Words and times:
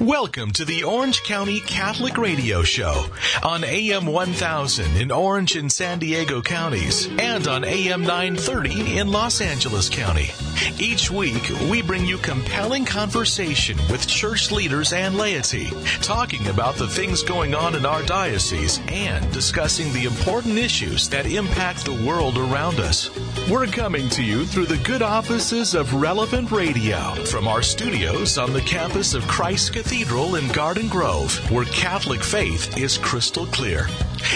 Welcome 0.00 0.52
to 0.52 0.64
the 0.64 0.84
Orange 0.84 1.22
County 1.24 1.60
Catholic 1.60 2.16
Radio 2.16 2.62
Show 2.62 3.04
on 3.42 3.64
AM 3.64 4.06
1000 4.06 4.96
in 4.96 5.12
Orange 5.12 5.56
and 5.56 5.70
San 5.70 5.98
Diego 5.98 6.40
counties 6.40 7.06
and 7.18 7.46
on 7.46 7.64
AM 7.64 8.00
930 8.00 8.96
in 8.96 9.08
Los 9.08 9.42
Angeles 9.42 9.90
County. 9.90 10.30
Each 10.78 11.10
week, 11.10 11.50
we 11.70 11.82
bring 11.82 12.06
you 12.06 12.16
compelling 12.16 12.86
conversation 12.86 13.76
with 13.90 14.06
church 14.06 14.50
leaders 14.50 14.94
and 14.94 15.16
laity, 15.18 15.68
talking 16.00 16.46
about 16.48 16.76
the 16.76 16.88
things 16.88 17.22
going 17.22 17.54
on 17.54 17.74
in 17.74 17.84
our 17.84 18.02
diocese 18.04 18.80
and 18.88 19.30
discussing 19.32 19.92
the 19.92 20.04
important 20.04 20.56
issues 20.56 21.10
that 21.10 21.26
impact 21.26 21.84
the 21.84 22.06
world 22.06 22.38
around 22.38 22.80
us. 22.80 23.10
We're 23.50 23.66
coming 23.66 24.08
to 24.10 24.22
you 24.22 24.46
through 24.46 24.66
the 24.66 24.78
good 24.78 25.02
offices 25.02 25.74
of 25.74 25.92
Relevant 25.92 26.50
Radio 26.50 27.14
from 27.26 27.46
our 27.46 27.62
studios 27.62 28.38
on 28.38 28.54
the 28.54 28.62
campus 28.62 29.12
of 29.12 29.28
Christ 29.28 29.74
Cathedral 29.74 29.89
in 29.90 30.46
Garden 30.52 30.88
Grove, 30.88 31.34
where 31.50 31.64
Catholic 31.64 32.22
faith 32.22 32.78
is 32.78 32.96
crystal 32.96 33.44
clear. 33.46 33.86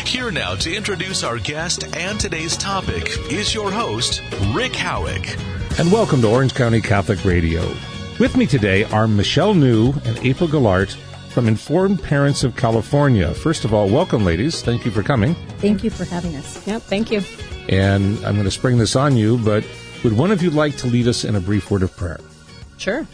Here 0.04 0.32
now 0.32 0.56
to 0.56 0.74
introduce 0.74 1.22
our 1.22 1.38
guest 1.38 1.84
and 1.96 2.18
today's 2.18 2.56
topic 2.56 3.08
is 3.30 3.54
your 3.54 3.70
host, 3.70 4.20
Rick 4.52 4.74
Howick. 4.74 5.38
And 5.78 5.92
welcome 5.92 6.20
to 6.22 6.28
Orange 6.28 6.56
County 6.56 6.80
Catholic 6.80 7.24
Radio. 7.24 7.62
With 8.18 8.36
me 8.36 8.46
today 8.46 8.82
are 8.84 9.06
Michelle 9.06 9.54
New 9.54 9.92
and 10.04 10.18
April 10.26 10.48
Gallart 10.48 10.92
from 11.30 11.46
Informed 11.46 12.02
Parents 12.02 12.42
of 12.42 12.56
California. 12.56 13.32
First 13.32 13.64
of 13.64 13.72
all, 13.72 13.88
welcome, 13.88 14.24
ladies. 14.24 14.60
Thank 14.60 14.84
you 14.84 14.90
for 14.90 15.04
coming. 15.04 15.36
Thank 15.58 15.84
you 15.84 15.90
for 15.90 16.04
having 16.04 16.34
us. 16.34 16.66
Yep, 16.66 16.82
thank 16.82 17.12
you. 17.12 17.22
And 17.68 18.16
I'm 18.26 18.34
going 18.34 18.44
to 18.44 18.50
spring 18.50 18.78
this 18.78 18.96
on 18.96 19.16
you, 19.16 19.38
but 19.38 19.64
would 20.02 20.14
one 20.14 20.32
of 20.32 20.42
you 20.42 20.50
like 20.50 20.76
to 20.78 20.88
lead 20.88 21.06
us 21.06 21.24
in 21.24 21.36
a 21.36 21.40
brief 21.40 21.70
word 21.70 21.84
of 21.84 21.96
prayer? 21.96 22.18
Sure. 22.76 23.06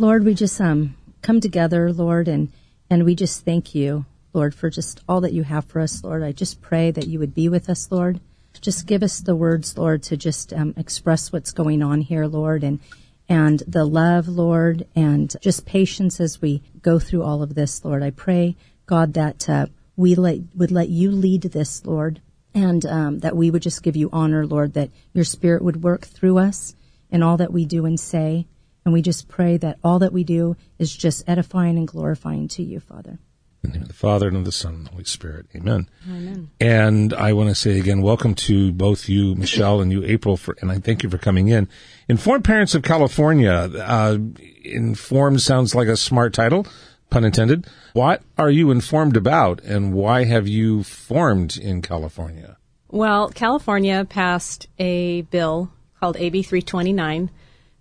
Lord, 0.00 0.24
we 0.24 0.34
just 0.34 0.60
um 0.60 0.96
come 1.22 1.40
together, 1.40 1.92
Lord, 1.92 2.28
and 2.28 2.52
and 2.90 3.04
we 3.04 3.14
just 3.14 3.44
thank 3.44 3.74
you, 3.74 4.06
Lord, 4.32 4.54
for 4.54 4.70
just 4.70 5.00
all 5.08 5.20
that 5.20 5.32
you 5.32 5.42
have 5.42 5.66
for 5.66 5.80
us, 5.80 6.02
Lord. 6.02 6.22
I 6.22 6.32
just 6.32 6.62
pray 6.62 6.90
that 6.90 7.06
you 7.06 7.18
would 7.18 7.34
be 7.34 7.48
with 7.48 7.68
us, 7.68 7.90
Lord. 7.90 8.20
Just 8.60 8.86
give 8.86 9.02
us 9.02 9.20
the 9.20 9.36
words, 9.36 9.76
Lord, 9.78 10.02
to 10.04 10.16
just 10.16 10.52
um, 10.52 10.74
express 10.76 11.30
what's 11.30 11.52
going 11.52 11.82
on 11.82 12.00
here, 12.00 12.26
Lord, 12.26 12.64
and 12.64 12.80
and 13.28 13.62
the 13.66 13.84
love, 13.84 14.26
Lord, 14.26 14.86
and 14.96 15.34
just 15.42 15.66
patience 15.66 16.18
as 16.18 16.40
we 16.40 16.62
go 16.80 16.98
through 16.98 17.22
all 17.22 17.42
of 17.42 17.54
this, 17.54 17.84
Lord. 17.84 18.02
I 18.02 18.10
pray, 18.10 18.56
God, 18.86 19.12
that 19.14 19.48
uh, 19.48 19.66
we 19.96 20.14
let, 20.14 20.38
would 20.54 20.70
let 20.70 20.88
you 20.88 21.10
lead 21.10 21.42
this, 21.42 21.84
Lord, 21.84 22.22
and 22.54 22.86
um, 22.86 23.18
that 23.18 23.36
we 23.36 23.50
would 23.50 23.62
just 23.62 23.82
give 23.82 23.96
you 23.96 24.08
honor, 24.12 24.46
Lord, 24.46 24.72
that 24.74 24.90
your 25.12 25.24
Spirit 25.24 25.62
would 25.62 25.82
work 25.82 26.06
through 26.06 26.38
us 26.38 26.74
in 27.10 27.22
all 27.22 27.36
that 27.36 27.52
we 27.52 27.66
do 27.66 27.84
and 27.84 28.00
say. 28.00 28.46
And 28.88 28.94
we 28.94 29.02
just 29.02 29.28
pray 29.28 29.58
that 29.58 29.78
all 29.84 29.98
that 29.98 30.14
we 30.14 30.24
do 30.24 30.56
is 30.78 30.96
just 30.96 31.22
edifying 31.28 31.76
and 31.76 31.86
glorifying 31.86 32.48
to 32.48 32.62
you, 32.62 32.80
Father. 32.80 33.18
In 33.62 33.70
the 33.70 33.74
name 33.74 33.82
of 33.82 33.88
the 33.88 33.92
Father 33.92 34.28
and 34.28 34.36
of 34.38 34.46
the 34.46 34.50
Son 34.50 34.76
and 34.76 34.86
the 34.86 34.90
Holy 34.92 35.04
Spirit. 35.04 35.44
Amen. 35.54 35.90
Amen. 36.08 36.50
And 36.58 37.12
I 37.12 37.34
want 37.34 37.50
to 37.50 37.54
say 37.54 37.78
again, 37.78 38.00
welcome 38.00 38.34
to 38.36 38.72
both 38.72 39.06
you, 39.06 39.34
Michelle, 39.34 39.82
and 39.82 39.92
you, 39.92 40.02
April, 40.04 40.38
for, 40.38 40.56
and 40.62 40.72
I 40.72 40.78
thank 40.78 41.02
you 41.02 41.10
for 41.10 41.18
coming 41.18 41.48
in. 41.48 41.68
Informed 42.08 42.44
Parents 42.44 42.74
of 42.74 42.82
California. 42.82 43.52
Uh, 43.52 44.16
informed 44.64 45.42
sounds 45.42 45.74
like 45.74 45.88
a 45.88 45.94
smart 45.94 46.32
title, 46.32 46.66
pun 47.10 47.26
intended. 47.26 47.66
What 47.92 48.22
are 48.38 48.50
you 48.50 48.70
informed 48.70 49.18
about, 49.18 49.60
and 49.64 49.92
why 49.92 50.24
have 50.24 50.48
you 50.48 50.82
formed 50.82 51.58
in 51.58 51.82
California? 51.82 52.56
Well, 52.88 53.28
California 53.28 54.06
passed 54.06 54.66
a 54.78 55.20
bill 55.30 55.70
called 56.00 56.16
AB 56.16 56.42
329 56.42 57.30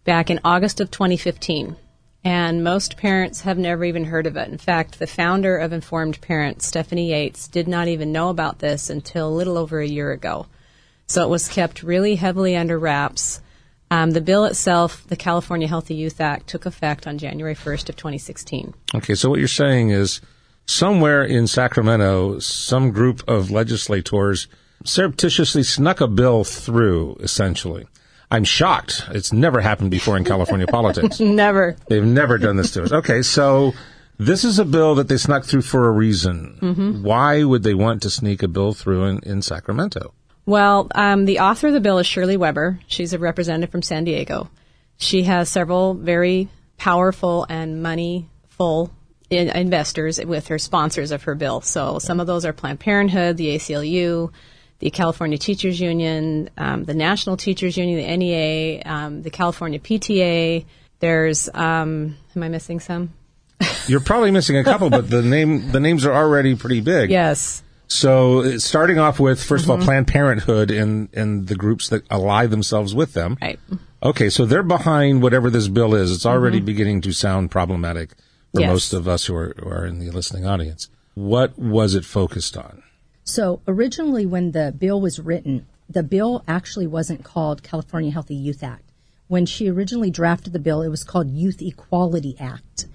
back 0.07 0.29
in 0.29 0.39
August 0.45 0.79
of 0.79 0.89
2015. 0.89 1.75
And 2.23 2.63
most 2.63 2.97
parents 2.97 3.41
have 3.41 3.57
never 3.57 3.83
even 3.83 4.05
heard 4.05 4.25
of 4.25 4.37
it. 4.37 4.47
In 4.47 4.57
fact, 4.57 4.99
the 4.99 5.05
founder 5.05 5.57
of 5.57 5.73
Informed 5.73 6.19
Parents, 6.21 6.65
Stephanie 6.65 7.11
Yates, 7.11 7.47
did 7.49 7.67
not 7.67 7.89
even 7.89 8.13
know 8.13 8.29
about 8.29 8.59
this 8.59 8.89
until 8.89 9.27
a 9.27 9.37
little 9.37 9.57
over 9.57 9.79
a 9.79 9.87
year 9.87 10.11
ago. 10.11 10.47
So 11.07 11.23
it 11.23 11.29
was 11.29 11.49
kept 11.49 11.83
really 11.83 12.15
heavily 12.15 12.55
under 12.55 12.79
wraps. 12.79 13.41
Um, 13.91 14.11
the 14.11 14.21
bill 14.21 14.45
itself, 14.45 15.05
the 15.07 15.15
California 15.17 15.67
Healthy 15.67 15.95
Youth 15.95 16.21
Act, 16.21 16.47
took 16.47 16.65
effect 16.65 17.05
on 17.05 17.17
January 17.17 17.55
1st 17.55 17.89
of 17.89 17.97
2016. 17.97 18.73
Okay, 18.95 19.13
so 19.13 19.29
what 19.29 19.39
you're 19.39 19.47
saying 19.49 19.89
is 19.89 20.21
somewhere 20.65 21.23
in 21.23 21.47
Sacramento, 21.47 22.39
some 22.39 22.91
group 22.91 23.23
of 23.27 23.51
legislators 23.51 24.47
surreptitiously 24.85 25.63
snuck 25.63 25.99
a 25.99 26.07
bill 26.07 26.45
through, 26.45 27.17
essentially. 27.19 27.87
I'm 28.29 28.43
shocked. 28.43 29.05
It's 29.11 29.31
never 29.31 29.61
happened 29.61 29.91
before 29.91 30.17
in 30.17 30.25
California 30.25 30.67
politics. 30.67 31.19
Never. 31.21 31.77
They've 31.87 32.03
never 32.03 32.37
done 32.37 32.57
this 32.57 32.71
to 32.71 32.83
us. 32.83 32.91
Okay, 32.91 33.21
so 33.21 33.73
this 34.17 34.43
is 34.43 34.59
a 34.59 34.65
bill 34.65 34.95
that 34.95 35.07
they 35.07 35.17
snuck 35.17 35.45
through 35.45 35.61
for 35.61 35.87
a 35.87 35.91
reason. 35.91 36.57
Mm-hmm. 36.61 37.03
Why 37.03 37.43
would 37.43 37.63
they 37.63 37.73
want 37.73 38.01
to 38.01 38.09
sneak 38.09 38.43
a 38.43 38.47
bill 38.47 38.73
through 38.73 39.05
in, 39.05 39.19
in 39.19 39.41
Sacramento? 39.41 40.13
Well, 40.45 40.87
um, 40.95 41.25
the 41.25 41.39
author 41.39 41.67
of 41.67 41.73
the 41.73 41.79
bill 41.79 41.99
is 41.99 42.07
Shirley 42.07 42.37
Weber. 42.37 42.79
She's 42.87 43.13
a 43.13 43.19
representative 43.19 43.71
from 43.71 43.81
San 43.81 44.03
Diego. 44.03 44.49
She 44.97 45.23
has 45.23 45.49
several 45.49 45.93
very 45.93 46.49
powerful 46.77 47.45
and 47.49 47.81
money-full 47.81 48.91
in- 49.29 49.49
investors 49.49 50.23
with 50.23 50.47
her 50.47 50.57
sponsors 50.57 51.11
of 51.11 51.23
her 51.23 51.35
bill. 51.35 51.61
So 51.61 51.99
some 51.99 52.19
of 52.19 52.27
those 52.27 52.45
are 52.45 52.53
Planned 52.53 52.79
Parenthood, 52.79 53.37
the 53.37 53.55
ACLU, 53.55 54.31
the 54.79 54.89
California 54.91 55.37
Teachers 55.37 55.79
Union, 55.79 56.49
um, 56.57 56.83
the 56.85 56.93
National 56.93 57.37
Teachers 57.37 57.77
Union, 57.77 57.97
the 57.97 58.17
NEA, 58.17 58.81
um, 58.85 59.21
the 59.23 59.29
California 59.29 59.79
PTA. 59.79 60.65
There's, 60.99 61.49
um, 61.53 62.15
am 62.35 62.43
I 62.43 62.49
missing 62.49 62.79
some? 62.79 63.13
You're 63.87 63.99
probably 64.01 64.31
missing 64.31 64.57
a 64.57 64.63
couple, 64.63 64.89
but 64.89 65.09
the 65.09 65.21
name 65.23 65.71
the 65.71 65.79
names 65.79 66.05
are 66.05 66.13
already 66.13 66.55
pretty 66.55 66.81
big. 66.81 67.09
Yes. 67.09 67.63
So 67.87 68.41
uh, 68.41 68.59
starting 68.59 68.99
off 68.99 69.19
with 69.19 69.39
1st 69.39 69.63
of 69.63 69.69
all 69.69 69.77
Planned 69.79 70.07
Parenthood 70.07 70.71
and 70.71 71.09
and 71.13 71.47
the 71.47 71.55
groups 71.55 71.89
that 71.89 72.03
ally 72.11 72.45
themselves 72.45 72.93
with 72.93 73.13
them. 73.13 73.37
Right. 73.41 73.59
Okay, 74.03 74.29
so 74.29 74.45
they're 74.45 74.61
behind 74.61 75.23
whatever 75.23 75.49
this 75.49 75.67
bill 75.67 75.95
is. 75.95 76.11
It's 76.11 76.25
already 76.25 76.59
beginning 76.59 77.01
to 77.01 77.11
sound 77.11 77.49
problematic 77.49 78.11
for 78.53 78.61
Yes. 78.61 78.69
most 78.69 78.93
of 78.93 79.07
us 79.07 79.25
who 79.25 79.35
are, 79.35 79.55
who 79.57 79.67
are 79.69 79.85
in 79.87 79.97
the 79.99 80.11
listening 80.11 80.45
audience. 80.45 80.89
What 81.15 81.57
was 81.57 81.95
it 81.95 82.05
focused 82.05 82.55
on? 82.55 82.83
So 83.27 83.59
originally, 83.67 84.25
when 84.25 84.53
the 84.53 84.73
bill 84.75 85.01
was 85.01 85.19
written, 85.19 85.65
the 85.89 86.01
bill 86.01 86.45
actually 86.47 86.87
wasn't 86.87 87.25
called 87.25 87.61
California 87.61 88.09
Healthy 88.09 88.35
Youth 88.35 88.63
Act. 88.63 88.93
When 89.27 89.45
she 89.45 89.67
originally 89.67 90.09
drafted 90.09 90.53
the 90.53 90.59
bill, 90.59 90.81
it 90.81 90.87
was 90.87 91.03
called 91.03 91.29
Youth 91.29 91.61
Equality 91.61 92.37
Act. 92.39 92.85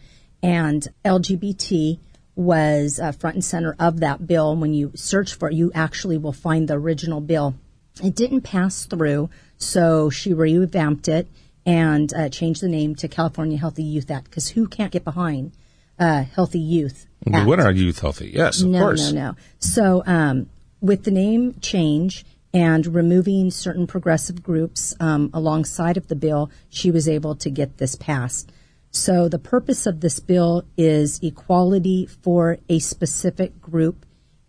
And 0.43 0.89
LGBT 1.05 1.99
was 2.35 2.99
uh, 2.99 3.13
front 3.13 3.37
and 3.37 3.45
center 3.45 3.77
of 3.79 4.01
that 4.01 4.27
bill. 4.27 4.57
When 4.57 4.73
you 4.73 4.93
search 4.95 5.35
for 5.35 5.51
it, 5.51 5.55
you 5.55 5.71
actually 5.75 6.17
will 6.17 6.33
find 6.33 6.67
the 6.67 6.79
original 6.79 7.21
bill. 7.21 7.55
It 8.03 8.17
didn't 8.17 8.41
pass 8.41 8.87
through, 8.87 9.29
so 9.59 10.09
she 10.09 10.33
revamped 10.33 11.09
it 11.09 11.29
and 11.67 12.13
uh, 12.15 12.31
changed 12.31 12.63
the 12.63 12.69
name 12.69 12.95
to 12.97 13.07
California 13.07 13.59
Healthy 13.59 13.85
Youth 13.85 14.11
Act 14.11 14.31
because 14.31 14.49
who 14.49 14.67
can't 14.67 14.93
get 14.93 15.05
behind 15.05 15.53
uh, 16.03 16.25
healthy 16.35 16.59
youth? 16.59 17.07
We 17.25 17.35
Act? 17.35 17.47
want 17.47 17.61
our 17.61 17.71
youth 17.73 18.01
healthy. 18.01 18.31
Yes, 18.35 18.61
of 18.61 18.73
course. 18.73 18.73
no, 18.73 18.81
course. 18.81 19.13
No, 19.13 19.21
no, 19.31 19.37
So, 19.61 20.03
um, 20.07 20.49
with 20.81 21.05
the 21.05 21.11
name 21.13 21.55
change 21.61 22.25
and 22.53 22.85
removing 22.87 23.51
certain 23.51 23.87
progressive 23.87 24.43
groups 24.43 24.95
um, 24.99 25.31
alongside 25.33 25.97
of 25.97 26.09
the 26.09 26.17
bill, 26.17 26.51
she 26.69 26.91
was 26.91 27.09
able 27.09 27.35
to 27.37 27.49
get 27.51 27.79
this 27.79 27.95
passed. 27.95 28.51
So, 28.91 29.29
the 29.29 29.39
purpose 29.39 29.87
of 29.87 30.01
this 30.01 30.19
bill 30.21 30.65
is 30.77 31.21
equality 31.23 32.07
for 32.07 32.59
a 32.69 32.79
specific 32.81 33.61
group 33.61 34.05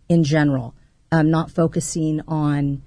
in 0.08 0.24
general, 0.24 0.74
um, 1.12 1.30
not 1.30 1.50
focusing 1.50 2.20
on 2.26 2.82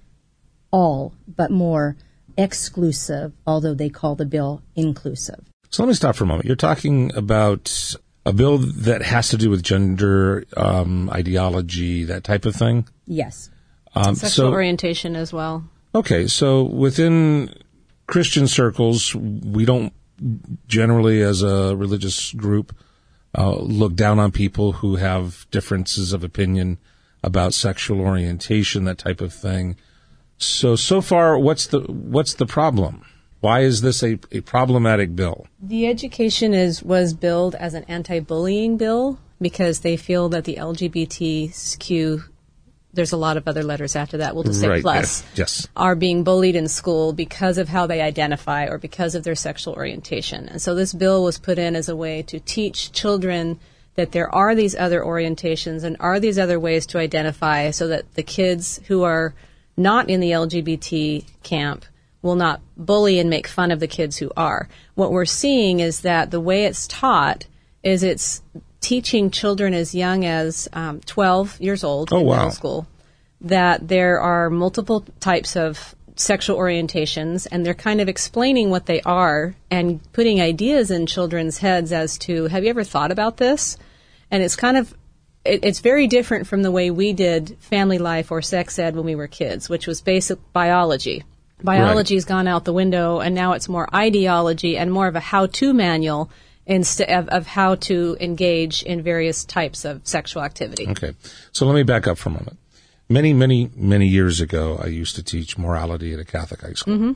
all, 0.72 1.14
but 1.28 1.50
more 1.50 1.96
exclusive, 2.38 3.34
although 3.48 3.74
they 3.74 3.90
call 3.90 4.16
the 4.16 4.26
bill 4.26 4.62
inclusive. 4.76 5.40
So 5.70 5.84
let 5.84 5.88
me 5.88 5.96
stop 5.96 6.16
for 6.16 6.24
a 6.24 6.28
moment. 6.28 6.46
You're 6.46 6.56
talking 6.56 7.12
about 7.16 7.96
a 8.28 8.34
bill 8.34 8.58
that 8.58 9.02
has 9.04 9.30
to 9.30 9.38
do 9.38 9.50
with 9.50 9.64
gender 9.64 10.44
um, 10.58 11.10
ideology, 11.10 12.04
that 12.04 12.26
type 12.26 12.46
of 12.46 12.54
thing. 12.54 12.86
Yes. 13.06 13.50
Um, 13.96 14.16
Sexual 14.16 14.50
so 14.50 14.52
orientation 14.52 15.16
as 15.16 15.32
well. 15.32 15.64
Okay, 15.96 16.28
so 16.28 16.64
within 16.64 17.54
Christian 18.06 18.46
circles, 18.48 19.16
we 19.16 19.64
don't 19.64 19.94
generally, 20.68 21.22
as 21.22 21.42
a 21.42 21.74
religious 21.78 22.34
group, 22.34 22.76
uh, 23.38 23.56
look 23.56 23.96
down 23.96 24.20
on 24.20 24.34
people 24.34 24.74
who 24.74 24.98
have 24.98 25.48
differences 25.50 26.12
of 26.12 26.22
opinion 26.22 26.80
about 27.24 27.54
sexual 27.54 28.02
orientation, 28.02 28.84
that 28.84 28.98
type 28.98 29.22
of 29.22 29.34
thing. 29.34 29.78
So, 30.38 30.76
so 30.76 31.00
far, 31.00 31.40
what's 31.40 31.68
the 31.68 31.80
what's 31.80 32.34
the 32.34 32.46
problem? 32.46 33.06
Why 33.40 33.62
is 33.62 33.82
this 33.82 34.04
a, 34.04 34.20
a 34.32 34.42
problematic 34.42 35.16
bill? 35.16 35.48
The 35.62 35.88
education 35.88 36.54
is 36.54 36.82
was 36.84 37.14
billed 37.14 37.56
as 37.56 37.74
an 37.74 37.84
anti-bullying 37.88 38.78
bill 38.78 39.20
because 39.40 39.82
they 39.82 39.98
feel 39.98 40.30
that 40.30 40.46
the 40.46 40.56
LGBTQ 40.56 42.24
there's 42.94 43.12
a 43.12 43.18
lot 43.18 43.38
of 43.38 43.48
other 43.48 43.64
letters 43.64 43.96
after 43.96 44.18
that. 44.18 44.34
We'll 44.34 44.46
just 44.46 44.60
say 44.60 44.68
Right, 44.70 44.82
plus. 44.82 45.24
yes. 45.36 45.68
Are 45.76 45.94
being 45.94 46.24
bullied 46.24 46.56
in 46.56 46.68
school 46.68 47.14
because 47.14 47.60
of 47.60 47.70
how 47.70 47.86
they 47.86 48.02
identify 48.02 48.66
or 48.66 48.80
because 48.80 49.14
of 49.14 49.24
their 49.24 49.36
sexual 49.36 49.76
orientation. 49.76 50.50
And 50.50 50.60
so 50.60 50.74
this 50.74 50.94
bill 50.94 51.24
was 51.24 51.38
put 51.38 51.60
in 51.60 51.76
as 51.76 51.90
a 51.90 51.96
way 51.96 52.24
to 52.24 52.40
teach 52.40 52.92
children 52.92 53.60
that 53.96 54.14
there 54.14 54.34
are 54.34 54.56
these 54.56 54.76
other 54.76 55.02
orientations 55.02 55.84
and 55.84 55.96
are 56.00 56.20
these 56.20 56.40
other 56.40 56.60
ways 56.60 56.88
to 56.88 56.98
identify 56.98 57.70
so 57.70 57.88
that 57.88 58.12
the 58.16 58.24
kids 58.24 58.80
who 58.88 59.04
are 59.04 59.36
not 59.76 60.10
in 60.10 60.20
the 60.20 60.32
LGBT 60.32 61.24
camp 61.44 61.86
will 62.22 62.36
not 62.36 62.62
bully 62.76 63.20
and 63.20 63.30
make 63.30 63.48
fun 63.48 63.72
of 63.72 63.80
the 63.80 63.88
kids 63.88 64.18
who 64.18 64.32
are. 64.36 64.68
What 64.96 65.12
we're 65.12 65.26
seeing 65.26 65.80
is 65.80 66.02
that 66.02 66.32
the 66.32 66.40
way 66.42 66.66
it's 66.66 66.88
taught 66.88 67.46
is 67.84 68.04
it's 68.04 68.42
teaching 68.82 69.32
children 69.32 69.74
as 69.74 69.94
young 69.96 70.26
as 70.26 70.68
um, 70.74 71.00
12 71.02 71.60
years 71.62 71.84
old 71.84 72.12
Oh, 72.12 72.20
in 72.20 72.26
wow. 72.26 72.36
middle 72.36 72.52
school 72.52 72.88
that 73.42 73.88
there 73.88 74.20
are 74.20 74.50
multiple 74.50 75.06
types 75.20 75.56
of 75.56 75.94
sexual 76.16 76.58
orientations 76.58 77.48
and 77.52 77.64
they're 77.64 77.76
kind 77.76 78.02
of 78.02 78.10
explaining 78.10 78.72
what 78.72 78.88
they 78.88 79.00
are 79.02 79.56
and 79.70 80.02
putting 80.14 80.42
ideas 80.42 80.90
in 80.90 81.06
children's 81.06 81.60
heads 81.60 81.92
as 81.92 82.18
to 82.18 82.46
have 82.48 82.64
you 82.64 82.70
ever 82.72 82.84
thought 82.84 83.12
about 83.12 83.38
this 83.38 83.78
and 84.32 84.42
it's 84.42 84.56
kind 84.56 84.78
of 84.78 84.96
it, 85.46 85.64
it's 85.64 85.80
very 85.80 86.08
different 86.08 86.48
from 86.48 86.64
the 86.64 86.72
way 86.72 86.90
we 86.90 87.14
did 87.14 87.56
family 87.60 88.00
life 88.00 88.32
or 88.32 88.42
sex 88.42 88.80
ed 88.80 88.96
when 88.96 89.06
we 89.06 89.14
were 89.14 89.28
kids 89.28 89.70
which 89.70 89.86
was 89.86 90.02
basic 90.02 90.40
biology 90.54 91.24
biology's 91.64 92.26
gone 92.26 92.48
out 92.48 92.66
the 92.66 92.74
window 92.74 93.20
and 93.20 93.34
now 93.34 93.54
it's 93.54 93.68
more 93.68 93.88
ideology 93.94 94.78
and 94.78 94.92
more 94.92 95.08
of 95.08 95.16
a 95.16 95.20
how-to 95.20 95.74
manual 95.74 96.30
instead 96.66 97.10
of, 97.10 97.28
of 97.30 97.48
how 97.48 97.76
to 97.76 98.18
engage 98.20 98.84
in 98.84 99.02
various 99.02 99.46
types 99.46 99.86
of 99.86 100.06
sexual 100.06 100.44
activity 100.44 100.88
Okay. 100.90 101.14
So 101.52 101.66
let 101.66 101.76
me 101.76 101.84
back 101.84 102.08
up 102.08 102.18
for 102.18 102.30
a 102.30 102.34
moment. 102.34 102.58
Many, 103.10 103.34
many, 103.34 103.72
many 103.76 104.06
years 104.06 104.42
ago, 104.42 104.78
I 104.84 104.88
used 104.88 105.16
to 105.16 105.24
teach 105.24 105.58
morality 105.58 106.14
at 106.14 106.20
a 106.20 106.26
Catholic 106.26 106.62
high 106.62 106.74
school. 106.74 107.16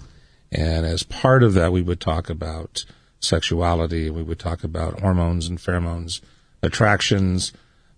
And 0.52 0.86
as 0.86 1.04
part 1.04 1.44
of 1.44 1.54
that, 1.54 1.72
we 1.72 1.82
would 1.82 2.00
talk 2.00 2.30
about 2.30 2.86
sexuality. 3.20 4.10
We 4.10 4.24
would 4.24 4.40
talk 4.40 4.64
about 4.64 5.00
hormones 5.00 5.48
and 5.48 5.58
pheromones, 5.58 6.22
attractions. 6.62 7.52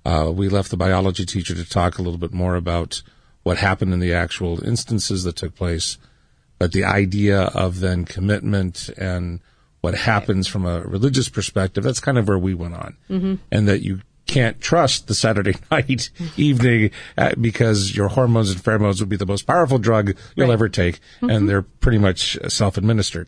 Uh, 0.05 0.31
we 0.33 0.49
left 0.49 0.69
the 0.69 0.77
biology 0.77 1.25
teacher 1.25 1.55
to 1.55 1.67
talk 1.67 1.97
a 1.97 2.01
little 2.01 2.17
bit 2.19 2.33
more 2.33 2.55
about 2.55 3.01
what 3.43 3.57
happened 3.57 3.93
in 3.93 3.99
the 3.99 4.13
actual 4.13 4.63
instances 4.63 5.23
that 5.23 5.35
took 5.35 5.55
place. 5.55 5.97
But 6.63 6.71
the 6.71 6.85
idea 6.85 7.41
of 7.41 7.81
then 7.81 8.05
commitment 8.05 8.87
and 8.97 9.41
what 9.81 9.95
happens 9.95 10.47
from 10.47 10.65
a 10.65 10.79
religious 10.79 11.27
perspective, 11.27 11.83
that's 11.83 11.99
kind 11.99 12.17
of 12.17 12.25
where 12.25 12.39
we 12.39 12.53
went 12.53 12.73
on. 12.73 12.95
Mm-hmm. 13.09 13.35
And 13.51 13.67
that 13.67 13.81
you 13.81 13.99
can't 14.27 14.61
trust 14.61 15.07
the 15.07 15.13
Saturday 15.13 15.55
night 15.71 16.09
evening 16.37 16.91
uh, 17.17 17.33
because 17.41 17.93
your 17.93 18.07
hormones 18.07 18.49
and 18.49 18.61
pheromones 18.61 19.01
would 19.01 19.09
be 19.09 19.17
the 19.17 19.25
most 19.25 19.45
powerful 19.45 19.77
drug 19.77 20.15
you'll 20.37 20.53
ever 20.53 20.69
take. 20.69 21.01
And 21.19 21.49
they're 21.49 21.63
pretty 21.63 21.97
much 21.97 22.37
self 22.47 22.77
administered. 22.77 23.27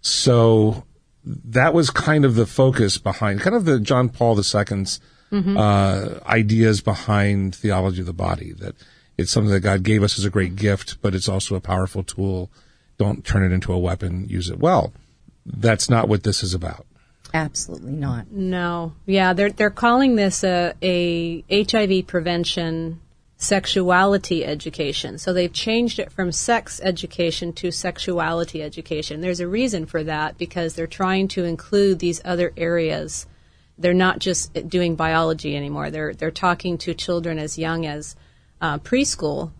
So 0.00 0.82
that 1.24 1.74
was 1.74 1.90
kind 1.90 2.24
of 2.24 2.34
the 2.34 2.44
focus 2.44 2.98
behind, 2.98 3.40
kind 3.40 3.54
of 3.54 3.66
the 3.66 3.78
John 3.78 4.08
Paul 4.08 4.36
II's 4.36 4.98
uh, 5.32 6.18
ideas 6.26 6.80
behind 6.80 7.54
theology 7.54 8.00
of 8.00 8.06
the 8.06 8.12
body. 8.12 8.52
That 8.52 8.74
it's 9.16 9.30
something 9.30 9.52
that 9.52 9.60
God 9.60 9.82
gave 9.82 10.02
us 10.02 10.18
as 10.18 10.24
a 10.24 10.30
great 10.30 10.56
gift, 10.56 11.00
but 11.00 11.14
it's 11.14 11.28
also 11.28 11.54
a 11.54 11.60
powerful 11.60 12.02
tool. 12.02 12.50
Don't 12.98 13.24
turn 13.24 13.44
it 13.44 13.52
into 13.52 13.72
a 13.72 13.78
weapon. 13.78 14.28
Use 14.28 14.48
it 14.48 14.58
well. 14.58 14.92
That's 15.44 15.90
not 15.90 16.08
what 16.08 16.22
this 16.22 16.42
is 16.42 16.54
about. 16.54 16.86
Absolutely 17.32 17.92
not. 17.92 18.30
No, 18.30 18.92
yeah, 19.06 19.32
they're 19.32 19.50
they're 19.50 19.68
calling 19.68 20.14
this 20.14 20.44
a, 20.44 20.72
a 20.80 21.44
HIV 21.50 22.06
prevention 22.06 23.00
sexuality 23.36 24.44
education. 24.44 25.18
So 25.18 25.32
they've 25.32 25.52
changed 25.52 25.98
it 25.98 26.12
from 26.12 26.30
sex 26.30 26.80
education 26.82 27.52
to 27.54 27.72
sexuality 27.72 28.62
education. 28.62 29.20
There's 29.20 29.40
a 29.40 29.48
reason 29.48 29.84
for 29.84 30.04
that 30.04 30.38
because 30.38 30.74
they're 30.74 30.86
trying 30.86 31.26
to 31.28 31.44
include 31.44 31.98
these 31.98 32.22
other 32.24 32.52
areas. 32.56 33.26
They're 33.76 33.92
not 33.92 34.20
just 34.20 34.52
doing 34.68 34.94
biology 34.94 35.56
anymore. 35.56 35.90
They're 35.90 36.14
they're 36.14 36.30
talking 36.30 36.78
to 36.78 36.94
children 36.94 37.38
as 37.40 37.58
young 37.58 37.84
as 37.84 38.14
uh, 38.60 38.78
preschool 38.78 39.50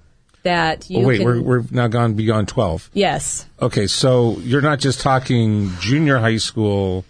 that 0.44 0.88
you 0.88 0.98
Oh, 1.02 1.06
wait, 1.08 1.16
can. 1.18 1.26
we're, 1.26 1.40
we're 1.42 1.64
now 1.70 1.88
gone 1.88 2.14
beyond 2.14 2.48
12. 2.48 2.90
yes, 2.94 3.46
Okay, 3.60 3.86
so 3.86 4.38
you're 4.40 4.60
not 4.62 4.78
just 4.78 5.00
talking 5.00 5.70
junior 5.80 6.18
high 6.18 6.36
school 6.36 7.04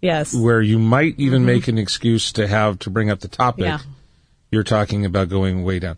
yes, 0.00 0.34
where 0.34 0.60
you 0.62 0.78
might 0.78 1.14
even 1.18 1.44
make 1.44 1.68
an 1.68 1.78
excuse 1.78 2.32
to 2.32 2.46
have 2.46 2.78
to 2.80 2.90
bring 2.90 3.10
up 3.10 3.20
the 3.20 3.28
topic. 3.28 3.64
Yeah. 3.64 3.78
You're 4.50 4.62
talking 4.62 5.04
about 5.04 5.28
going 5.28 5.64
way 5.64 5.78
down. 5.80 5.96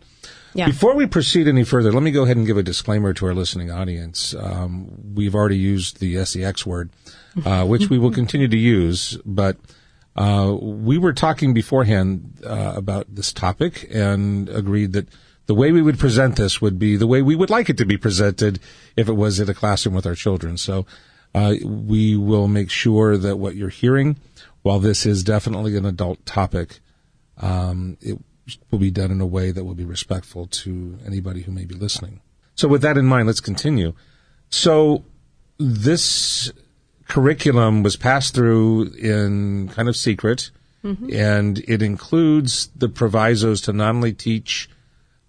yeah. 0.55 0.65
Before 0.65 0.95
we 0.95 1.05
proceed 1.05 1.47
any 1.47 1.63
further, 1.63 1.91
let 1.91 2.01
me 2.01 2.11
go 2.11 2.23
ahead 2.23 2.35
and 2.37 2.47
give 2.47 2.57
a 2.57 2.63
disclaimer 2.63 3.13
to 3.13 3.25
our 3.27 3.33
listening 3.35 3.69
audience. 3.71 4.33
Um, 4.33 5.13
we've 5.13 5.35
already 5.35 5.57
used 5.57 5.99
the 5.99 6.23
SEX 6.25 6.65
word, 6.65 6.89
uh, 7.45 7.65
which 7.67 7.89
we 7.89 7.99
will 7.99 8.11
continue 8.11 8.47
to 8.47 8.57
use, 8.57 9.17
but 9.25 9.57
uh, 10.15 10.55
we 10.59 10.97
were 10.97 11.13
talking 11.13 11.53
beforehand 11.53 12.41
uh, 12.45 12.73
about 12.75 13.13
this 13.13 13.31
topic 13.31 13.87
and 13.93 14.49
agreed 14.49 14.93
that 14.93 15.07
the 15.49 15.55
way 15.55 15.71
we 15.71 15.81
would 15.81 15.97
present 15.97 16.35
this 16.35 16.61
would 16.61 16.77
be 16.77 16.95
the 16.95 17.07
way 17.07 17.23
we 17.23 17.35
would 17.35 17.49
like 17.49 17.71
it 17.71 17.77
to 17.77 17.83
be 17.83 17.97
presented 17.97 18.59
if 18.95 19.09
it 19.09 19.13
was 19.13 19.39
in 19.39 19.49
a 19.49 19.53
classroom 19.55 19.95
with 19.95 20.05
our 20.05 20.13
children. 20.13 20.57
So 20.57 20.85
uh, 21.33 21.55
we 21.65 22.15
will 22.15 22.47
make 22.47 22.69
sure 22.69 23.17
that 23.17 23.37
what 23.37 23.55
you're 23.55 23.69
hearing, 23.69 24.17
while 24.61 24.77
this 24.77 25.07
is 25.07 25.23
definitely 25.23 25.75
an 25.75 25.87
adult 25.87 26.23
topic, 26.23 26.81
um, 27.39 27.97
it 27.99 28.19
will 28.69 28.77
be 28.77 28.91
done 28.91 29.09
in 29.09 29.21
a 29.21 29.25
way 29.25 29.49
that 29.49 29.63
will 29.63 29.73
be 29.73 29.85
respectful 29.85 30.45
to 30.45 30.99
anybody 31.03 31.41
who 31.41 31.51
may 31.51 31.65
be 31.65 31.73
listening. 31.73 32.21
So, 32.53 32.67
with 32.67 32.83
that 32.83 32.95
in 32.95 33.07
mind, 33.07 33.25
let's 33.25 33.41
continue. 33.41 33.95
So, 34.51 35.03
this 35.57 36.51
curriculum 37.07 37.81
was 37.81 37.95
passed 37.95 38.35
through 38.35 38.91
in 38.99 39.69
kind 39.69 39.89
of 39.89 39.97
secret, 39.97 40.51
and 41.11 41.57
it 41.67 41.81
includes 41.81 42.67
the 42.75 42.87
provisos 42.87 43.61
to 43.61 43.73
not 43.73 43.95
only 43.95 44.13
teach 44.13 44.69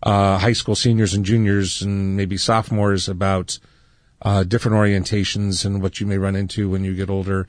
uh, 0.02 0.38
high 0.38 0.52
school 0.52 0.74
seniors 0.74 1.14
and 1.14 1.24
juniors 1.24 1.82
and 1.82 2.16
maybe 2.16 2.36
sophomores 2.36 3.08
about 3.08 3.58
uh, 4.22 4.44
different 4.44 4.76
orientations 4.76 5.64
and 5.64 5.82
what 5.82 6.00
you 6.00 6.06
may 6.06 6.18
run 6.18 6.36
into 6.36 6.68
when 6.68 6.84
you 6.84 6.94
get 6.94 7.10
older, 7.10 7.46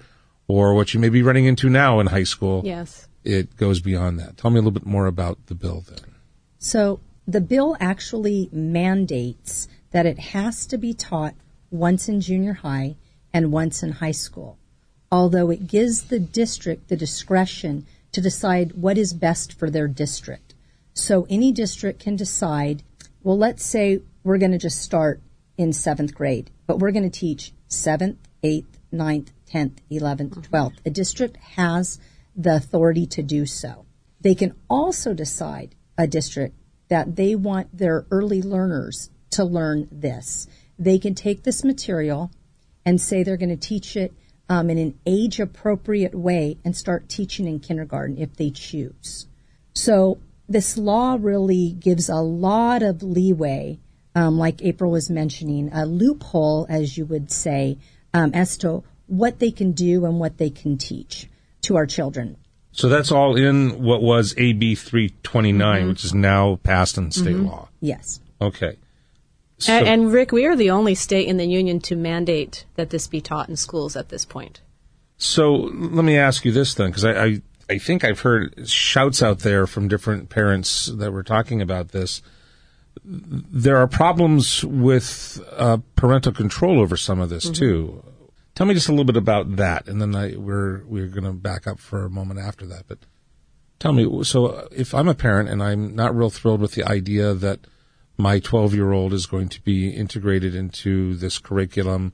or 0.47 0.73
what 0.73 0.93
you 0.93 0.99
may 0.99 1.09
be 1.09 1.21
running 1.21 1.45
into 1.45 1.69
now 1.69 1.99
in 1.99 2.07
high 2.07 2.23
school 2.23 2.61
yes. 2.65 3.07
it 3.23 3.55
goes 3.57 3.79
beyond 3.79 4.19
that. 4.19 4.37
Tell 4.37 4.51
me 4.51 4.57
a 4.57 4.61
little 4.61 4.71
bit 4.71 4.85
more 4.85 5.05
about 5.05 5.47
the 5.47 5.55
bill 5.55 5.83
then. 5.87 6.15
So 6.59 6.99
the 7.27 7.41
bill 7.41 7.77
actually 7.79 8.49
mandates 8.51 9.67
that 9.91 10.05
it 10.05 10.19
has 10.19 10.65
to 10.67 10.77
be 10.77 10.93
taught 10.93 11.35
once 11.69 12.09
in 12.09 12.21
junior 12.21 12.53
high 12.53 12.95
and 13.33 13.51
once 13.51 13.81
in 13.83 13.93
high 13.93 14.11
school, 14.11 14.57
although 15.11 15.49
it 15.49 15.67
gives 15.67 16.03
the 16.03 16.19
district 16.19 16.89
the 16.89 16.97
discretion 16.97 17.85
to 18.11 18.21
decide 18.21 18.73
what 18.73 18.97
is 18.97 19.13
best 19.13 19.53
for 19.53 19.69
their 19.69 19.87
district. 19.87 20.50
So 20.93 21.25
any 21.29 21.51
district 21.51 21.99
can 21.99 22.15
decide, 22.15 22.83
well, 23.23 23.37
let's 23.37 23.63
say 23.63 24.01
we're 24.23 24.37
going 24.37 24.51
to 24.51 24.57
just 24.57 24.81
start 24.81 25.21
in 25.57 25.73
seventh 25.73 26.13
grade, 26.13 26.51
but 26.67 26.79
we're 26.79 26.91
going 26.91 27.09
to 27.09 27.19
teach 27.19 27.53
seventh, 27.67 28.17
eighth, 28.43 28.79
ninth, 28.91 29.31
10th, 29.49 29.79
11th, 29.89 30.49
12th. 30.49 30.77
A 30.85 30.89
district 30.89 31.37
has 31.37 31.99
the 32.35 32.55
authority 32.55 33.05
to 33.07 33.23
do 33.23 33.45
so. 33.45 33.85
They 34.21 34.35
can 34.35 34.55
also 34.69 35.13
decide, 35.13 35.75
a 35.97 36.07
district, 36.07 36.55
that 36.89 37.15
they 37.15 37.35
want 37.35 37.75
their 37.75 38.05
early 38.11 38.41
learners 38.41 39.09
to 39.31 39.43
learn 39.43 39.87
this. 39.91 40.47
They 40.77 40.99
can 40.99 41.15
take 41.15 41.43
this 41.43 41.63
material 41.63 42.31
and 42.85 42.99
say 42.99 43.23
they're 43.23 43.37
going 43.37 43.49
to 43.49 43.55
teach 43.55 43.95
it 43.95 44.13
um, 44.49 44.69
in 44.69 44.77
an 44.77 44.99
age 45.05 45.39
appropriate 45.39 46.13
way 46.13 46.57
and 46.65 46.75
start 46.75 47.07
teaching 47.07 47.47
in 47.47 47.59
kindergarten 47.59 48.17
if 48.17 48.35
they 48.35 48.49
choose. 48.49 49.27
So 49.73 50.19
this 50.51 50.77
law 50.77 51.17
really 51.19 51.71
gives 51.71 52.09
a 52.09 52.15
lot 52.15 52.83
of 52.83 53.03
leeway, 53.03 53.79
um, 54.15 54.37
like 54.37 54.61
April 54.61 54.91
was 54.91 55.09
mentioning, 55.09 55.69
a 55.73 55.85
loophole, 55.85 56.65
as 56.69 56.97
you 56.97 57.05
would 57.05 57.31
say, 57.31 57.77
um, 58.13 58.31
as 58.33 58.57
to 58.59 58.83
what 59.07 59.39
they 59.39 59.51
can 59.51 59.71
do 59.71 60.05
and 60.05 60.19
what 60.19 60.37
they 60.37 60.49
can 60.49 60.77
teach 60.77 61.29
to 61.63 61.75
our 61.75 61.85
children. 61.85 62.37
So 62.73 62.87
that's 62.87 63.11
all 63.11 63.35
in 63.35 63.83
what 63.83 64.01
was 64.01 64.33
AB 64.37 64.75
329, 64.75 65.87
which 65.89 66.05
is 66.05 66.13
now 66.13 66.57
passed 66.63 66.97
in 66.97 67.11
state 67.11 67.35
law. 67.35 67.67
Yes. 67.81 68.21
Okay. 68.39 68.77
So, 69.57 69.73
And, 69.73 69.87
and 69.87 70.13
Rick, 70.13 70.31
we 70.31 70.45
are 70.45 70.55
the 70.55 70.71
only 70.71 70.95
state 70.95 71.27
in 71.27 71.37
the 71.37 71.45
union 71.45 71.81
to 71.81 71.95
mandate 71.95 72.65
that 72.75 72.89
this 72.89 73.07
be 73.07 73.21
taught 73.21 73.49
in 73.49 73.55
schools 73.57 73.95
at 73.95 74.09
this 74.09 74.25
point. 74.25 74.61
so 75.17 75.53
let 75.53 76.03
me 76.03 76.17
ask 76.17 76.45
you 76.45 76.51
this 76.51 76.73
then, 76.73 76.89
because 76.89 77.05
I, 77.05 77.23
I, 77.23 77.41
I 77.71 77.77
think 77.77 78.03
I've 78.03 78.19
heard 78.19 78.67
shouts 78.67 79.23
out 79.23 79.39
there 79.39 79.65
from 79.65 79.87
different 79.87 80.27
parents 80.27 80.87
that 80.87 81.13
were 81.13 81.23
talking 81.23 81.61
about 81.61 81.93
this. 81.93 82.21
There 83.05 83.77
are 83.77 83.87
problems 83.87 84.65
with 84.65 85.41
uh, 85.55 85.77
parental 85.95 86.33
control 86.33 86.81
over 86.81 86.97
some 86.97 87.21
of 87.21 87.29
this 87.29 87.49
too. 87.49 88.03
Tell 88.55 88.67
me 88.67 88.73
just 88.73 88.89
a 88.89 88.91
little 88.91 89.05
bit 89.05 89.15
about 89.15 89.55
that, 89.55 89.87
and 89.87 90.01
then 90.01 90.13
I, 90.13 90.35
we're 90.35 90.83
we're 90.83 91.07
going 91.07 91.23
to 91.23 91.31
back 91.31 91.65
up 91.65 91.79
for 91.79 92.03
a 92.03 92.09
moment 92.09 92.41
after 92.41 92.65
that. 92.65 92.89
But 92.89 92.99
tell 93.79 93.93
me, 93.93 94.21
so 94.25 94.67
if 94.73 94.93
I'm 94.93 95.07
a 95.07 95.15
parent 95.15 95.47
and 95.47 95.63
I'm 95.63 95.95
not 95.95 96.13
real 96.13 96.29
thrilled 96.29 96.59
with 96.59 96.73
the 96.73 96.83
idea 96.83 97.33
that 97.33 97.61
my 98.17 98.39
12 98.39 98.75
year 98.75 98.91
old 98.91 99.13
is 99.13 99.25
going 99.25 99.47
to 99.47 99.61
be 99.61 99.91
integrated 99.91 100.53
into 100.55 101.15
this 101.15 101.39
curriculum. 101.39 102.11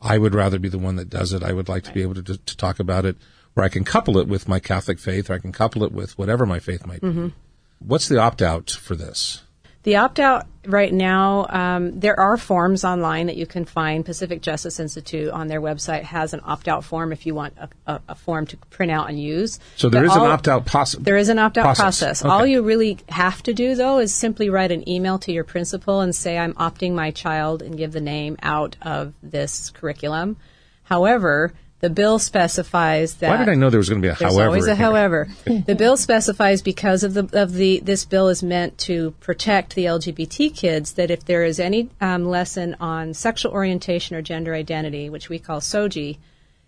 I 0.00 0.16
would 0.16 0.34
rather 0.34 0.58
be 0.58 0.68
the 0.70 0.78
one 0.78 0.96
that 0.96 1.10
does 1.10 1.34
it. 1.34 1.42
I 1.42 1.52
would 1.52 1.68
like 1.68 1.84
to 1.84 1.92
be 1.92 2.02
able 2.02 2.14
to, 2.14 2.22
to 2.22 2.56
talk 2.56 2.80
about 2.80 3.04
it 3.04 3.16
where 3.54 3.64
I 3.64 3.68
can 3.68 3.84
couple 3.84 4.18
it 4.18 4.28
with 4.28 4.48
my 4.48 4.60
Catholic 4.60 4.98
faith 4.98 5.30
or 5.30 5.34
I 5.34 5.38
can 5.38 5.52
couple 5.52 5.82
it 5.84 5.92
with 5.92 6.16
whatever 6.18 6.44
my 6.46 6.58
faith 6.58 6.86
might 6.86 7.00
be. 7.00 7.32
What's 7.78 8.08
the 8.08 8.18
opt 8.18 8.42
out 8.42 8.70
for 8.70 8.94
this? 8.96 9.42
The 9.84 9.96
opt 9.96 10.18
out 10.18 10.46
right 10.64 10.90
now, 10.90 11.46
um, 11.50 12.00
there 12.00 12.18
are 12.18 12.38
forms 12.38 12.84
online 12.84 13.26
that 13.26 13.36
you 13.36 13.44
can 13.44 13.66
find. 13.66 14.02
Pacific 14.02 14.40
Justice 14.40 14.80
Institute 14.80 15.28
on 15.28 15.46
their 15.48 15.60
website 15.60 16.04
has 16.04 16.32
an 16.32 16.40
opt 16.42 16.68
out 16.68 16.84
form 16.84 17.12
if 17.12 17.26
you 17.26 17.34
want 17.34 17.52
a, 17.58 17.68
a, 17.86 18.00
a, 18.08 18.14
form 18.14 18.46
to 18.46 18.56
print 18.56 18.90
out 18.90 19.10
and 19.10 19.20
use. 19.20 19.60
So 19.76 19.90
there 19.90 20.00
But 20.00 20.06
is 20.12 20.16
all- 20.16 20.24
an 20.24 20.30
opt 20.32 20.48
out 20.48 20.64
process. 20.64 21.00
There 21.02 21.18
is 21.18 21.28
an 21.28 21.38
opt 21.38 21.58
out 21.58 21.76
process. 21.76 22.24
All 22.24 22.40
Okay. 22.40 22.52
you 22.52 22.62
really 22.62 22.96
have 23.10 23.42
to 23.42 23.52
do, 23.52 23.74
though, 23.74 23.98
is 23.98 24.14
simply 24.14 24.48
write 24.48 24.72
an 24.72 24.88
email 24.88 25.18
to 25.18 25.32
your 25.32 25.44
principal 25.44 26.00
and 26.00 26.16
say, 26.16 26.38
I'm 26.38 26.54
opting 26.54 26.94
my 26.94 27.10
child 27.10 27.60
and 27.60 27.76
give 27.76 27.92
the 27.92 28.00
name 28.00 28.38
out 28.42 28.76
of 28.80 29.12
this 29.22 29.68
curriculum. 29.68 30.38
However, 30.84 31.52
the 31.80 31.90
bill 31.90 32.18
specifies 32.18 33.14
that. 33.16 33.28
Why 33.28 33.36
did 33.36 33.48
I 33.50 33.54
know 33.56 33.68
there 33.68 33.78
was 33.78 33.88
going 33.90 34.00
to 34.00 34.06
be 34.06 34.10
a 34.10 34.16
There's 34.16 34.32
however? 34.32 34.48
always 34.48 34.66
a 34.66 34.74
here? 34.74 34.84
however. 34.86 35.28
the 35.44 35.74
bill 35.74 35.96
specifies 35.96 36.62
because 36.62 37.02
of 37.04 37.14
the 37.14 37.28
of 37.32 37.52
the 37.54 37.80
this 37.80 38.04
bill 38.04 38.28
is 38.28 38.42
meant 38.42 38.78
to 38.78 39.10
protect 39.20 39.74
the 39.74 39.84
LGBT 39.84 40.54
kids 40.56 40.92
that 40.92 41.10
if 41.10 41.24
there 41.24 41.44
is 41.44 41.60
any 41.60 41.90
um, 42.00 42.24
lesson 42.24 42.74
on 42.80 43.12
sexual 43.14 43.52
orientation 43.52 44.16
or 44.16 44.22
gender 44.22 44.54
identity, 44.54 45.10
which 45.10 45.28
we 45.28 45.38
call 45.38 45.60
SOGI, 45.60 46.16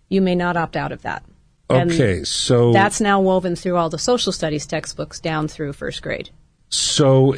you 0.09 0.21
may 0.21 0.35
not 0.35 0.55
opt 0.57 0.75
out 0.75 0.91
of 0.91 1.01
that. 1.01 1.23
And 1.69 1.91
Okay, 1.91 2.23
so 2.23 2.71
that's 2.71 3.01
now 3.01 3.19
woven 3.19 3.55
through 3.55 3.75
all 3.75 3.89
the 3.89 3.97
social 3.99 4.31
studies 4.31 4.65
textbooks 4.65 5.19
down 5.19 5.47
through 5.47 5.73
first 5.73 6.01
grade. 6.01 6.29
so 6.69 7.35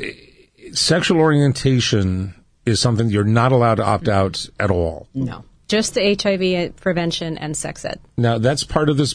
sexual 0.74 1.20
orientation 1.20 2.36
is 2.66 2.80
something 2.80 3.10
you're 3.10 3.24
not 3.24 3.52
allowed 3.52 3.76
to 3.76 3.84
opt 3.84 4.08
out 4.08 4.46
at 4.60 4.70
all. 4.70 5.08
No, 5.16 5.44
just 5.70 5.94
the 5.94 6.18
HIV 6.22 6.76
prevention 6.76 7.38
and 7.38 7.56
sex 7.56 7.86
ed. 7.86 8.00
Now 8.18 8.38
that's 8.38 8.66
part 8.66 8.90
of 8.90 8.98
this 8.98 9.14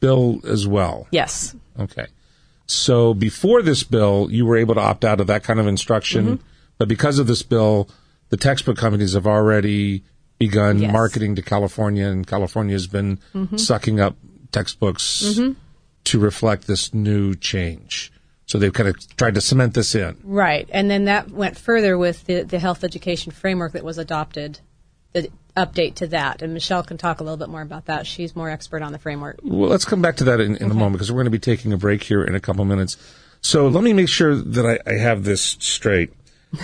bill 0.00 0.40
as 0.44 0.66
well. 0.66 1.06
Yes, 1.12 1.54
Okay. 1.78 2.06
So 2.66 3.14
before 3.14 3.62
this 3.62 3.82
bill, 3.82 4.28
you 4.30 4.46
were 4.46 4.56
able 4.56 4.74
to 4.74 4.80
opt 4.80 5.04
out 5.04 5.20
of 5.20 5.26
that 5.28 5.42
kind 5.44 5.58
of 5.60 5.66
instruction, 5.66 6.24
Mm-hmm. 6.24 6.44
but 6.78 6.88
because 6.88 7.18
of 7.18 7.26
this 7.26 7.42
bill, 7.42 7.88
the 8.28 8.36
textbook 8.36 8.76
companies 8.76 9.14
have 9.14 9.26
already 9.26 10.04
begun 10.38 10.78
Yes. 10.80 10.92
marketing 10.92 11.34
to 11.36 11.42
California, 11.42 12.06
and 12.06 12.26
California 12.26 12.74
has 12.74 12.86
been 12.86 13.18
sucking 13.56 13.98
up 14.00 14.16
textbooks 14.52 15.22
Mm-hmm. 15.24 15.52
to 16.04 16.18
reflect 16.18 16.66
this 16.66 16.94
new 16.94 17.34
change. 17.34 18.12
So 18.46 18.58
they've 18.58 18.72
kind 18.72 18.88
of 18.88 19.16
tried 19.16 19.34
to 19.34 19.40
cement 19.40 19.74
this 19.74 19.94
in. 19.94 20.16
right. 20.24 20.68
And 20.72 20.90
then 20.90 21.04
that 21.04 21.30
went 21.30 21.56
further 21.58 21.96
with 21.98 22.24
the, 22.26 22.42
the 22.42 22.58
health 22.58 22.82
education 22.84 23.30
framework 23.32 23.72
that 23.72 23.84
was 23.84 23.98
adopted. 23.98 24.58
The 25.12 25.28
update 25.64 25.96
to 25.96 26.06
that, 26.08 26.42
and 26.42 26.54
Michelle 26.54 26.82
can 26.82 26.96
talk 26.96 27.20
a 27.20 27.24
little 27.24 27.36
bit 27.36 27.48
more 27.48 27.62
about 27.62 27.86
that. 27.86 28.06
She's 28.06 28.34
more 28.34 28.48
expert 28.50 28.82
on 28.82 28.92
the 28.92 28.98
framework. 28.98 29.40
Well, 29.42 29.70
let's 29.70 29.84
come 29.84 30.02
back 30.02 30.16
to 30.16 30.24
that 30.24 30.40
in, 30.40 30.56
in 30.56 30.70
a 30.70 30.74
moment 30.74 30.94
because 30.94 31.10
we're 31.12 31.22
going 31.22 31.26
to 31.26 31.30
be 31.30 31.38
taking 31.38 31.72
a 31.72 31.76
break 31.76 32.02
here 32.02 32.22
in 32.24 32.34
a 32.34 32.40
couple 32.40 32.64
minutes. 32.64 32.96
So 33.42 33.68
let 33.68 33.84
me 33.84 33.92
make 33.92 34.08
sure 34.08 34.34
that 34.36 34.66
I, 34.66 34.90
I 34.90 34.94
have 34.94 35.24
this 35.24 35.42
straight. 35.42 36.12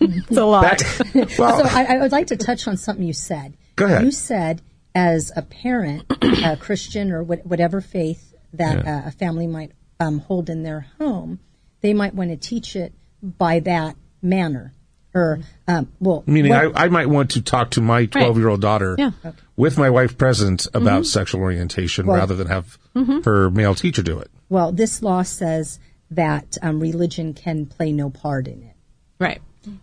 It's 0.00 0.36
a 0.36 0.44
lot. 0.44 0.82
Well, 1.38 1.58
So 1.58 1.78
I, 1.78 1.96
I 1.96 1.98
would 1.98 2.12
like 2.12 2.26
to 2.28 2.36
touch 2.36 2.66
on 2.66 2.76
something 2.76 3.06
you 3.06 3.12
said. 3.12 3.56
Go 3.76 3.86
ahead. 3.86 4.02
You 4.02 4.10
said, 4.10 4.60
as 4.94 5.30
a 5.36 5.42
parent, 5.42 6.04
a 6.44 6.56
Christian 6.56 7.12
or 7.12 7.22
what, 7.22 7.46
whatever 7.46 7.80
faith 7.80 8.34
that 8.52 8.86
uh, 8.86 9.02
a 9.06 9.10
family 9.12 9.46
might 9.46 9.72
um, 10.00 10.18
hold 10.20 10.50
in 10.50 10.62
their 10.64 10.86
home, 10.98 11.38
they 11.80 11.94
might 11.94 12.14
want 12.14 12.30
to 12.30 12.36
teach 12.36 12.74
it 12.74 12.92
by 13.22 13.60
that 13.60 13.96
manner. 14.20 14.74
Or, 15.18 15.40
um, 15.66 15.88
well, 16.00 16.22
Meaning, 16.26 16.52
what- 16.52 16.76
I, 16.76 16.84
I 16.84 16.88
might 16.88 17.08
want 17.08 17.32
to 17.32 17.42
talk 17.42 17.70
to 17.72 17.80
my 17.80 18.06
12 18.06 18.38
year 18.38 18.48
old 18.48 18.60
daughter 18.60 18.94
Yeah. 18.98 19.10
with 19.56 19.76
my 19.76 19.90
wife 19.90 20.16
present 20.16 20.66
about 20.74 21.06
sexual 21.06 21.40
orientation 21.40 22.06
rather 22.06 22.34
than 22.36 22.46
have 22.46 22.78
her 23.24 23.50
male 23.50 23.74
teacher 23.74 24.02
do 24.02 24.18
it. 24.18 24.30
well, 24.48 24.70
this 24.72 25.02
law 25.02 25.22
says 25.22 25.78
that 26.10 26.56
um, 26.62 26.80
religion 26.80 27.34
can 27.34 27.66
play 27.66 27.92
no 27.92 28.10
part 28.10 28.46
in 28.48 28.62
it. 28.62 28.74
right. 29.18 29.40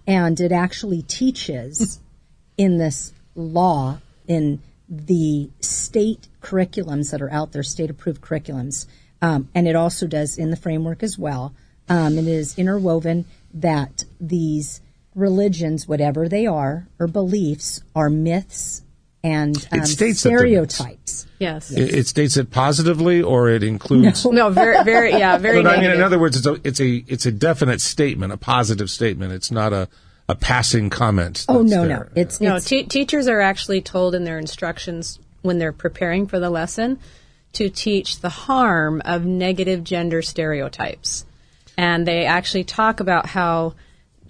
and 0.08 0.40
it 0.40 0.52
actually 0.52 1.02
teaches 1.04 2.00
in 2.58 2.78
this 2.78 3.14
law 3.36 3.98
in 4.28 4.60
the 4.90 5.50
state 5.60 6.28
curriculums 6.42 7.12
that 7.12 7.22
are 7.22 7.32
out 7.32 7.52
there, 7.52 7.62
state 7.64 7.90
approved 7.90 8.22
curriculums, 8.22 8.86
um, 9.22 9.50
and 9.54 9.68
it 9.68 9.76
also 9.76 10.08
does 10.08 10.38
in 10.38 10.50
the 10.52 10.56
framework 10.58 11.04
as 11.04 11.18
well. 11.18 11.54
Um, 11.90 12.18
it 12.18 12.28
is 12.28 12.58
interwoven 12.58 13.26
that 13.54 14.06
these 14.20 14.82
religions, 15.16 15.88
whatever 15.88 16.30
they 16.30 16.46
are, 16.46 16.88
or 17.00 17.08
beliefs, 17.08 17.82
are 17.96 18.10
myths 18.10 18.84
and 19.24 19.68
um, 19.72 19.86
states 19.86 20.22
that 20.22 20.30
they're 20.30 20.38
stereotypes. 20.40 21.26
Yes. 21.40 21.72
It, 21.72 21.96
it 21.96 22.08
states 22.08 22.38
it 22.38 22.52
positively 22.52 23.24
or 23.24 23.50
it 23.50 23.64
includes. 23.64 24.24
No, 24.26 24.52
very, 24.52 24.84
very, 24.84 25.12
yeah, 25.12 25.38
very. 25.40 25.64
But 25.64 25.78
I 25.78 25.82
mean, 25.82 25.90
in 25.90 26.02
other 26.02 26.20
words, 26.20 26.38
it's 26.38 26.46
a, 26.46 26.60
it's 26.64 26.80
a, 26.80 27.04
it's 27.08 27.26
a 27.26 27.32
definite 27.32 27.82
statement, 27.82 28.34
a 28.34 28.38
positive 28.38 28.90
statement. 28.90 29.34
It's 29.34 29.50
not 29.50 29.74
a, 29.74 29.90
a 30.30 30.36
passing 30.36 30.92
comment. 30.92 31.46
Oh 31.50 31.64
no, 31.64 31.88
there. 31.88 32.10
no, 32.16 32.22
it's, 32.22 32.40
No, 32.40 32.58
it's 32.58 32.66
te- 32.66 32.84
teachers 32.84 33.28
are 33.28 33.42
actually 33.42 33.82
told 33.82 34.14
in 34.14 34.26
their 34.26 34.38
instructions 34.38 35.20
when 35.42 35.58
they're 35.58 35.72
preparing 35.74 36.28
for 36.28 36.40
the 36.40 36.50
lesson 36.50 37.00
to 37.54 37.70
teach 37.70 38.20
the 38.20 38.30
harm 38.30 39.02
of 39.06 39.26
negative 39.26 39.84
gender 39.84 40.22
stereotypes. 40.22 41.26
And 41.78 42.08
they 42.08 42.26
actually 42.26 42.64
talk 42.64 43.00
about 43.00 43.26
how 43.26 43.74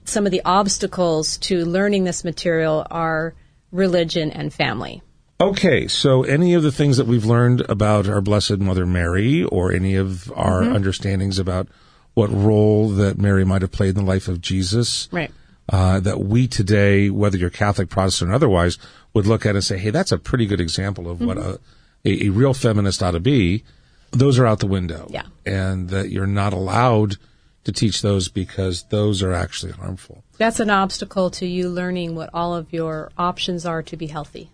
some 0.06 0.26
of 0.26 0.32
the 0.32 0.42
obstacles 0.46 1.38
to 1.40 1.66
learning 1.66 2.04
this 2.04 2.24
material 2.24 2.86
are 2.92 3.34
religion 3.72 4.32
and 4.32 4.54
family. 4.54 5.02
Okay, 5.42 5.88
so 5.88 6.24
any 6.24 6.54
of 6.54 6.64
the 6.64 6.72
things 6.72 6.96
that 6.98 7.08
we've 7.08 7.26
learned 7.26 7.62
about 7.68 8.08
our 8.08 8.22
Blessed 8.22 8.60
Mother 8.60 8.86
Mary, 8.86 9.44
or 9.44 9.72
any 9.74 9.96
of 9.96 10.32
our 10.36 10.62
Mm-hmm. 10.62 10.76
understandings 10.76 11.40
about 11.40 11.68
what 12.14 12.32
role 12.32 12.88
that 12.90 13.18
Mary 13.18 13.44
might 13.44 13.62
have 13.62 13.72
played 13.72 13.90
in 13.90 13.96
the 14.06 14.10
life 14.10 14.30
of 14.30 14.40
Jesus, 14.40 15.10
Right. 15.12 15.32
uh, 15.68 16.00
that 16.00 16.22
we 16.22 16.48
today, 16.48 17.10
whether 17.10 17.38
you're 17.38 17.50
Catholic, 17.50 17.90
Protestant, 17.90 18.32
or 18.32 18.34
otherwise, 18.36 18.78
would 19.14 19.26
look 19.28 19.46
at 19.46 19.56
and 19.56 19.64
say, 19.64 19.78
"Hey, 19.78 19.90
that's 19.90 20.14
a 20.14 20.18
pretty 20.18 20.46
good 20.46 20.62
example 20.62 21.10
of 21.10 21.20
what 21.20 21.36
Mm-hmm. 21.38 22.08
a, 22.08 22.10
a, 22.10 22.28
a 22.28 22.30
real 22.30 22.54
feminist 22.54 23.04
ought 23.04 23.12
to 23.12 23.20
be." 23.20 23.64
Those 24.12 24.40
are 24.40 24.46
out 24.46 24.60
the 24.60 24.68
window, 24.68 25.08
Yeah. 25.10 25.24
and 25.46 25.90
that 25.90 26.10
you're 26.12 26.28
not 26.28 26.54
allowed 26.54 27.18
to 27.66 27.72
teach 27.72 28.02
those 28.02 28.30
because 28.30 28.84
those 28.84 29.22
are 29.22 29.34
actually 29.34 29.74
harmful. 29.74 30.24
That's 30.38 30.60
an 30.60 30.70
obstacle 30.70 31.30
to 31.32 31.46
you 31.46 31.68
learning 31.70 32.16
what 32.16 32.30
all 32.34 32.56
of 32.56 32.72
your 32.72 33.12
options 33.18 33.66
are 33.66 33.84
to 33.84 33.98
be 33.98 34.08
healthy. 34.08 34.52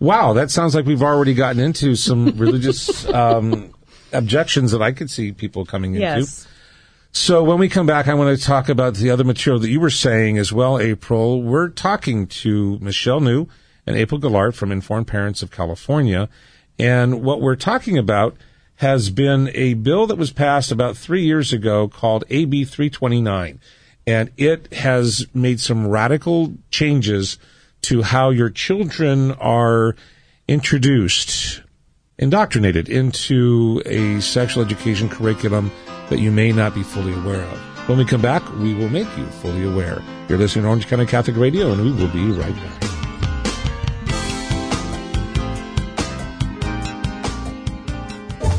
Wow, 0.00 0.32
that 0.32 0.50
sounds 0.50 0.74
like 0.74 0.86
we've 0.86 1.02
already 1.02 1.34
gotten 1.34 1.60
into 1.60 1.94
some 1.94 2.26
religious 2.38 3.06
um, 3.08 3.74
objections 4.12 4.70
that 4.70 4.82
I 4.82 4.92
could 4.92 5.10
see 5.10 5.32
people 5.32 5.64
coming 5.64 5.94
into. 5.94 6.06
Yes. 6.06 6.46
So 7.12 7.44
when 7.44 7.58
we 7.58 7.68
come 7.68 7.86
back, 7.86 8.08
I 8.08 8.14
want 8.14 8.36
to 8.36 8.44
talk 8.44 8.68
about 8.68 8.94
the 8.94 9.10
other 9.10 9.22
material 9.24 9.60
that 9.60 9.68
you 9.68 9.80
were 9.80 9.90
saying 9.90 10.38
as 10.38 10.52
well, 10.52 10.80
April. 10.80 11.42
We're 11.42 11.68
talking 11.68 12.26
to 12.26 12.78
Michelle 12.80 13.20
New 13.20 13.46
and 13.86 13.96
April 13.96 14.20
Gallart 14.20 14.54
from 14.54 14.72
Informed 14.72 15.06
Parents 15.06 15.42
of 15.42 15.50
California. 15.50 16.28
And 16.76 17.22
what 17.22 17.40
we're 17.40 17.56
talking 17.56 17.96
about 17.98 18.36
has 18.84 19.08
been 19.08 19.50
a 19.54 19.72
bill 19.72 20.06
that 20.06 20.18
was 20.18 20.30
passed 20.30 20.70
about 20.70 20.94
three 20.94 21.24
years 21.24 21.54
ago 21.54 21.88
called 21.88 22.22
AB 22.28 22.66
329. 22.66 23.58
And 24.06 24.30
it 24.36 24.70
has 24.74 25.26
made 25.32 25.58
some 25.58 25.86
radical 25.88 26.52
changes 26.68 27.38
to 27.80 28.02
how 28.02 28.28
your 28.28 28.50
children 28.50 29.32
are 29.32 29.96
introduced 30.46 31.62
indoctrinated 32.18 32.90
into 32.90 33.80
a 33.86 34.20
sexual 34.20 34.62
education 34.62 35.08
curriculum 35.08 35.72
that 36.10 36.18
you 36.18 36.30
may 36.30 36.52
not 36.52 36.74
be 36.74 36.82
fully 36.82 37.14
aware 37.14 37.40
of. 37.40 37.88
When 37.88 37.96
we 37.96 38.04
come 38.04 38.20
back, 38.20 38.42
we 38.58 38.74
will 38.74 38.90
make 38.90 39.08
you 39.16 39.24
fully 39.40 39.64
aware. 39.64 40.02
You're 40.28 40.36
listening 40.36 40.64
to 40.64 40.68
Orange 40.68 40.88
County 40.88 41.06
Catholic 41.06 41.38
Radio, 41.38 41.72
and 41.72 41.82
we 41.82 41.90
will 41.90 42.12
be 42.12 42.30
right 42.32 42.54
back. 42.54 43.03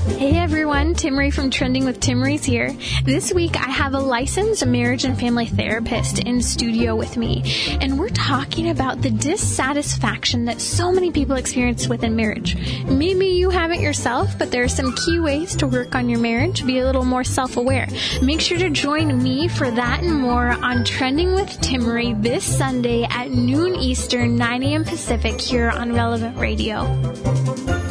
Hey 0.06 0.38
everyone, 0.38 0.94
Timmerie 0.94 1.34
from 1.34 1.50
Trending 1.50 1.84
with 1.84 2.00
Timmerie's 2.00 2.46
here. 2.46 2.72
This 3.04 3.34
week 3.34 3.58
I 3.60 3.70
have 3.72 3.96
a 3.96 4.00
licensed 4.00 4.64
marriage 4.66 5.04
and 5.04 5.20
family 5.20 5.48
therapist 5.48 6.20
in 6.20 6.44
studio 6.44 6.96
with 6.96 7.18
me, 7.18 7.44
and 7.82 8.00
we're 8.00 8.10
talking 8.10 8.70
about 8.70 9.02
the 9.02 9.10
dissatisfaction 9.10 10.46
that 10.46 10.62
so 10.62 10.92
many 10.92 11.12
people 11.12 11.36
experience 11.36 11.90
within 11.90 12.16
marriage. 12.16 12.56
Maybe 12.86 13.26
you 13.26 13.50
haven't 13.50 13.82
yourself, 13.82 14.38
but 14.38 14.52
there 14.52 14.64
are 14.64 14.70
some 14.70 14.96
key 14.96 15.20
ways 15.20 15.56
to 15.58 15.68
work 15.68 15.96
on 15.96 16.08
your 16.08 16.20
marriage, 16.20 16.66
be 16.66 16.80
a 16.80 16.86
little 16.86 17.04
more 17.04 17.24
self-aware. 17.24 17.88
Make 18.22 18.42
sure 18.42 18.60
to 18.60 18.70
join 18.70 19.22
me 19.22 19.48
for 19.48 19.70
that 19.72 20.04
and 20.04 20.22
more 20.22 20.50
on 20.50 20.86
Trending 20.86 21.34
with 21.34 21.50
Timmerie 21.62 22.22
this 22.22 22.46
Sunday 22.46 23.04
at 23.10 23.32
noon 23.32 23.76
Eastern, 23.76 24.38
9 24.38 24.64
a.m. 24.64 24.84
Pacific 24.86 25.42
here 25.42 25.72
on 25.72 25.94
Relevant 25.94 26.38
Radio. 26.38 27.85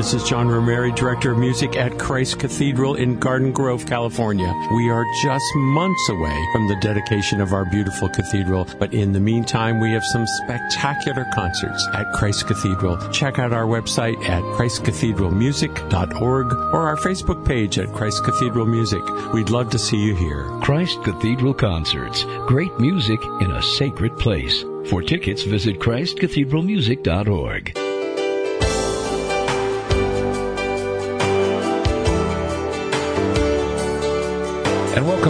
This 0.00 0.14
is 0.14 0.24
John 0.24 0.46
Romeri, 0.46 0.94
Director 0.94 1.32
of 1.32 1.38
Music 1.38 1.76
at 1.76 1.98
Christ 1.98 2.38
Cathedral 2.38 2.94
in 2.94 3.18
Garden 3.18 3.50
Grove, 3.52 3.86
California. 3.86 4.50
We 4.72 4.88
are 4.88 5.04
just 5.20 5.44
months 5.56 6.08
away 6.08 6.46
from 6.52 6.68
the 6.68 6.76
dedication 6.80 7.40
of 7.40 7.52
our 7.52 7.64
beautiful 7.64 8.08
cathedral, 8.08 8.68
but 8.78 8.94
in 8.94 9.12
the 9.12 9.18
meantime, 9.20 9.78
we 9.78 9.90
have 9.90 10.04
some 10.04 10.26
spectacular 10.26 11.26
concerts 11.34 11.86
at 11.92 12.10
Christ 12.12 12.46
Cathedral. 12.46 12.96
Check 13.10 13.40
out 13.40 13.52
our 13.52 13.66
website 13.66 14.16
at 14.28 14.42
christcathedralmusic.org 14.56 16.52
or 16.52 16.88
our 16.88 16.96
Facebook 16.96 17.44
page 17.44 17.78
at 17.78 17.92
Christ 17.92 18.24
Cathedral 18.24 18.66
Music. 18.66 19.02
We'd 19.34 19.50
love 19.50 19.68
to 19.70 19.78
see 19.78 19.98
you 19.98 20.14
here. 20.14 20.48
Christ 20.62 21.02
Cathedral 21.02 21.52
Concerts. 21.52 22.24
Great 22.46 22.78
music 22.78 23.20
in 23.40 23.50
a 23.50 23.62
sacred 23.62 24.16
place. 24.18 24.64
For 24.88 25.02
tickets, 25.02 25.42
visit 25.42 25.80
christcathedralmusic.org. 25.80 27.89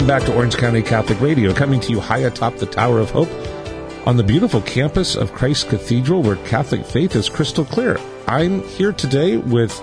welcome 0.01 0.19
back 0.19 0.27
to 0.27 0.35
Orange 0.35 0.57
County 0.57 0.81
Catholic 0.81 1.21
Radio, 1.21 1.53
coming 1.53 1.79
to 1.79 1.91
you 1.91 2.01
high 2.01 2.21
atop 2.21 2.57
the 2.57 2.65
Tower 2.65 3.01
of 3.01 3.11
Hope 3.11 3.29
on 4.07 4.17
the 4.17 4.23
beautiful 4.23 4.63
campus 4.63 5.15
of 5.15 5.35
Christ 5.35 5.69
Cathedral, 5.69 6.23
where 6.23 6.37
Catholic 6.37 6.87
faith 6.87 7.15
is 7.15 7.29
crystal 7.29 7.67
clear. 7.67 8.01
I'm 8.27 8.63
here 8.63 8.93
today 8.93 9.37
with 9.37 9.79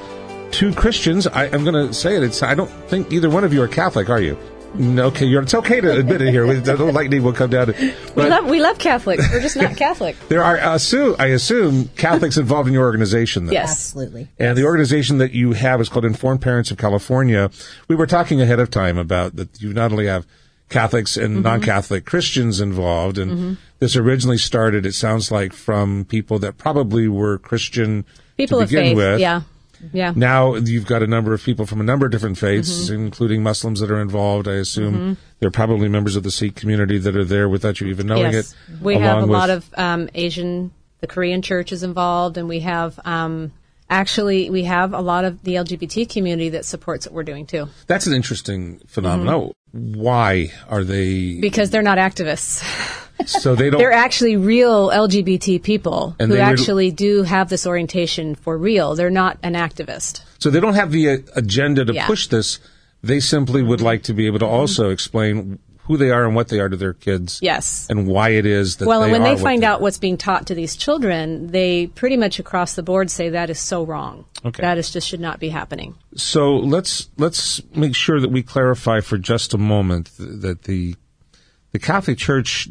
two 0.49 0.73
Christians. 0.73 1.27
I, 1.27 1.45
am 1.49 1.63
going 1.63 1.75
to 1.75 1.93
say 1.93 2.15
it. 2.15 2.23
It's, 2.23 2.41
I 2.41 2.55
don't 2.55 2.71
think 2.89 3.11
either 3.11 3.29
one 3.29 3.43
of 3.43 3.53
you 3.53 3.61
are 3.61 3.67
Catholic, 3.67 4.09
are 4.09 4.19
you? 4.19 4.35
Okay, 4.75 5.25
you're, 5.25 5.41
it's 5.41 5.53
okay 5.53 5.81
to 5.81 5.99
admit 5.99 6.21
it 6.21 6.31
here. 6.31 6.45
The 6.59 6.75
lightning 6.75 7.23
will 7.23 7.33
come 7.33 7.49
down. 7.49 7.73
we 8.15 8.23
love 8.23 8.45
we 8.45 8.59
love 8.59 8.77
Catholics. 8.77 9.23
We're 9.31 9.41
just 9.41 9.55
not 9.55 9.75
Catholic. 9.75 10.15
there 10.29 10.43
are, 10.43 10.57
assume, 10.57 11.15
I 11.19 11.27
assume, 11.27 11.89
Catholics 11.97 12.37
involved 12.37 12.67
in 12.67 12.73
your 12.73 12.83
organization. 12.83 13.45
Though. 13.45 13.53
Yes, 13.53 13.71
absolutely. 13.71 14.27
And 14.37 14.57
the 14.57 14.65
organization 14.65 15.17
that 15.17 15.31
you 15.31 15.53
have 15.53 15.81
is 15.81 15.89
called 15.89 16.05
Informed 16.05 16.41
Parents 16.41 16.69
of 16.69 16.77
California. 16.77 17.49
We 17.87 17.95
were 17.95 18.07
talking 18.07 18.41
ahead 18.41 18.59
of 18.59 18.69
time 18.69 18.97
about 18.97 19.35
that. 19.37 19.61
You 19.61 19.73
not 19.73 19.91
only 19.91 20.07
have 20.07 20.25
Catholics 20.69 21.17
and 21.17 21.35
mm-hmm. 21.35 21.43
non-Catholic 21.43 22.05
Christians 22.05 22.59
involved, 22.59 23.17
and 23.17 23.31
mm-hmm. 23.31 23.53
this 23.79 23.95
originally 23.95 24.37
started. 24.37 24.85
It 24.85 24.93
sounds 24.93 25.31
like 25.31 25.53
from 25.53 26.05
people 26.05 26.39
that 26.39 26.57
probably 26.57 27.07
were 27.07 27.37
Christian 27.37 28.05
people 28.35 28.59
to 28.59 28.65
begin 28.65 28.79
of 28.79 28.89
faith. 28.89 28.97
with. 28.97 29.19
Yeah. 29.21 29.41
Yeah. 29.93 30.13
Now 30.15 30.55
you've 30.55 30.85
got 30.85 31.03
a 31.03 31.07
number 31.07 31.33
of 31.33 31.43
people 31.43 31.65
from 31.65 31.81
a 31.81 31.83
number 31.83 32.05
of 32.05 32.11
different 32.11 32.37
faiths, 32.37 32.89
mm-hmm. 32.89 33.05
including 33.05 33.43
Muslims 33.43 33.79
that 33.79 33.91
are 33.91 34.01
involved. 34.01 34.47
I 34.47 34.53
assume 34.53 34.93
mm-hmm. 34.93 35.13
they're 35.39 35.51
probably 35.51 35.89
members 35.89 36.15
of 36.15 36.23
the 36.23 36.31
Sikh 36.31 36.55
community 36.55 36.97
that 36.97 37.15
are 37.15 37.25
there 37.25 37.47
without 37.49 37.79
you 37.79 37.87
even 37.87 38.07
knowing 38.07 38.33
yes. 38.33 38.53
it. 38.53 38.81
We 38.81 38.95
have 38.95 39.19
a 39.19 39.21
with... 39.21 39.29
lot 39.29 39.49
of 39.49 39.69
um, 39.75 40.09
Asian, 40.13 40.71
the 41.01 41.07
Korean 41.07 41.41
church 41.41 41.71
is 41.71 41.83
involved, 41.83 42.37
and 42.37 42.47
we 42.47 42.61
have. 42.61 42.99
Um, 43.05 43.51
actually, 43.89 44.49
we 44.49 44.63
have 44.63 44.93
a 44.93 45.01
lot 45.01 45.25
of 45.25 45.41
the 45.43 45.55
LGBT 45.55 46.09
community 46.09 46.49
that 46.49 46.65
supports 46.65 47.05
what 47.05 47.13
we're 47.13 47.23
doing 47.23 47.45
too. 47.45 47.67
That's 47.87 48.07
an 48.07 48.13
interesting 48.13 48.79
phenomenon. 48.87 49.53
Mm-hmm. 49.75 49.99
Why 49.99 50.51
are 50.69 50.83
they? 50.83 51.39
Because 51.39 51.69
they're 51.69 51.81
not 51.81 51.97
activists. 51.97 52.63
So 53.25 53.55
they 53.55 53.69
don't. 53.69 53.79
They're 53.79 53.91
actually 53.91 54.37
real 54.37 54.89
LGBT 54.89 55.61
people 55.61 56.15
who 56.19 56.37
actually 56.37 56.91
do 56.91 57.23
have 57.23 57.49
this 57.49 57.65
orientation 57.65 58.35
for 58.35 58.57
real. 58.57 58.95
They're 58.95 59.09
not 59.09 59.37
an 59.43 59.53
activist. 59.53 60.21
So 60.39 60.49
they 60.49 60.59
don't 60.59 60.75
have 60.75 60.91
the 60.91 61.09
uh, 61.09 61.17
agenda 61.35 61.83
to 61.85 61.93
yeah. 61.93 62.07
push 62.07 62.27
this. 62.27 62.59
They 63.03 63.19
simply 63.19 63.63
would 63.63 63.81
like 63.81 64.03
to 64.03 64.13
be 64.13 64.27
able 64.27 64.39
to 64.39 64.45
also 64.45 64.89
explain 64.89 65.59
who 65.87 65.95
they 65.95 66.11
are 66.11 66.25
and 66.25 66.35
what 66.35 66.49
they 66.49 66.59
are 66.59 66.67
to 66.67 66.75
their 66.75 66.93
kids. 66.93 67.39
Yes. 67.41 67.87
And 67.89 68.07
why 68.07 68.29
it 68.29 68.45
is 68.45 68.77
that 68.77 68.87
well, 68.87 69.03
and 69.03 69.11
when 69.11 69.23
they 69.23 69.37
find 69.37 69.63
they 69.63 69.67
out 69.67 69.81
what's 69.81 69.97
being 69.97 70.17
taught 70.17 70.47
to 70.47 70.55
these 70.55 70.75
children, 70.75 71.47
they 71.47 71.87
pretty 71.87 72.17
much 72.17 72.39
across 72.39 72.75
the 72.75 72.83
board 72.83 73.09
say 73.09 73.29
that 73.29 73.49
is 73.49 73.59
so 73.59 73.85
wrong. 73.85 74.25
Okay. 74.45 74.61
That 74.61 74.77
is 74.77 74.91
just 74.91 75.07
should 75.07 75.21
not 75.21 75.39
be 75.39 75.49
happening. 75.49 75.95
So 76.15 76.57
let's 76.57 77.09
let's 77.17 77.61
make 77.73 77.95
sure 77.95 78.19
that 78.19 78.29
we 78.29 78.43
clarify 78.43 78.99
for 78.99 79.17
just 79.17 79.53
a 79.53 79.57
moment 79.57 80.11
that 80.17 80.63
the 80.63 80.95
the 81.71 81.79
Catholic 81.79 82.17
Church 82.17 82.67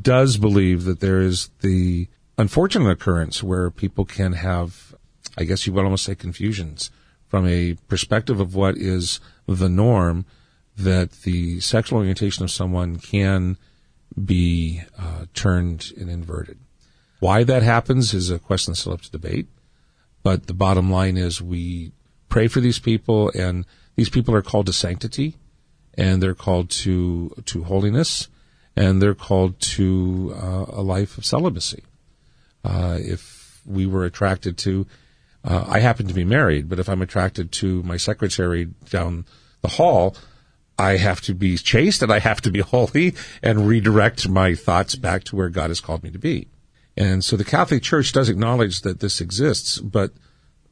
does 0.00 0.36
believe 0.36 0.84
that 0.84 1.00
there 1.00 1.20
is 1.20 1.50
the 1.60 2.08
unfortunate 2.38 2.90
occurrence 2.90 3.42
where 3.42 3.70
people 3.70 4.04
can 4.04 4.32
have, 4.32 4.94
I 5.36 5.42
guess 5.44 5.66
you 5.66 5.72
would 5.72 5.84
almost 5.84 6.04
say 6.04 6.14
confusions 6.14 6.90
from 7.26 7.46
a 7.48 7.74
perspective 7.88 8.38
of 8.40 8.54
what 8.54 8.76
is 8.76 9.18
the 9.46 9.68
norm 9.68 10.24
that 10.84 11.12
the 11.22 11.60
sexual 11.60 11.98
orientation 11.98 12.44
of 12.44 12.50
someone 12.50 12.96
can 12.96 13.56
be 14.22 14.82
uh, 14.98 15.26
turned 15.34 15.92
and 15.98 16.10
inverted. 16.10 16.58
Why 17.20 17.44
that 17.44 17.62
happens 17.62 18.14
is 18.14 18.30
a 18.30 18.38
question 18.38 18.74
still 18.74 18.94
up 18.94 19.02
to 19.02 19.10
debate. 19.10 19.46
But 20.22 20.46
the 20.46 20.54
bottom 20.54 20.90
line 20.90 21.16
is 21.16 21.40
we 21.40 21.92
pray 22.28 22.48
for 22.48 22.60
these 22.60 22.78
people 22.78 23.30
and 23.34 23.64
these 23.96 24.10
people 24.10 24.34
are 24.34 24.42
called 24.42 24.66
to 24.66 24.72
sanctity 24.72 25.36
and 25.94 26.22
they're 26.22 26.34
called 26.34 26.70
to, 26.70 27.30
to 27.46 27.64
holiness 27.64 28.28
and 28.76 29.00
they're 29.00 29.14
called 29.14 29.58
to 29.60 30.34
uh, 30.36 30.66
a 30.68 30.82
life 30.82 31.18
of 31.18 31.24
celibacy. 31.24 31.84
Uh, 32.64 32.98
if 33.00 33.60
we 33.66 33.86
were 33.86 34.04
attracted 34.04 34.56
to, 34.58 34.86
uh, 35.44 35.64
I 35.66 35.80
happen 35.80 36.06
to 36.08 36.14
be 36.14 36.24
married, 36.24 36.68
but 36.68 36.78
if 36.78 36.88
I'm 36.88 37.02
attracted 37.02 37.50
to 37.52 37.82
my 37.82 37.96
secretary 37.96 38.66
down 38.90 39.24
the 39.62 39.68
hall, 39.68 40.16
I 40.80 40.96
have 40.96 41.20
to 41.22 41.34
be 41.34 41.58
chaste 41.58 42.02
and 42.02 42.10
I 42.10 42.20
have 42.20 42.40
to 42.40 42.50
be 42.50 42.60
holy 42.74 43.14
and 43.42 43.68
redirect 43.68 44.28
my 44.28 44.54
thoughts 44.54 44.94
back 44.94 45.24
to 45.24 45.36
where 45.36 45.50
God 45.50 45.68
has 45.68 45.80
called 45.80 46.02
me 46.02 46.10
to 46.10 46.18
be. 46.18 46.48
And 46.96 47.22
so 47.22 47.36
the 47.36 47.44
Catholic 47.44 47.82
Church 47.82 48.12
does 48.12 48.28
acknowledge 48.28 48.80
that 48.80 49.00
this 49.00 49.20
exists, 49.20 49.78
but 49.78 50.12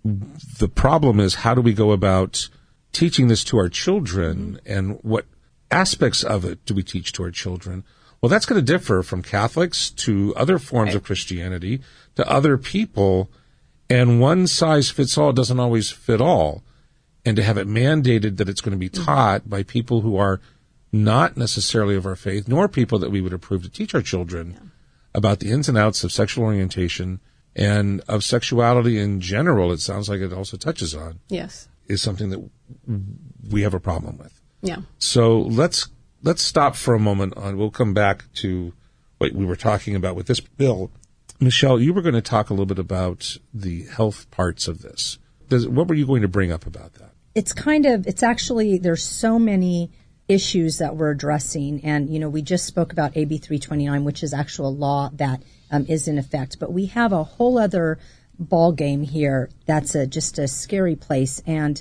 the 0.04 0.68
problem 0.68 1.20
is 1.20 1.36
how 1.36 1.54
do 1.54 1.60
we 1.60 1.74
go 1.74 1.92
about 1.92 2.48
teaching 2.92 3.28
this 3.28 3.44
to 3.44 3.58
our 3.58 3.68
children 3.68 4.58
and 4.64 4.98
what 5.02 5.26
aspects 5.70 6.22
of 6.24 6.44
it 6.44 6.64
do 6.64 6.74
we 6.74 6.82
teach 6.82 7.12
to 7.12 7.22
our 7.22 7.30
children? 7.30 7.84
Well, 8.20 8.30
that's 8.30 8.46
going 8.46 8.60
to 8.60 8.72
differ 8.72 9.02
from 9.02 9.22
Catholics 9.22 9.90
to 9.90 10.34
other 10.36 10.58
forms 10.58 10.88
right. 10.88 10.96
of 10.96 11.04
Christianity 11.04 11.82
to 12.16 12.28
other 12.28 12.56
people. 12.56 13.30
And 13.90 14.20
one 14.20 14.46
size 14.46 14.90
fits 14.90 15.18
all 15.18 15.32
doesn't 15.32 15.60
always 15.60 15.90
fit 15.90 16.20
all. 16.20 16.62
And 17.28 17.36
to 17.36 17.42
have 17.42 17.58
it 17.58 17.68
mandated 17.68 18.38
that 18.38 18.48
it's 18.48 18.62
going 18.62 18.72
to 18.72 18.78
be 18.78 18.88
mm-hmm. 18.88 19.04
taught 19.04 19.50
by 19.50 19.62
people 19.62 20.00
who 20.00 20.16
are 20.16 20.40
not 20.90 21.36
necessarily 21.36 21.94
of 21.94 22.06
our 22.06 22.16
faith, 22.16 22.48
nor 22.48 22.68
people 22.68 22.98
that 23.00 23.10
we 23.10 23.20
would 23.20 23.34
approve 23.34 23.62
to 23.64 23.68
teach 23.68 23.94
our 23.94 24.00
children 24.00 24.52
yeah. 24.52 24.68
about 25.14 25.40
the 25.40 25.50
ins 25.50 25.68
and 25.68 25.76
outs 25.76 26.04
of 26.04 26.10
sexual 26.10 26.44
orientation 26.44 27.20
and 27.54 28.00
of 28.08 28.24
sexuality 28.24 28.98
in 28.98 29.20
general, 29.20 29.72
it 29.72 29.80
sounds 29.80 30.08
like 30.08 30.22
it 30.22 30.32
also 30.32 30.56
touches 30.56 30.94
on. 30.94 31.20
Yes. 31.28 31.68
Is 31.86 32.00
something 32.00 32.30
that 32.30 32.50
we 33.50 33.60
have 33.60 33.74
a 33.74 33.80
problem 33.80 34.16
with. 34.16 34.40
Yeah. 34.62 34.78
So 34.98 35.40
let's 35.40 35.88
let's 36.22 36.40
stop 36.40 36.76
for 36.76 36.94
a 36.94 36.98
moment 36.98 37.36
on 37.36 37.58
we'll 37.58 37.70
come 37.70 37.92
back 37.92 38.24
to 38.36 38.72
what 39.18 39.32
we 39.32 39.44
were 39.44 39.56
talking 39.56 39.94
about 39.94 40.16
with 40.16 40.28
this 40.28 40.40
bill. 40.40 40.90
Michelle, 41.40 41.78
you 41.78 41.92
were 41.92 42.02
going 42.02 42.14
to 42.14 42.22
talk 42.22 42.48
a 42.48 42.54
little 42.54 42.64
bit 42.64 42.78
about 42.78 43.36
the 43.52 43.84
health 43.84 44.30
parts 44.30 44.66
of 44.66 44.80
this. 44.80 45.18
Does, 45.50 45.68
what 45.68 45.88
were 45.88 45.94
you 45.94 46.06
going 46.06 46.22
to 46.22 46.28
bring 46.28 46.50
up 46.50 46.66
about 46.66 46.94
that? 46.94 47.07
It's 47.38 47.52
kind 47.52 47.86
of 47.86 48.04
it's 48.08 48.24
actually 48.24 48.78
there's 48.78 49.04
so 49.04 49.38
many 49.38 49.92
issues 50.26 50.78
that 50.78 50.96
we're 50.96 51.12
addressing. 51.12 51.84
And 51.84 52.10
you 52.12 52.18
know 52.18 52.28
we 52.28 52.42
just 52.42 52.66
spoke 52.66 52.90
about 52.90 53.16
AB 53.16 53.38
329 53.38 54.04
which 54.04 54.24
is 54.24 54.34
actual 54.34 54.74
law 54.74 55.10
that 55.12 55.44
um, 55.70 55.86
is 55.88 56.08
in 56.08 56.18
effect. 56.18 56.58
But 56.58 56.72
we 56.72 56.86
have 56.86 57.12
a 57.12 57.22
whole 57.22 57.56
other 57.56 58.00
ball 58.40 58.72
game 58.72 59.02
here 59.02 59.50
that's 59.66 59.94
a 59.94 60.04
just 60.04 60.40
a 60.40 60.48
scary 60.48 60.96
place. 60.96 61.40
And 61.46 61.80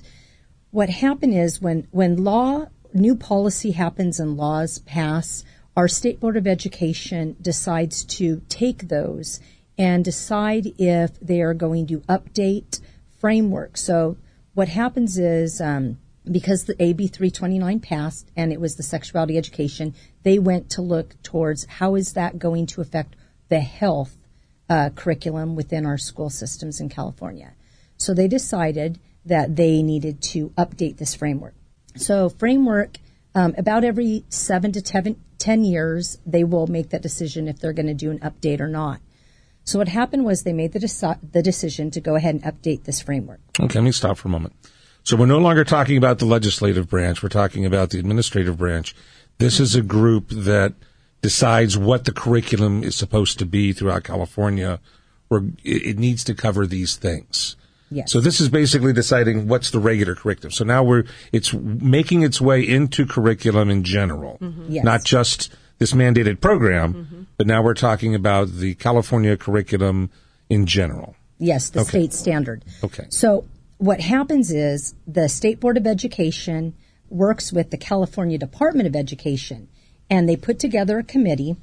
what 0.70 0.90
happened 0.92 1.34
is 1.34 1.60
when 1.60 1.88
when 1.90 2.24
law 2.24 2.68
new 2.94 3.16
policy 3.16 3.72
happens 3.72 4.20
and 4.20 4.38
laws 4.38 4.78
pass, 4.78 5.44
our 5.76 5.88
State 5.88 6.20
Board 6.20 6.38
of 6.38 6.46
Education 6.46 7.36
decides 7.42 8.04
to 8.04 8.44
take 8.48 8.90
those 8.90 9.40
and 9.76 10.06
decide 10.06 10.68
if 10.78 11.20
they 11.20 11.42
are 11.42 11.56
going 11.56 11.88
to 11.88 12.02
update 12.02 12.80
framework. 13.18 13.76
So 13.76 14.18
what 14.58 14.70
happens 14.70 15.20
is 15.20 15.62
um, 15.62 16.00
because 16.32 16.66
the 16.66 16.74
AB 16.82 17.10
329 17.10 17.80
passed 17.80 18.32
and 18.36 18.52
it 18.52 18.60
was 18.60 18.76
the 18.76 18.82
sexuality 18.82 19.38
education, 19.38 19.94
they 20.24 20.40
went 20.40 20.72
to 20.72 20.82
look 20.82 21.14
towards 21.22 21.66
how 21.66 21.94
is 21.94 22.14
that 22.14 22.40
going 22.40 22.66
to 22.66 22.82
affect 22.82 23.16
the 23.50 23.60
health 23.60 24.18
uh, 24.68 24.90
curriculum 24.96 25.56
within 25.56 25.86
our 25.86 26.00
school 26.00 26.32
systems 26.32 26.82
in 26.82 26.90
California. 26.90 27.54
So 27.98 28.16
they 28.16 28.28
decided 28.28 29.00
that 29.26 29.56
they 29.56 29.84
needed 29.84 30.24
to 30.34 30.50
update 30.58 30.98
this 30.98 31.14
framework. 31.14 31.54
So 31.96 32.28
framework, 32.28 32.98
um, 33.36 33.54
about 33.60 33.84
every 33.84 34.26
seven 34.30 34.72
to 34.72 34.82
ten, 34.82 35.18
10 35.38 35.66
years, 35.66 36.18
they 36.26 36.44
will 36.44 36.66
make 36.66 36.90
that 36.90 37.04
decision 37.04 37.48
if 37.48 37.60
they're 37.60 37.74
going 37.74 37.86
to 37.86 37.94
do 37.94 38.10
an 38.10 38.20
update 38.22 38.60
or 38.60 38.68
not. 38.68 39.02
So 39.68 39.78
what 39.80 39.90
happened 39.90 40.24
was 40.24 40.44
they 40.44 40.54
made 40.54 40.72
the, 40.72 40.80
deci- 40.80 41.20
the 41.34 41.44
decision 41.44 41.92
to 41.92 42.00
go 42.00 42.16
ahead 42.16 42.36
and 42.36 42.44
update 42.44 42.86
this 42.86 43.02
framework. 43.02 43.42
Okay, 43.60 43.80
let 43.80 43.84
me 43.84 43.92
stop 43.92 44.18
for 44.18 44.30
a 44.30 44.32
moment. 44.32 44.54
So 45.04 45.18
we're 45.18 45.26
no 45.26 45.40
longer 45.40 45.66
talking 45.66 45.98
about 45.98 46.20
the 46.20 46.26
legislative 46.26 46.90
branch. 46.90 47.22
We're 47.22 47.28
talking 47.28 47.66
about 47.66 47.90
the 47.90 48.00
administrative 48.00 48.58
branch. 48.58 48.96
This 49.40 49.60
is 49.60 49.76
a 49.76 49.82
group 49.82 50.30
that 50.30 50.74
decides 51.22 51.78
what 51.78 52.06
the 52.06 52.14
curriculum 52.14 52.82
is 52.82 52.96
supposed 52.96 53.40
to 53.40 53.46
be 53.46 53.74
throughout 53.74 54.06
California, 54.06 54.80
where 55.28 55.44
it 55.66 56.00
needs 56.00 56.24
to 56.24 56.34
cover 56.34 56.66
these 56.66 56.96
things. 56.96 57.58
Yes. 57.90 58.10
So 58.10 58.22
this 58.22 58.40
is 58.40 58.48
basically 58.48 58.94
deciding 58.94 59.50
what's 59.50 59.72
the 59.72 59.80
regular 59.80 60.16
curriculum. 60.16 60.52
So 60.52 60.64
now 60.64 60.82
we're 60.82 61.04
it's 61.34 61.54
making 61.54 62.22
its 62.22 62.40
way 62.40 62.62
into 62.62 63.06
curriculum 63.06 63.70
in 63.70 63.84
general, 63.84 64.38
mm-hmm. 64.42 64.72
Yes. 64.72 64.86
not 64.86 65.04
just 65.04 65.54
this 65.80 65.94
mandated 65.94 66.42
program, 66.42 67.28
but 67.38 67.48
now 67.48 67.62
we're 67.62 67.74
talking 67.74 68.16
about 68.16 68.50
the 68.50 68.74
California 68.76 69.38
curriculum 69.38 70.10
in 70.50 70.66
general. 70.66 71.16
Yes, 71.40 71.70
the 71.70 71.82
Okay. 71.82 71.90
state 71.90 72.14
standard. 72.14 72.64
Okay. 72.84 73.06
So 73.10 73.46
what 73.78 74.00
happens 74.02 74.52
is 74.52 74.96
the 75.06 75.30
State 75.30 75.60
Board 75.60 75.78
of 75.78 75.86
Education 75.86 76.74
works 77.10 77.54
with 77.54 77.70
the 77.70 77.78
California 77.78 78.38
Department 78.38 78.88
of 78.88 78.96
Education, 78.96 79.68
and 80.10 80.28
they 80.28 80.36
put 80.36 80.58
together 80.60 80.98
a 81.00 81.04
committee 81.04 81.56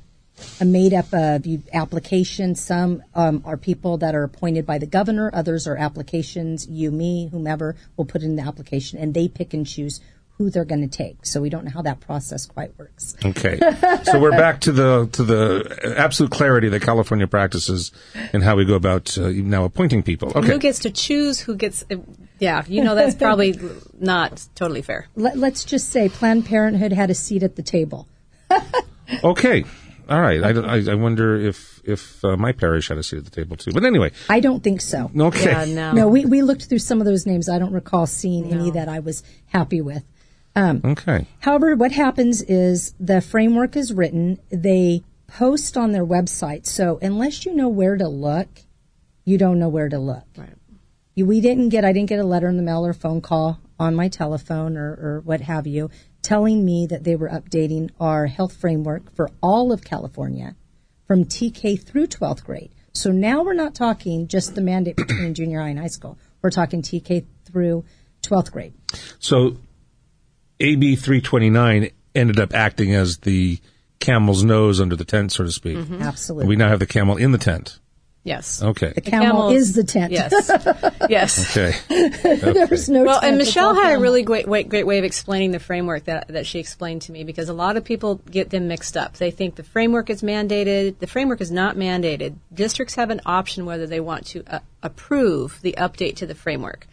made 0.64 0.92
up 0.94 1.12
of 1.12 1.46
you- 1.46 1.62
applications. 1.72 2.60
Some 2.60 3.02
um, 3.14 3.42
are 3.44 3.56
people 3.56 3.98
that 3.98 4.14
are 4.14 4.22
appointed 4.24 4.64
by 4.66 4.78
the 4.78 4.86
governor. 4.86 5.30
Others 5.32 5.66
are 5.66 5.76
applications. 5.76 6.66
You, 6.68 6.90
me, 6.90 7.28
whomever 7.30 7.76
will 7.96 8.04
put 8.04 8.22
in 8.22 8.36
the 8.36 8.42
application, 8.42 8.98
and 8.98 9.12
they 9.14 9.28
pick 9.28 9.54
and 9.54 9.66
choose 9.66 10.00
who 10.36 10.50
they're 10.50 10.64
going 10.64 10.80
to 10.88 10.96
take. 10.96 11.24
So 11.24 11.40
we 11.40 11.48
don't 11.48 11.64
know 11.64 11.70
how 11.70 11.82
that 11.82 12.00
process 12.00 12.44
quite 12.46 12.76
works. 12.78 13.14
Okay. 13.24 13.58
so 14.04 14.18
we're 14.20 14.32
back 14.32 14.60
to 14.62 14.72
the 14.72 15.08
to 15.12 15.22
the 15.22 15.94
absolute 15.96 16.32
clarity 16.32 16.68
that 16.70 16.82
California 16.82 17.26
practices 17.26 17.92
and 18.32 18.42
how 18.42 18.56
we 18.56 18.64
go 18.64 18.74
about 18.74 19.16
uh, 19.16 19.28
now 19.28 19.64
appointing 19.64 20.02
people. 20.02 20.32
Okay. 20.34 20.48
Who 20.48 20.58
gets 20.58 20.80
to 20.80 20.90
choose 20.90 21.38
who 21.38 21.54
gets? 21.54 21.84
uh, 21.90 21.96
Yeah, 22.40 22.64
you 22.66 22.82
know 22.82 22.94
that's 22.96 23.14
probably 23.14 23.58
not 23.98 24.44
totally 24.54 24.82
fair. 24.82 25.06
Let, 25.14 25.38
let's 25.38 25.64
just 25.64 25.90
say 25.90 26.08
Planned 26.08 26.46
Parenthood 26.46 26.92
had 26.92 27.10
a 27.10 27.14
seat 27.14 27.42
at 27.42 27.56
the 27.56 27.62
table. 27.62 28.08
Okay. 29.22 29.64
All 30.08 30.20
right. 30.20 30.42
I, 30.42 30.50
I, 30.50 30.92
I 30.92 30.94
wonder 30.94 31.36
if 31.36 31.80
if 31.84 32.24
uh, 32.24 32.36
my 32.36 32.52
parish 32.52 32.88
had 32.88 32.98
a 32.98 33.02
seat 33.02 33.18
at 33.18 33.24
the 33.24 33.30
table 33.30 33.56
too. 33.56 33.72
But 33.72 33.84
anyway, 33.84 34.12
I 34.28 34.40
don't 34.40 34.62
think 34.62 34.80
so. 34.80 35.10
okay. 35.16 35.50
Yeah, 35.50 35.64
no. 35.66 35.92
No, 35.92 36.08
we, 36.08 36.24
we 36.24 36.42
looked 36.42 36.64
through 36.64 36.78
some 36.78 37.00
of 37.00 37.06
those 37.06 37.26
names. 37.26 37.48
I 37.48 37.58
don't 37.58 37.72
recall 37.72 38.06
seeing 38.06 38.52
any 38.52 38.70
that 38.72 38.88
I 38.88 39.00
was 39.00 39.22
happy 39.46 39.80
with. 39.80 40.02
Um, 40.56 40.80
okay. 40.84 41.26
However, 41.40 41.74
what 41.74 41.92
happens 41.92 42.42
is 42.42 42.94
the 43.00 43.20
framework 43.20 43.76
is 43.76 43.92
written, 43.92 44.38
they 44.50 45.02
post 45.26 45.76
on 45.76 45.92
their 45.92 46.06
website. 46.06 46.66
So 46.66 46.98
unless 47.02 47.44
you 47.44 47.54
know 47.54 47.68
where 47.68 47.96
to 47.96 48.08
look, 48.08 48.48
you 49.24 49.36
don't 49.38 49.58
know 49.58 49.68
where 49.68 49.88
to 49.88 49.98
look. 49.98 50.24
Right. 50.36 50.54
You, 51.14 51.26
we 51.26 51.40
didn't 51.40 51.70
get, 51.70 51.84
I 51.84 51.92
didn't 51.92 52.08
get 52.08 52.20
a 52.20 52.24
letter 52.24 52.48
in 52.48 52.56
the 52.56 52.62
mail 52.62 52.86
or 52.86 52.90
a 52.90 52.94
phone 52.94 53.20
call 53.20 53.60
on 53.78 53.94
my 53.94 54.08
telephone 54.08 54.76
or, 54.76 54.90
or 54.92 55.22
what 55.24 55.40
have 55.40 55.66
you 55.66 55.90
telling 56.22 56.64
me 56.64 56.86
that 56.86 57.04
they 57.04 57.16
were 57.16 57.28
updating 57.28 57.90
our 58.00 58.26
health 58.26 58.56
framework 58.56 59.14
for 59.14 59.30
all 59.42 59.72
of 59.72 59.84
California 59.84 60.56
from 61.06 61.24
TK 61.24 61.82
through 61.82 62.06
12th 62.06 62.44
grade. 62.44 62.70
So 62.92 63.10
now 63.10 63.42
we're 63.42 63.54
not 63.54 63.74
talking 63.74 64.28
just 64.28 64.54
the 64.54 64.60
mandate 64.60 64.96
between 64.96 65.34
junior 65.34 65.60
high 65.60 65.68
and 65.68 65.78
high 65.78 65.88
school. 65.88 66.18
We're 66.42 66.50
talking 66.50 66.80
TK 66.80 67.26
through 67.44 67.84
12th 68.22 68.52
grade. 68.52 68.72
So 69.18 69.58
AB 70.60 70.96
329 70.96 71.90
ended 72.14 72.38
up 72.38 72.54
acting 72.54 72.94
as 72.94 73.18
the 73.18 73.58
camel's 74.00 74.44
nose 74.44 74.80
under 74.80 74.96
the 74.96 75.04
tent, 75.04 75.32
so 75.32 75.44
to 75.44 75.52
speak. 75.52 75.78
Absolutely. 76.00 76.48
We 76.48 76.56
now 76.56 76.68
have 76.68 76.78
the 76.78 76.86
camel 76.86 77.16
in 77.16 77.32
the 77.32 77.38
tent. 77.38 77.78
Yes. 78.24 78.62
Okay. 78.62 78.90
the 78.94 79.02
camel 79.02 79.26
camels- 79.26 79.54
is 79.54 79.74
the 79.74 79.84
tent. 79.84 80.10
Yes. 80.10 80.50
yes. 81.10 81.56
Okay. 81.56 81.76
There's 82.52 82.88
no 82.88 83.04
Well, 83.04 83.20
tent, 83.20 83.28
and 83.28 83.38
Michelle 83.38 83.68
all 83.68 83.74
had 83.74 83.96
a 83.96 84.00
really 84.00 84.22
great, 84.22 84.46
great, 84.46 84.70
great 84.70 84.86
way 84.86 84.96
of 84.98 85.04
explaining 85.04 85.50
the 85.50 85.58
framework 85.58 86.04
that, 86.04 86.28
that 86.28 86.46
she 86.46 86.58
explained 86.58 87.02
to 87.02 87.12
me 87.12 87.24
because 87.24 87.50
a 87.50 87.52
lot 87.52 87.76
of 87.76 87.84
people 87.84 88.16
get 88.30 88.48
them 88.48 88.66
mixed 88.66 88.96
up. 88.96 89.18
They 89.18 89.30
think 89.30 89.56
the 89.56 89.62
framework 89.62 90.08
is 90.08 90.22
mandated. 90.22 90.98
The 91.00 91.06
framework 91.06 91.42
is 91.42 91.50
not 91.50 91.76
mandated. 91.76 92.36
Districts 92.52 92.94
have 92.94 93.10
an 93.10 93.20
option 93.26 93.66
whether 93.66 93.86
they 93.86 94.00
want 94.00 94.26
to 94.28 94.42
uh, 94.46 94.60
approve 94.82 95.60
the 95.60 95.74
update 95.76 96.16
to 96.16 96.26
the 96.26 96.34
framework. 96.34 96.86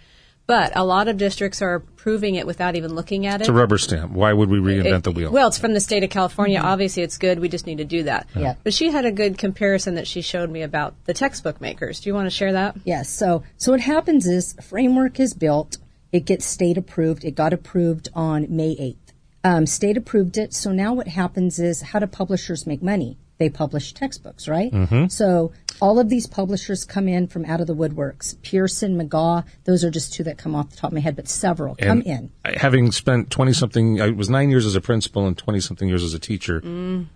But 0.52 0.74
a 0.76 0.84
lot 0.84 1.08
of 1.08 1.16
districts 1.16 1.62
are 1.62 1.76
approving 1.76 2.36
it 2.36 2.46
without 2.46 2.76
even 2.76 2.94
looking 2.94 3.26
at 3.26 3.36
it. 3.36 3.44
It's 3.44 3.50
a 3.50 3.54
rubber 3.54 3.78
stamp. 3.78 4.12
Why 4.12 4.34
would 4.34 4.50
we 4.50 4.58
reinvent 4.58 5.04
the 5.04 5.14
wheel? 5.14 5.32
Well, 5.32 5.48
it's 5.48 5.58
from 5.58 5.74
the 5.74 5.80
state 5.80 6.04
of 6.04 6.10
California. 6.10 6.60
Obviously, 6.60 7.04
it's 7.04 7.18
good. 7.18 7.40
We 7.40 7.48
just 7.48 7.66
need 7.66 7.78
to 7.78 7.86
do 7.86 8.04
that. 8.04 8.28
Yeah. 8.36 8.56
But 8.62 8.74
she 8.74 8.92
had 8.92 9.06
a 9.06 9.14
good 9.14 9.38
comparison 9.38 9.96
that 9.96 10.08
she 10.08 10.22
showed 10.22 10.50
me 10.50 10.62
about 10.62 10.94
the 11.06 11.14
textbook 11.14 11.62
makers. 11.62 12.02
Do 12.02 12.10
you 12.10 12.14
want 12.14 12.26
to 12.26 12.32
share 12.32 12.52
that? 12.52 12.76
Yes. 12.84 13.10
So, 13.10 13.44
so 13.56 13.72
what 13.72 13.80
happens 13.80 14.28
is 14.28 14.54
framework 14.62 15.22
is 15.22 15.34
built. 15.34 15.78
It 16.12 16.26
gets 16.26 16.44
state 16.44 16.78
approved. 16.78 17.24
It 17.24 17.36
got 17.36 17.54
approved 17.54 18.10
on 18.14 18.48
May 18.50 18.76
8th. 18.76 19.14
Um, 19.46 19.66
state 19.66 19.96
approved 19.96 20.38
it. 20.38 20.54
So 20.54 20.74
now 20.74 20.94
what 20.94 21.08
happens 21.08 21.60
is 21.60 21.82
how 21.82 22.00
do 22.00 22.08
publishers 22.08 22.68
make 22.68 22.84
money? 22.84 23.18
They 23.42 23.50
publish 23.50 23.94
textbooks, 23.94 24.48
right? 24.48 24.72
Mm-hmm. 24.72 25.08
So 25.08 25.52
all 25.82 25.98
of 25.98 26.10
these 26.10 26.28
publishers 26.28 26.86
come 26.86 27.08
in 27.08 27.26
from 27.26 27.44
out 27.46 27.60
of 27.60 27.66
the 27.66 27.74
woodworks. 27.74 28.40
Pearson, 28.44 28.96
McGraw, 28.96 29.44
those 29.64 29.84
are 29.84 29.90
just 29.90 30.14
two 30.14 30.24
that 30.26 30.38
come 30.38 30.54
off 30.54 30.70
the 30.70 30.76
top 30.76 30.92
of 30.92 30.94
my 30.94 31.00
head, 31.00 31.16
but 31.16 31.28
several 31.28 31.74
come 31.74 32.04
in. 32.04 32.32
Having 32.46 32.92
spent 32.92 33.32
20 33.32 33.54
something, 33.54 34.00
I 34.00 34.12
was 34.12 34.30
nine 34.30 34.52
years 34.52 34.68
as 34.68 34.76
a 34.76 34.82
principal 34.82 35.26
and 35.26 35.36
20 35.36 35.60
something 35.60 35.90
years 35.90 36.04
as 36.04 36.14
a 36.14 36.20
teacher. 36.20 36.62
Mm. 36.62 37.08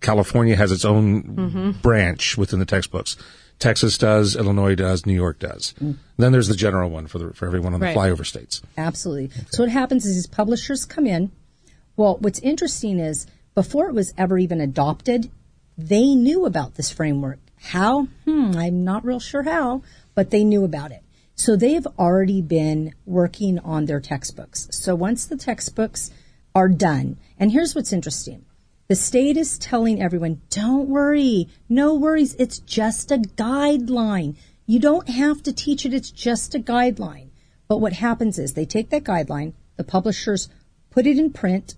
California 0.00 0.56
has 0.56 0.72
its 0.72 0.84
own 0.84 1.22
mm-hmm. 1.22 1.70
branch 1.80 2.36
within 2.36 2.58
the 2.58 2.66
textbooks. 2.66 3.16
Texas 3.60 3.96
does, 3.96 4.34
Illinois 4.34 4.74
does, 4.74 5.06
New 5.06 5.14
York 5.14 5.38
does. 5.38 5.72
Mm. 5.80 5.94
Then 6.16 6.32
there's 6.32 6.48
the 6.48 6.56
general 6.56 6.90
one 6.90 7.06
for 7.06 7.20
the, 7.20 7.32
for 7.34 7.46
everyone 7.46 7.72
on 7.72 7.78
the 7.78 7.86
Right. 7.86 7.96
flyover 7.96 8.26
states. 8.26 8.62
Absolutely. 8.76 9.30
So 9.50 9.62
what 9.62 9.70
happens 9.70 10.04
is 10.06 10.16
these 10.16 10.26
publishers 10.26 10.84
come 10.84 11.06
in. 11.06 11.30
Well, 11.96 12.16
what's 12.18 12.40
interesting 12.40 12.98
is 12.98 13.28
before 13.56 13.88
it 13.88 13.94
was 13.94 14.12
ever 14.18 14.38
even 14.38 14.60
adopted, 14.60 15.30
they 15.78 16.14
knew 16.14 16.46
about 16.46 16.74
this 16.74 16.90
framework. 16.90 17.38
How? 17.56 18.08
Hmm, 18.24 18.52
I'm 18.56 18.84
not 18.84 19.04
real 19.04 19.20
sure 19.20 19.42
how, 19.42 19.82
but 20.14 20.30
they 20.30 20.44
knew 20.44 20.64
about 20.64 20.92
it. 20.92 21.02
So 21.34 21.54
they've 21.54 21.86
already 21.98 22.40
been 22.40 22.94
working 23.04 23.58
on 23.58 23.84
their 23.84 24.00
textbooks. 24.00 24.68
So 24.70 24.94
once 24.94 25.26
the 25.26 25.36
textbooks 25.36 26.10
are 26.54 26.68
done, 26.68 27.18
and 27.38 27.52
here's 27.52 27.74
what's 27.74 27.92
interesting. 27.92 28.44
The 28.88 28.94
state 28.94 29.36
is 29.36 29.58
telling 29.58 30.00
everyone, 30.00 30.40
don't 30.48 30.88
worry, 30.88 31.48
no 31.68 31.94
worries, 31.94 32.34
it's 32.38 32.60
just 32.60 33.10
a 33.10 33.18
guideline. 33.18 34.36
You 34.64 34.78
don't 34.78 35.08
have 35.08 35.42
to 35.42 35.52
teach 35.52 35.84
it, 35.84 35.92
it's 35.92 36.10
just 36.10 36.54
a 36.54 36.58
guideline. 36.60 37.28
But 37.68 37.78
what 37.78 37.94
happens 37.94 38.38
is 38.38 38.54
they 38.54 38.64
take 38.64 38.90
that 38.90 39.04
guideline, 39.04 39.52
the 39.76 39.84
publishers 39.84 40.48
put 40.90 41.06
it 41.06 41.18
in 41.18 41.32
print, 41.32 41.74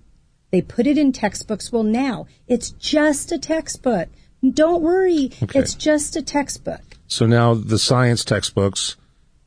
they 0.50 0.62
put 0.62 0.86
it 0.86 0.98
in 0.98 1.12
textbooks. 1.12 1.70
Well, 1.72 1.82
now 1.82 2.26
it's 2.46 2.70
just 2.70 3.32
a 3.32 3.38
textbook. 3.38 4.08
Don't 4.48 4.82
worry, 4.82 5.30
Okay. 5.42 5.58
it's 5.58 5.74
just 5.74 6.16
a 6.16 6.22
textbook. 6.22 6.80
So 7.06 7.26
now 7.26 7.54
the 7.54 7.78
science 7.78 8.24
textbooks, 8.24 8.96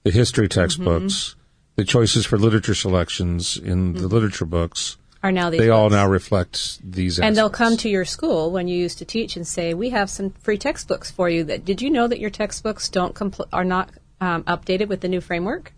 the 0.04 0.12
history 0.12 0.50
textbooks, 0.50 1.14
mm-hmm. 1.14 1.40
the 1.78 1.86
choices 1.86 2.26
for 2.26 2.38
literature 2.38 2.76
selections 2.76 3.58
in 3.58 3.94
the 3.94 4.00
mm-hmm. 4.00 4.08
literature 4.08 4.46
books, 4.46 4.98
Are 5.24 5.32
now 5.32 5.50
these 5.50 5.62
they 5.62 5.70
all 5.70 5.90
now 5.90 6.08
reflect 6.08 6.80
these 6.84 7.20
And 7.20 7.38
they'll 7.38 7.50
come 7.50 7.78
to 7.78 7.90
your 7.90 8.06
school 8.06 8.52
when 8.52 8.68
you 8.68 8.78
used 8.78 8.98
to 8.98 9.06
teach 9.06 9.38
and 9.38 9.48
say, 9.48 9.74
"We 9.74 9.92
have 9.92 10.10
some 10.10 10.32
free 10.32 10.58
textbooks 10.58 11.10
for 11.10 11.30
you. 11.30 11.44
That 11.46 11.64
did 11.64 11.82
you 11.82 11.90
know 11.90 12.08
that 12.08 12.20
your 12.20 12.32
textbooks 12.32 12.90
don't 12.90 13.16
compl- 13.16 13.48
are 13.54 13.64
not 13.64 13.92
um, 14.20 14.44
updated 14.44 14.88
with 14.88 15.02
the 15.02 15.08
new 15.08 15.22
framework? 15.22 15.72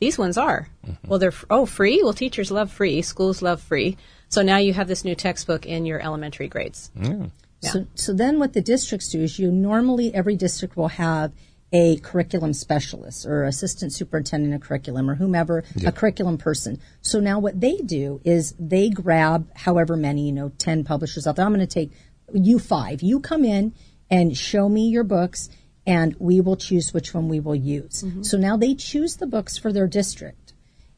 These 0.00 0.18
ones 0.18 0.38
are. 0.38 0.68
Mm-hmm. 0.86 1.08
Well, 1.08 1.18
they're 1.18 1.28
f- 1.28 1.44
oh 1.50 1.66
free. 1.66 2.02
Well, 2.02 2.14
teachers 2.14 2.50
love 2.50 2.72
free. 2.72 3.02
Schools 3.02 3.42
love 3.42 3.60
free. 3.60 3.96
So 4.30 4.42
now 4.42 4.56
you 4.58 4.72
have 4.72 4.88
this 4.88 5.04
new 5.04 5.14
textbook 5.14 5.66
in 5.66 5.84
your 5.84 6.00
elementary 6.00 6.48
grades. 6.48 6.90
Mm. 6.96 7.30
So, 7.62 7.86
so 7.94 8.14
then 8.14 8.38
what 8.38 8.54
the 8.54 8.62
districts 8.62 9.10
do 9.10 9.20
is 9.20 9.38
you 9.38 9.50
normally, 9.50 10.14
every 10.14 10.36
district 10.36 10.76
will 10.76 10.88
have 10.88 11.32
a 11.72 11.98
curriculum 11.98 12.52
specialist 12.52 13.26
or 13.26 13.44
assistant 13.44 13.92
superintendent 13.92 14.54
of 14.54 14.60
curriculum 14.60 15.10
or 15.10 15.14
whomever, 15.14 15.62
a 15.84 15.92
curriculum 15.92 16.38
person. 16.38 16.80
So 17.02 17.20
now 17.20 17.38
what 17.38 17.60
they 17.60 17.76
do 17.76 18.20
is 18.24 18.54
they 18.58 18.88
grab 18.88 19.48
however 19.54 19.96
many, 19.96 20.26
you 20.26 20.32
know, 20.32 20.50
10 20.58 20.84
publishers 20.84 21.26
out 21.26 21.36
there. 21.36 21.44
I'm 21.44 21.54
going 21.54 21.60
to 21.60 21.72
take 21.72 21.92
you 22.32 22.58
five. 22.58 23.02
You 23.02 23.20
come 23.20 23.44
in 23.44 23.74
and 24.10 24.36
show 24.36 24.68
me 24.68 24.88
your 24.88 25.04
books 25.04 25.48
and 25.86 26.16
we 26.18 26.40
will 26.40 26.56
choose 26.56 26.92
which 26.92 27.14
one 27.14 27.28
we 27.28 27.40
will 27.40 27.54
use. 27.54 28.02
Mm-hmm. 28.02 28.22
So 28.22 28.36
now 28.36 28.56
they 28.56 28.74
choose 28.74 29.16
the 29.16 29.26
books 29.26 29.56
for 29.56 29.72
their 29.72 29.86
district. 29.86 30.54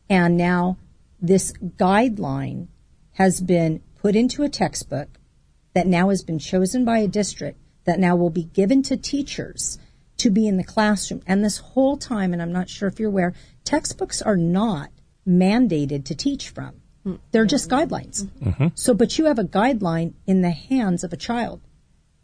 And 0.09 0.37
now 0.37 0.79
this 1.21 1.53
guideline 1.53 2.69
has 3.13 3.41
been 3.41 3.83
put 3.97 4.17
into 4.17 4.43
a 4.43 4.49
textbook 4.49 5.09
that 5.75 5.87
now 5.87 6.09
has 6.09 6.23
been 6.23 6.39
chosen 6.39 6.85
by 6.85 6.99
a 6.99 7.09
district 7.09 7.59
that 7.85 7.99
now 7.99 8.17
will 8.17 8.31
be 8.31 8.45
given 8.45 8.83
to 8.83 8.97
teachers 8.97 9.79
to 10.19 10.31
be 10.31 10.47
in 10.47 10.57
the 10.57 10.65
classroom. 10.65 11.23
And 11.27 11.45
this 11.45 11.59
whole 11.59 11.97
time, 11.97 12.33
and 12.33 12.41
I'm 12.41 12.53
not 12.53 12.69
sure 12.69 12.89
if 12.89 13.01
you're 13.01 13.09
aware, 13.09 13.35
textbooks 13.65 14.23
are 14.23 14.37
not 14.37 14.91
mandated 15.27 16.05
to 16.07 16.15
teach 16.15 16.51
from. 16.51 16.83
They're 17.33 17.47
just 17.47 17.69
guidelines. 17.69 18.25
Mm-hmm. 18.25 18.69
So, 18.75 18.95
but 18.95 19.19
you 19.19 19.25
have 19.25 19.39
a 19.39 19.45
guideline 19.45 20.15
in 20.27 20.43
the 20.43 20.51
hands 20.51 21.03
of 21.03 21.13
a 21.13 21.17
child. 21.17 21.61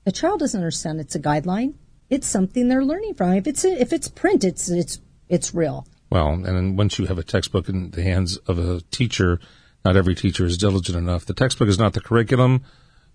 The 0.04 0.12
child 0.12 0.40
doesn't 0.40 0.60
understand 0.60 1.00
it's 1.00 1.16
a 1.16 1.20
guideline. 1.20 1.74
It's 2.08 2.26
something 2.26 2.68
they're 2.68 2.84
learning 2.84 3.14
from. 3.14 3.32
If 3.32 3.46
it's 3.46 3.64
if 3.64 3.92
it's 3.92 4.08
print, 4.08 4.44
it's 4.44 4.68
it's 4.68 5.00
it's 5.28 5.52
real. 5.52 5.86
Well, 6.10 6.28
and 6.28 6.44
then 6.44 6.76
once 6.76 6.98
you 6.98 7.06
have 7.06 7.18
a 7.18 7.24
textbook 7.24 7.68
in 7.68 7.90
the 7.90 8.02
hands 8.02 8.36
of 8.46 8.58
a 8.58 8.80
teacher, 8.92 9.40
not 9.84 9.96
every 9.96 10.14
teacher 10.14 10.44
is 10.44 10.56
diligent 10.56 10.96
enough. 10.96 11.24
The 11.24 11.34
textbook 11.34 11.68
is 11.68 11.78
not 11.78 11.92
the 11.92 12.00
curriculum, 12.00 12.62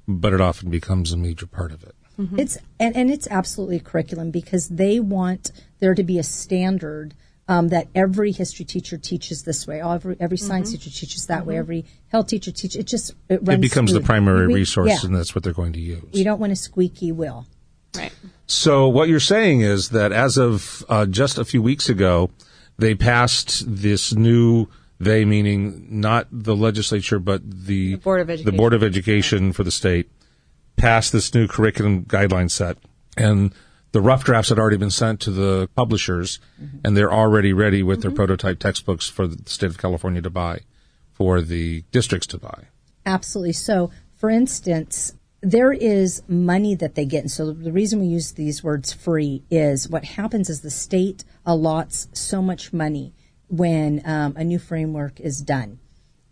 but 0.08 0.34
it 0.34 0.42
often 0.42 0.70
becomes 0.70 1.12
a 1.12 1.18
major 1.18 1.46
part 1.46 1.72
of 1.72 1.84
it. 1.84 1.96
Mm-hmm. 2.20 2.40
It's 2.40 2.58
and, 2.80 2.96
and 2.96 3.10
it's 3.10 3.28
absolutely 3.30 3.78
a 3.78 3.80
curriculum 3.80 4.32
because 4.32 4.70
they 4.70 5.00
want 5.00 5.52
there 5.80 5.96
to 5.96 6.04
be 6.04 6.20
a 6.20 6.24
standard 6.24 7.16
um, 7.48 7.70
that 7.70 7.88
every 7.94 8.32
history 8.32 8.66
teacher 8.66 8.98
teaches 8.98 9.44
this 9.44 9.68
way. 9.68 9.82
Every 9.82 10.16
every 10.20 10.38
science 10.38 10.70
mm-hmm. 10.70 10.78
teacher 10.78 11.00
teaches 11.00 11.28
that 11.28 11.40
mm-hmm. 11.40 11.50
way. 11.50 11.58
Every 11.58 11.86
health 12.10 12.28
teacher 12.28 12.52
teaches. 12.52 12.76
It 12.76 12.88
just 12.88 13.16
it 13.30 13.40
runs. 13.44 13.58
It 13.58 13.62
becomes 13.62 13.92
smooth. 13.92 14.04
the 14.04 14.06
primary 14.06 14.48
we, 14.48 14.54
resource, 14.54 14.90
yeah. 14.90 15.00
and 15.04 15.16
that's 15.16 15.34
what 15.34 15.44
they're 15.44 15.54
going 15.54 15.74
to 15.74 15.80
use. 15.80 16.04
We 16.14 16.24
don't 16.24 16.40
want 16.40 16.52
a 16.52 16.56
squeaky 16.56 17.12
wheel. 17.12 17.46
Right. 17.96 18.14
So 18.46 18.88
what 18.88 19.10
you're 19.10 19.20
saying 19.20 19.62
is 19.62 19.90
that 19.90 20.12
as 20.12 20.38
of 20.38 20.86
uh, 20.90 21.06
just 21.06 21.38
a 21.38 21.46
few 21.46 21.62
weeks 21.62 21.90
ago, 21.90 22.30
they 22.78 22.96
passed 22.96 23.64
this 23.68 24.14
new. 24.14 24.68
They 25.04 25.26
meaning 25.26 25.88
not 25.90 26.28
the 26.32 26.56
legislature, 26.56 27.20
but 27.20 27.42
the, 27.44 27.96
the 27.96 28.00
board 28.00 28.22
of 28.22 28.30
education. 28.30 28.52
The 28.52 28.58
board 28.58 28.74
of 28.74 28.84
education 28.84 29.54
for 29.54 29.64
the 29.64 29.72
state 29.72 30.10
passed 30.76 31.12
this 31.12 31.34
new 31.34 31.48
curriculum 31.48 32.06
guideline 32.06 32.50
set, 32.50 32.78
and 33.18 33.54
the 33.92 34.02
rough 34.02 34.24
drafts 34.24 34.50
had 34.50 34.60
already 34.60 34.78
been 34.78 34.92
sent 34.92 35.20
to 35.22 35.32
the 35.32 35.70
publishers, 35.76 36.40
mm-hmm. 36.62 36.78
and 36.84 36.98
they're 36.98 37.14
already 37.14 37.54
ready 37.54 37.84
with 37.84 38.00
mm-hmm. 38.00 38.10
their 38.10 38.16
prototype 38.16 38.60
textbooks 38.60 39.08
for 39.08 39.28
the 39.28 39.50
state 39.50 39.70
of 39.70 39.78
California 39.78 40.22
to 40.22 40.30
buy, 40.30 40.62
for 41.12 41.42
the 41.42 41.84
districts 41.92 42.28
to 42.28 42.38
buy. 42.38 42.66
Absolutely. 43.06 43.54
So, 43.54 43.92
for 44.16 44.30
instance, 44.30 45.14
there 45.42 45.74
is 45.74 46.24
money 46.28 46.74
that 46.76 46.96
they 46.96 47.06
get. 47.06 47.20
And 47.20 47.32
so 47.32 47.52
the 47.52 47.72
reason 47.72 48.00
we 48.00 48.08
use 48.08 48.32
these 48.32 48.64
words 48.64 48.94
free 48.94 49.44
is 49.52 49.90
what 49.90 50.06
happens 50.06 50.50
is 50.50 50.62
the 50.62 50.72
state 50.72 51.26
allots 51.46 52.08
so 52.14 52.42
much 52.42 52.72
money 52.72 53.14
when 53.48 54.02
um, 54.06 54.36
a 54.36 54.44
new 54.44 54.60
framework 54.60 55.20
is 55.20 55.40
done. 55.40 55.80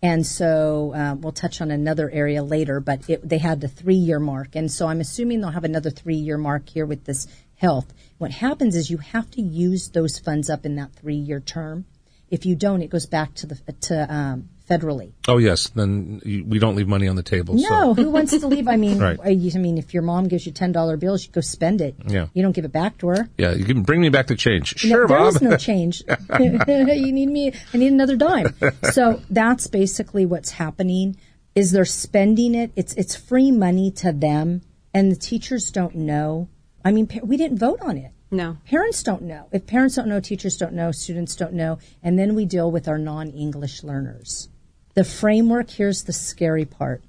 And 0.04 0.26
so 0.26 0.93
um, 0.95 1.21
we'll 1.21 1.32
touch 1.32 1.62
on 1.62 1.69
another 1.69 2.10
area 2.10 2.41
later, 2.43 2.80
but 2.80 3.08
it, 3.08 3.28
they 3.28 3.38
had 3.38 3.62
the 3.62 3.67
three 3.67 3.95
year 3.95 4.19
mark. 4.19 4.56
And 4.56 4.71
so 4.71 4.88
I'm 4.88 5.00
assuming 5.00 5.41
they'll 5.41 5.52
have 5.52 5.63
another 5.63 5.91
three 5.91 6.15
year 6.15 6.38
mark 6.38 6.67
here 6.69 6.86
with 6.86 7.06
this 7.06 7.28
health. 7.56 7.93
What 8.17 8.32
happens 8.32 8.76
is 8.76 8.89
you 8.89 8.97
have 8.97 9.30
to 9.32 9.41
use 9.41 9.89
those 9.89 10.17
funds 10.17 10.50
up 10.50 10.65
in 10.65 10.76
that 10.78 10.93
three 10.93 11.15
year 11.15 11.39
term. 11.39 11.86
If 12.32 12.45
you 12.45 12.56
don't, 12.56 12.82
it 12.82 12.89
goes 12.89 13.06
back 13.06 13.36
to 13.36 13.47
the 13.47 13.56
to 13.82 14.13
um, 14.13 14.50
federally. 14.71 15.12
Oh 15.27 15.38
yes, 15.38 15.69
then 15.69 16.21
you, 16.23 16.43
we 16.45 16.60
don't 16.60 16.75
leave 16.75 16.88
money 16.88 17.07
on 17.07 17.15
the 17.15 17.23
table. 17.23 17.55
No, 17.55 17.93
so. 17.93 17.93
who 17.93 18.10
wants 18.10 18.38
to 18.38 18.47
leave? 18.47 18.67
I 18.67 18.77
mean, 18.77 18.99
right. 19.07 19.19
I, 19.23 19.29
I, 19.29 19.57
mean, 19.57 19.77
if 19.77 19.93
your 19.93 20.03
mom 20.03 20.27
gives 20.27 20.45
you 20.45 20.51
ten 20.51 20.71
dollar 20.71 20.97
bills, 20.97 21.25
you 21.25 21.31
go 21.31 21.41
spend 21.41 21.81
it. 21.81 21.95
Yeah, 22.07 22.27
you 22.34 22.41
don't 22.41 22.53
give 22.53 22.65
it 22.65 22.71
back 22.71 22.97
to 22.99 23.07
her. 23.10 23.29
Yeah, 23.38 23.53
you 23.53 23.65
can 23.65 23.84
bring 23.84 24.01
me 24.01 24.10
back 24.10 24.27
the 24.27 24.36
change. 24.36 24.79
Sure, 24.79 24.89
no, 24.89 25.07
there 25.07 25.07
Bob. 25.07 25.34
There 25.34 25.49
is 25.49 25.51
no 25.51 25.57
change. 25.71 26.03
you 26.39 27.12
need 27.12 27.29
me. 27.29 27.53
I 27.73 27.77
need 27.77 27.91
another 27.91 28.15
dime. 28.15 28.55
So 28.91 29.21
that's 29.29 29.67
basically 29.67 30.25
what's 30.25 30.51
happening. 30.51 31.17
Is 31.53 31.71
they're 31.71 31.86
spending 31.86 32.55
it. 32.55 32.71
It's 32.75 32.93
it's 32.93 33.15
free 33.15 33.51
money 33.51 33.91
to 33.91 34.12
them, 34.13 34.62
and 34.93 35.12
the 35.12 35.17
teachers 35.17 35.71
don't 35.71 35.95
know. 35.95 36.47
I 36.84 36.91
mean, 36.91 37.07
we 37.23 37.38
didn't 37.38 37.60
vote 37.60 37.79
on 37.81 37.97
it. 37.97 38.12
No. 38.31 38.57
Parents 38.65 39.03
don't 39.03 39.23
know. 39.23 39.47
If 39.51 39.67
parents 39.67 39.95
don't 39.95 40.07
know, 40.07 40.21
teachers 40.21 40.57
don't 40.57 40.73
know, 40.73 40.93
students 40.93 41.36
don't 41.36 41.53
know, 41.53 41.79
and 42.01 42.17
then 42.17 42.34
we 42.34 42.45
deal 42.45 42.71
with 42.71 42.88
our 42.88 42.97
non 42.97 43.29
English 43.31 43.84
learners. 43.84 44.47
The 44.93 45.04
framework, 45.04 45.69
here's 45.69 46.04
the 46.04 46.13
scary 46.13 46.65
part 46.65 47.01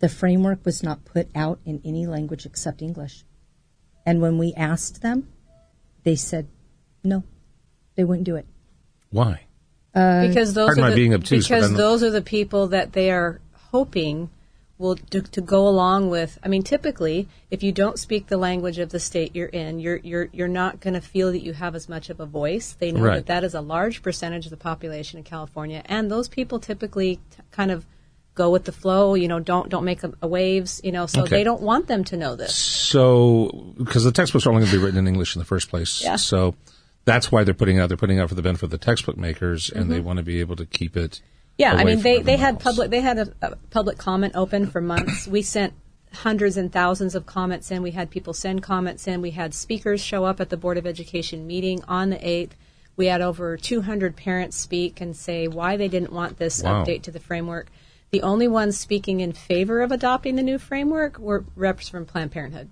the 0.00 0.08
framework 0.08 0.64
was 0.64 0.82
not 0.82 1.04
put 1.04 1.28
out 1.34 1.58
in 1.64 1.80
any 1.84 2.06
language 2.06 2.44
except 2.44 2.82
English. 2.82 3.24
And 4.04 4.20
when 4.20 4.36
we 4.36 4.52
asked 4.54 5.00
them, 5.00 5.28
they 6.02 6.14
said 6.14 6.46
no, 7.02 7.22
they 7.96 8.04
wouldn't 8.04 8.24
do 8.24 8.36
it. 8.36 8.46
Why? 9.10 9.42
Uh, 9.94 10.26
because 10.26 10.54
those 10.54 10.76
are 10.78 10.90
the, 10.90 10.96
being 10.96 11.14
obtuse, 11.14 11.46
because 11.46 11.72
those 11.72 12.02
are 12.02 12.10
the 12.10 12.20
people 12.20 12.68
that 12.68 12.92
they 12.92 13.10
are 13.10 13.40
hoping 13.70 14.28
will 14.78 14.96
to, 14.96 15.22
to, 15.22 15.40
go 15.40 15.68
along 15.68 16.10
with. 16.10 16.38
I 16.42 16.48
mean, 16.48 16.62
typically, 16.62 17.28
if 17.50 17.62
you 17.62 17.72
don't 17.72 17.98
speak 17.98 18.26
the 18.26 18.36
language 18.36 18.78
of 18.78 18.90
the 18.90 18.98
state 18.98 19.34
you're 19.34 19.46
in, 19.46 19.78
you're 19.78 19.98
you're 19.98 20.28
you're 20.32 20.48
not 20.48 20.80
going 20.80 20.94
to 20.94 21.00
feel 21.00 21.32
that 21.32 21.42
you 21.42 21.52
have 21.52 21.74
as 21.74 21.88
much 21.88 22.10
of 22.10 22.20
a 22.20 22.26
voice. 22.26 22.72
They 22.72 22.92
know 22.92 23.00
right. 23.00 23.14
that 23.16 23.26
that 23.26 23.44
is 23.44 23.54
a 23.54 23.60
large 23.60 24.02
percentage 24.02 24.46
of 24.46 24.50
the 24.50 24.56
population 24.56 25.18
in 25.18 25.24
California, 25.24 25.82
and 25.86 26.10
those 26.10 26.28
people 26.28 26.58
typically 26.58 27.16
t- 27.16 27.42
kind 27.50 27.70
of 27.70 27.86
go 28.34 28.50
with 28.50 28.64
the 28.64 28.72
flow. 28.72 29.14
You 29.14 29.28
know, 29.28 29.38
don't 29.38 29.68
don't 29.68 29.84
make 29.84 30.02
a, 30.02 30.12
a 30.20 30.26
waves. 30.26 30.80
You 30.82 30.92
know, 30.92 31.06
so 31.06 31.22
okay. 31.22 31.36
they 31.36 31.44
don't 31.44 31.62
want 31.62 31.86
them 31.86 32.02
to 32.04 32.16
know 32.16 32.34
this. 32.34 32.54
So, 32.54 33.74
because 33.76 34.04
the 34.04 34.12
textbooks 34.12 34.46
are 34.46 34.50
only 34.50 34.62
going 34.62 34.72
to 34.72 34.78
be 34.78 34.84
written 34.84 34.98
in 34.98 35.06
English 35.06 35.36
in 35.36 35.38
the 35.38 35.46
first 35.46 35.68
place, 35.68 36.02
yeah. 36.02 36.16
so 36.16 36.54
that's 37.04 37.30
why 37.30 37.44
they're 37.44 37.54
putting 37.54 37.78
out. 37.78 37.88
They're 37.88 37.96
putting 37.96 38.18
out 38.18 38.28
for 38.28 38.34
the 38.34 38.42
benefit 38.42 38.64
of 38.64 38.70
the 38.70 38.78
textbook 38.78 39.16
makers, 39.16 39.70
and 39.70 39.84
mm-hmm. 39.84 39.92
they 39.92 40.00
want 40.00 40.16
to 40.16 40.24
be 40.24 40.40
able 40.40 40.56
to 40.56 40.66
keep 40.66 40.96
it 40.96 41.20
yeah, 41.58 41.74
I 41.74 41.84
mean 41.84 42.00
they, 42.00 42.20
they 42.20 42.36
had 42.36 42.54
else. 42.54 42.62
public 42.62 42.90
they 42.90 43.00
had 43.00 43.18
a, 43.18 43.32
a, 43.42 43.56
public 43.70 43.98
comment 43.98 44.34
open 44.34 44.66
for 44.66 44.80
months. 44.80 45.26
we 45.28 45.42
sent 45.42 45.74
hundreds 46.12 46.56
and 46.56 46.72
thousands 46.72 47.14
of 47.14 47.26
comments 47.26 47.70
in. 47.70 47.82
We 47.82 47.92
had 47.92 48.10
people 48.10 48.32
send 48.32 48.62
comments 48.62 49.06
in. 49.06 49.20
We 49.20 49.32
had 49.32 49.54
speakers 49.54 50.00
show 50.00 50.24
up 50.24 50.40
at 50.40 50.50
the 50.50 50.56
Board 50.56 50.78
of 50.78 50.86
Education 50.86 51.46
meeting 51.46 51.82
on 51.88 52.10
the 52.10 52.16
8th. 52.16 52.52
We 52.96 53.06
had 53.06 53.20
over 53.20 53.56
200 53.56 54.16
parents 54.16 54.56
speak 54.56 55.00
and 55.00 55.16
say 55.16 55.48
why 55.48 55.76
they 55.76 55.88
didn't 55.88 56.12
want 56.12 56.38
this 56.38 56.62
wow. 56.62 56.84
update 56.84 57.02
to 57.02 57.10
the 57.10 57.18
framework. 57.18 57.68
The 58.10 58.22
only 58.22 58.46
ones 58.46 58.78
speaking 58.78 59.20
in 59.20 59.32
favor 59.32 59.82
of 59.82 59.90
adopting 59.90 60.36
the 60.36 60.42
new 60.42 60.58
framework 60.58 61.18
were 61.18 61.44
reps 61.56 61.88
from 61.88 62.06
Planned 62.06 62.30
Parenthood. 62.30 62.70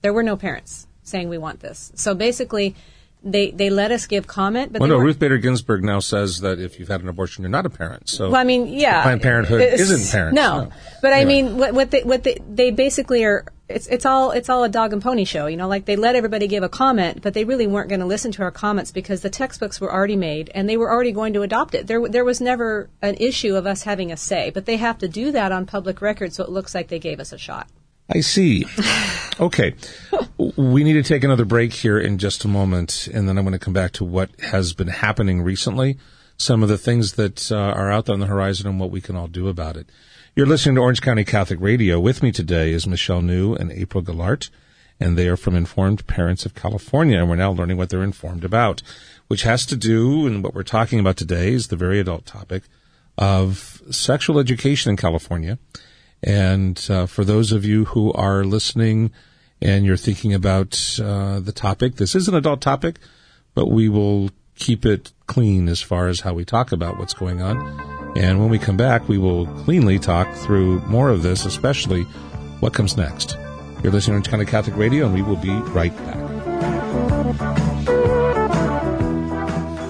There 0.00 0.14
were 0.14 0.22
no 0.22 0.36
parents 0.36 0.86
saying 1.02 1.28
we 1.28 1.38
want 1.38 1.60
this. 1.60 1.92
So 1.94 2.14
basically, 2.14 2.74
they 3.22 3.50
they 3.50 3.70
let 3.70 3.90
us 3.90 4.06
give 4.06 4.26
comment. 4.26 4.72
But 4.72 4.80
well, 4.80 4.90
no, 4.90 4.98
Ruth 4.98 5.18
Bader 5.18 5.38
Ginsburg 5.38 5.82
now 5.82 6.00
says 6.00 6.40
that 6.40 6.60
if 6.60 6.78
you've 6.78 6.88
had 6.88 7.02
an 7.02 7.08
abortion, 7.08 7.42
you're 7.42 7.50
not 7.50 7.66
a 7.66 7.70
parent. 7.70 8.08
So, 8.08 8.30
well, 8.30 8.40
I 8.40 8.44
mean, 8.44 8.68
yeah, 8.68 9.02
Planned 9.02 9.22
Parenthood 9.22 9.60
isn't 9.60 10.10
parents. 10.12 10.34
No, 10.34 10.64
no. 10.64 10.72
but 11.02 11.12
anyway. 11.12 11.20
I 11.20 11.24
mean, 11.24 11.58
what, 11.58 11.74
what 11.74 11.90
they 11.90 12.02
what 12.02 12.24
they, 12.24 12.38
they 12.48 12.70
basically 12.70 13.24
are. 13.24 13.44
It's 13.68 13.86
it's 13.88 14.06
all 14.06 14.30
it's 14.30 14.48
all 14.48 14.64
a 14.64 14.68
dog 14.68 14.94
and 14.94 15.02
pony 15.02 15.24
show, 15.24 15.46
you 15.46 15.56
know. 15.56 15.68
Like 15.68 15.84
they 15.84 15.96
let 15.96 16.16
everybody 16.16 16.46
give 16.46 16.62
a 16.62 16.70
comment, 16.70 17.20
but 17.20 17.34
they 17.34 17.44
really 17.44 17.66
weren't 17.66 17.90
going 17.90 18.00
to 18.00 18.06
listen 18.06 18.32
to 18.32 18.42
our 18.42 18.50
comments 18.50 18.92
because 18.92 19.20
the 19.20 19.28
textbooks 19.28 19.78
were 19.78 19.92
already 19.92 20.16
made 20.16 20.50
and 20.54 20.68
they 20.68 20.78
were 20.78 20.90
already 20.90 21.12
going 21.12 21.34
to 21.34 21.42
adopt 21.42 21.74
it. 21.74 21.86
There 21.86 22.08
there 22.08 22.24
was 22.24 22.40
never 22.40 22.88
an 23.02 23.16
issue 23.16 23.56
of 23.56 23.66
us 23.66 23.82
having 23.82 24.10
a 24.10 24.16
say, 24.16 24.50
but 24.50 24.64
they 24.64 24.76
have 24.76 24.96
to 24.98 25.08
do 25.08 25.32
that 25.32 25.52
on 25.52 25.66
public 25.66 26.00
record, 26.00 26.32
so 26.32 26.44
it 26.44 26.50
looks 26.50 26.74
like 26.74 26.88
they 26.88 26.98
gave 26.98 27.20
us 27.20 27.32
a 27.32 27.38
shot. 27.38 27.68
I 28.08 28.20
see. 28.20 28.64
Okay. 29.40 29.74
we 30.56 30.82
need 30.82 30.94
to 30.94 31.02
take 31.04 31.22
another 31.22 31.44
break 31.44 31.72
here 31.72 31.96
in 31.96 32.18
just 32.18 32.44
a 32.44 32.48
moment, 32.48 33.08
and 33.12 33.28
then 33.28 33.38
I'm 33.38 33.44
going 33.44 33.52
to 33.52 33.58
come 33.58 33.72
back 33.72 33.92
to 33.92 34.04
what 34.04 34.30
has 34.40 34.72
been 34.72 34.88
happening 34.88 35.42
recently, 35.42 35.96
some 36.36 36.64
of 36.64 36.68
the 36.68 36.76
things 36.76 37.12
that 37.12 37.52
uh, 37.52 37.56
are 37.56 37.88
out 37.88 38.06
there 38.06 38.14
on 38.14 38.20
the 38.20 38.26
horizon, 38.26 38.66
and 38.66 38.80
what 38.80 38.90
we 38.90 39.00
can 39.00 39.14
all 39.14 39.28
do 39.28 39.46
about 39.46 39.76
it. 39.76 39.88
You're 40.34 40.46
listening 40.46 40.74
to 40.74 40.80
Orange 40.80 41.02
County 41.02 41.24
Catholic 41.24 41.60
Radio. 41.60 42.00
With 42.00 42.20
me 42.20 42.32
today 42.32 42.72
is 42.72 42.84
Michelle 42.84 43.22
New 43.22 43.54
and 43.54 43.70
April 43.70 44.02
Gallart, 44.02 44.50
and 44.98 45.16
they 45.16 45.28
are 45.28 45.36
from 45.36 45.54
Informed 45.54 46.06
Parents 46.06 46.44
of 46.44 46.56
California, 46.56 47.20
and 47.20 47.28
we're 47.28 47.36
now 47.36 47.52
learning 47.52 47.76
what 47.76 47.90
they're 47.90 48.02
informed 48.02 48.44
about, 48.44 48.82
which 49.28 49.42
has 49.42 49.64
to 49.66 49.76
do, 49.76 50.26
and 50.26 50.42
what 50.42 50.54
we're 50.54 50.64
talking 50.64 50.98
about 50.98 51.16
today 51.16 51.52
is 51.52 51.68
the 51.68 51.76
very 51.76 52.00
adult 52.00 52.26
topic 52.26 52.64
of 53.16 53.82
sexual 53.90 54.40
education 54.40 54.90
in 54.90 54.96
California 54.96 55.58
and 56.22 56.84
uh, 56.90 57.06
for 57.06 57.24
those 57.24 57.52
of 57.52 57.64
you 57.64 57.86
who 57.86 58.12
are 58.12 58.44
listening 58.44 59.12
and 59.60 59.84
you're 59.84 59.96
thinking 59.96 60.34
about 60.34 60.98
uh, 61.02 61.40
the 61.40 61.52
topic, 61.52 61.96
this 61.96 62.14
is 62.14 62.28
an 62.28 62.34
adult 62.34 62.60
topic, 62.60 62.98
but 63.54 63.66
we 63.66 63.88
will 63.88 64.30
keep 64.56 64.84
it 64.84 65.12
clean 65.26 65.68
as 65.68 65.80
far 65.80 66.08
as 66.08 66.20
how 66.20 66.34
we 66.34 66.44
talk 66.44 66.72
about 66.72 66.98
what's 66.98 67.14
going 67.14 67.40
on. 67.40 68.16
And 68.16 68.40
when 68.40 68.48
we 68.48 68.58
come 68.58 68.76
back, 68.76 69.08
we 69.08 69.18
will 69.18 69.46
cleanly 69.64 69.98
talk 69.98 70.32
through 70.34 70.80
more 70.86 71.10
of 71.10 71.22
this, 71.22 71.44
especially 71.44 72.02
what 72.60 72.74
comes 72.74 72.96
next. 72.96 73.36
You're 73.82 73.92
listening 73.92 74.22
to 74.22 74.30
County 74.30 74.44
Catholic 74.44 74.76
Radio, 74.76 75.06
and 75.06 75.14
we 75.14 75.22
will 75.22 75.36
be 75.36 75.50
right 75.50 75.96
back. 75.96 77.97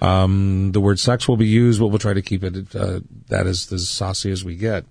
Um, 0.00 0.72
the 0.72 0.80
word 0.80 0.98
sex 0.98 1.28
will 1.28 1.36
be 1.36 1.46
used, 1.46 1.78
but 1.78 1.88
we'll 1.88 1.98
try 1.98 2.14
to 2.14 2.22
keep 2.22 2.42
it 2.42 2.74
uh, 2.74 3.00
that 3.28 3.46
is 3.46 3.72
as 3.72 3.88
saucy 3.88 4.32
as 4.32 4.44
we 4.44 4.56
get. 4.56 4.84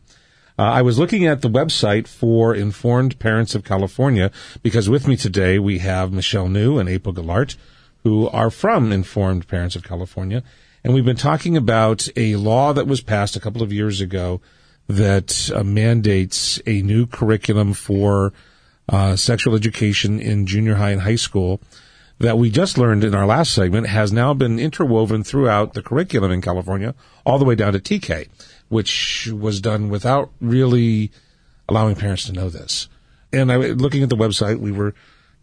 Uh, 0.57 0.63
I 0.63 0.81
was 0.81 0.97
looking 0.97 1.25
at 1.25 1.41
the 1.41 1.49
website 1.49 2.07
for 2.07 2.55
Informed 2.55 3.19
Parents 3.19 3.53
of 3.53 3.65
California 3.65 4.31
because 4.63 4.89
with 4.89 5.07
me 5.07 5.17
today 5.17 5.59
we 5.59 5.79
have 5.79 6.13
Michelle 6.13 6.47
New 6.47 6.79
and 6.79 6.87
April 6.87 7.13
Gallart, 7.13 7.57
who 8.03 8.29
are 8.29 8.49
from 8.49 8.91
Informed 8.91 9.47
Parents 9.47 9.75
of 9.75 9.83
California. 9.83 10.41
And 10.83 10.93
we've 10.93 11.05
been 11.05 11.15
talking 11.15 11.55
about 11.55 12.07
a 12.15 12.35
law 12.37 12.73
that 12.73 12.87
was 12.87 13.01
passed 13.01 13.35
a 13.35 13.39
couple 13.39 13.61
of 13.61 13.71
years 13.71 14.01
ago 14.01 14.41
that 14.87 15.51
uh, 15.53 15.63
mandates 15.63 16.59
a 16.65 16.81
new 16.81 17.05
curriculum 17.05 17.73
for 17.73 18.33
uh, 18.89 19.15
sexual 19.15 19.55
education 19.55 20.19
in 20.19 20.47
junior 20.47 20.75
high 20.75 20.89
and 20.89 21.01
high 21.01 21.15
school 21.15 21.61
that 22.17 22.37
we 22.37 22.49
just 22.49 22.77
learned 22.77 23.03
in 23.03 23.15
our 23.15 23.25
last 23.25 23.53
segment 23.53 23.87
has 23.87 24.11
now 24.11 24.33
been 24.33 24.59
interwoven 24.59 25.23
throughout 25.23 25.73
the 25.73 25.81
curriculum 25.81 26.31
in 26.31 26.41
California, 26.41 26.93
all 27.25 27.39
the 27.39 27.45
way 27.45 27.55
down 27.55 27.73
to 27.73 27.79
TK, 27.79 28.27
which 28.69 29.27
was 29.27 29.61
done 29.61 29.89
without 29.89 30.31
really 30.39 31.11
allowing 31.69 31.95
parents 31.95 32.25
to 32.25 32.33
know 32.33 32.49
this. 32.49 32.87
And 33.33 33.51
I, 33.51 33.57
looking 33.57 34.03
at 34.03 34.09
the 34.09 34.17
website, 34.17 34.59
we 34.59 34.71
were 34.71 34.93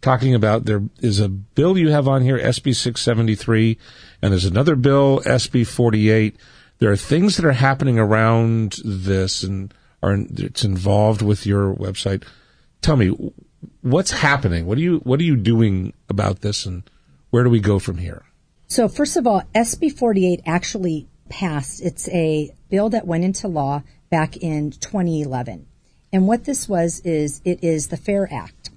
talking 0.01 0.33
about 0.33 0.65
there 0.65 0.83
is 0.99 1.19
a 1.19 1.29
bill 1.29 1.77
you 1.77 1.89
have 1.89 2.07
on 2.07 2.21
here, 2.21 2.37
SB 2.37 2.75
673, 2.75 3.77
and 4.21 4.31
there's 4.31 4.45
another 4.45 4.75
bill, 4.75 5.21
SB 5.25 5.67
48. 5.67 6.35
There 6.79 6.91
are 6.91 6.97
things 6.97 7.35
that 7.35 7.45
are 7.45 7.51
happening 7.51 7.99
around 7.99 8.77
this 8.83 9.43
and 9.43 9.73
are 10.01 10.13
it's 10.13 10.63
involved 10.63 11.21
with 11.21 11.45
your 11.45 11.75
website. 11.75 12.23
Tell 12.81 12.95
me 12.95 13.13
what's 13.81 14.11
happening. 14.11 14.65
What 14.65 14.77
are 14.77 14.81
you 14.81 14.99
what 14.99 15.19
are 15.19 15.23
you 15.23 15.35
doing 15.35 15.93
about 16.07 16.41
this, 16.41 16.65
and 16.65 16.83
where 17.29 17.43
do 17.43 17.49
we 17.49 17.59
go 17.59 17.79
from 17.79 17.97
here? 17.97 18.23
So 18.67 18.87
first 18.87 19.17
of 19.17 19.27
all, 19.27 19.43
SB 19.53 19.97
48 19.97 20.41
actually 20.45 21.07
passed. 21.27 21.81
It's 21.81 22.07
a 22.09 22.53
bill 22.69 22.89
that 22.89 23.07
went 23.07 23.23
into 23.23 23.47
law 23.47 23.83
back 24.09 24.37
in 24.37 24.71
2011. 24.71 25.65
And 26.11 26.27
what 26.27 26.45
this 26.45 26.67
was 26.67 27.01
is 27.01 27.41
it 27.45 27.63
is 27.63 27.87
the 27.87 27.97
FAIR 27.97 28.27
Act. 28.31 28.68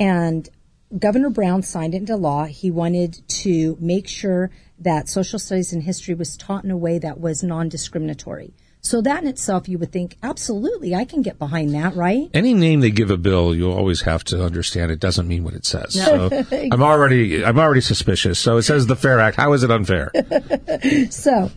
And 0.00 0.48
Governor 0.96 1.30
Brown 1.30 1.62
signed 1.62 1.94
it 1.94 1.98
into 1.98 2.16
law. 2.16 2.44
He 2.44 2.70
wanted 2.70 3.20
to 3.28 3.76
make 3.80 4.08
sure 4.08 4.50
that 4.78 5.08
social 5.08 5.38
studies 5.38 5.72
and 5.72 5.82
history 5.82 6.14
was 6.14 6.36
taught 6.36 6.64
in 6.64 6.70
a 6.70 6.76
way 6.76 6.98
that 6.98 7.20
was 7.20 7.42
non-discriminatory. 7.42 8.54
So 8.80 9.02
that 9.02 9.22
in 9.22 9.28
itself, 9.28 9.68
you 9.68 9.76
would 9.78 9.92
think, 9.92 10.16
absolutely, 10.22 10.94
I 10.94 11.04
can 11.04 11.20
get 11.20 11.38
behind 11.38 11.74
that, 11.74 11.96
right? 11.96 12.30
Any 12.32 12.54
name 12.54 12.80
they 12.80 12.90
give 12.90 13.10
a 13.10 13.16
bill, 13.16 13.54
you 13.54 13.70
always 13.70 14.02
have 14.02 14.22
to 14.24 14.42
understand 14.42 14.92
it 14.92 15.00
doesn't 15.00 15.26
mean 15.26 15.44
what 15.44 15.54
it 15.54 15.66
says. 15.66 15.96
No. 15.96 16.28
So 16.28 16.44
I'm 16.72 16.82
already, 16.82 17.44
I'm 17.44 17.58
already 17.58 17.80
suspicious. 17.80 18.38
So 18.38 18.56
it 18.56 18.62
says 18.62 18.86
the 18.86 18.96
Fair 18.96 19.18
Act. 19.20 19.36
How 19.36 19.52
is 19.52 19.64
it 19.64 19.70
unfair? 19.70 20.12
so, 21.10 21.50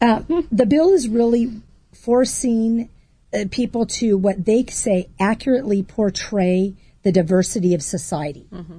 uh, 0.00 0.22
the 0.50 0.66
bill 0.68 0.90
is 0.90 1.08
really 1.08 1.62
forcing 1.92 2.90
uh, 3.32 3.44
people 3.50 3.86
to 3.86 4.18
what 4.18 4.44
they 4.44 4.64
say 4.66 5.08
accurately 5.20 5.82
portray 5.82 6.74
the 7.02 7.12
diversity 7.12 7.74
of 7.74 7.82
society. 7.82 8.46
Mm-hmm. 8.52 8.78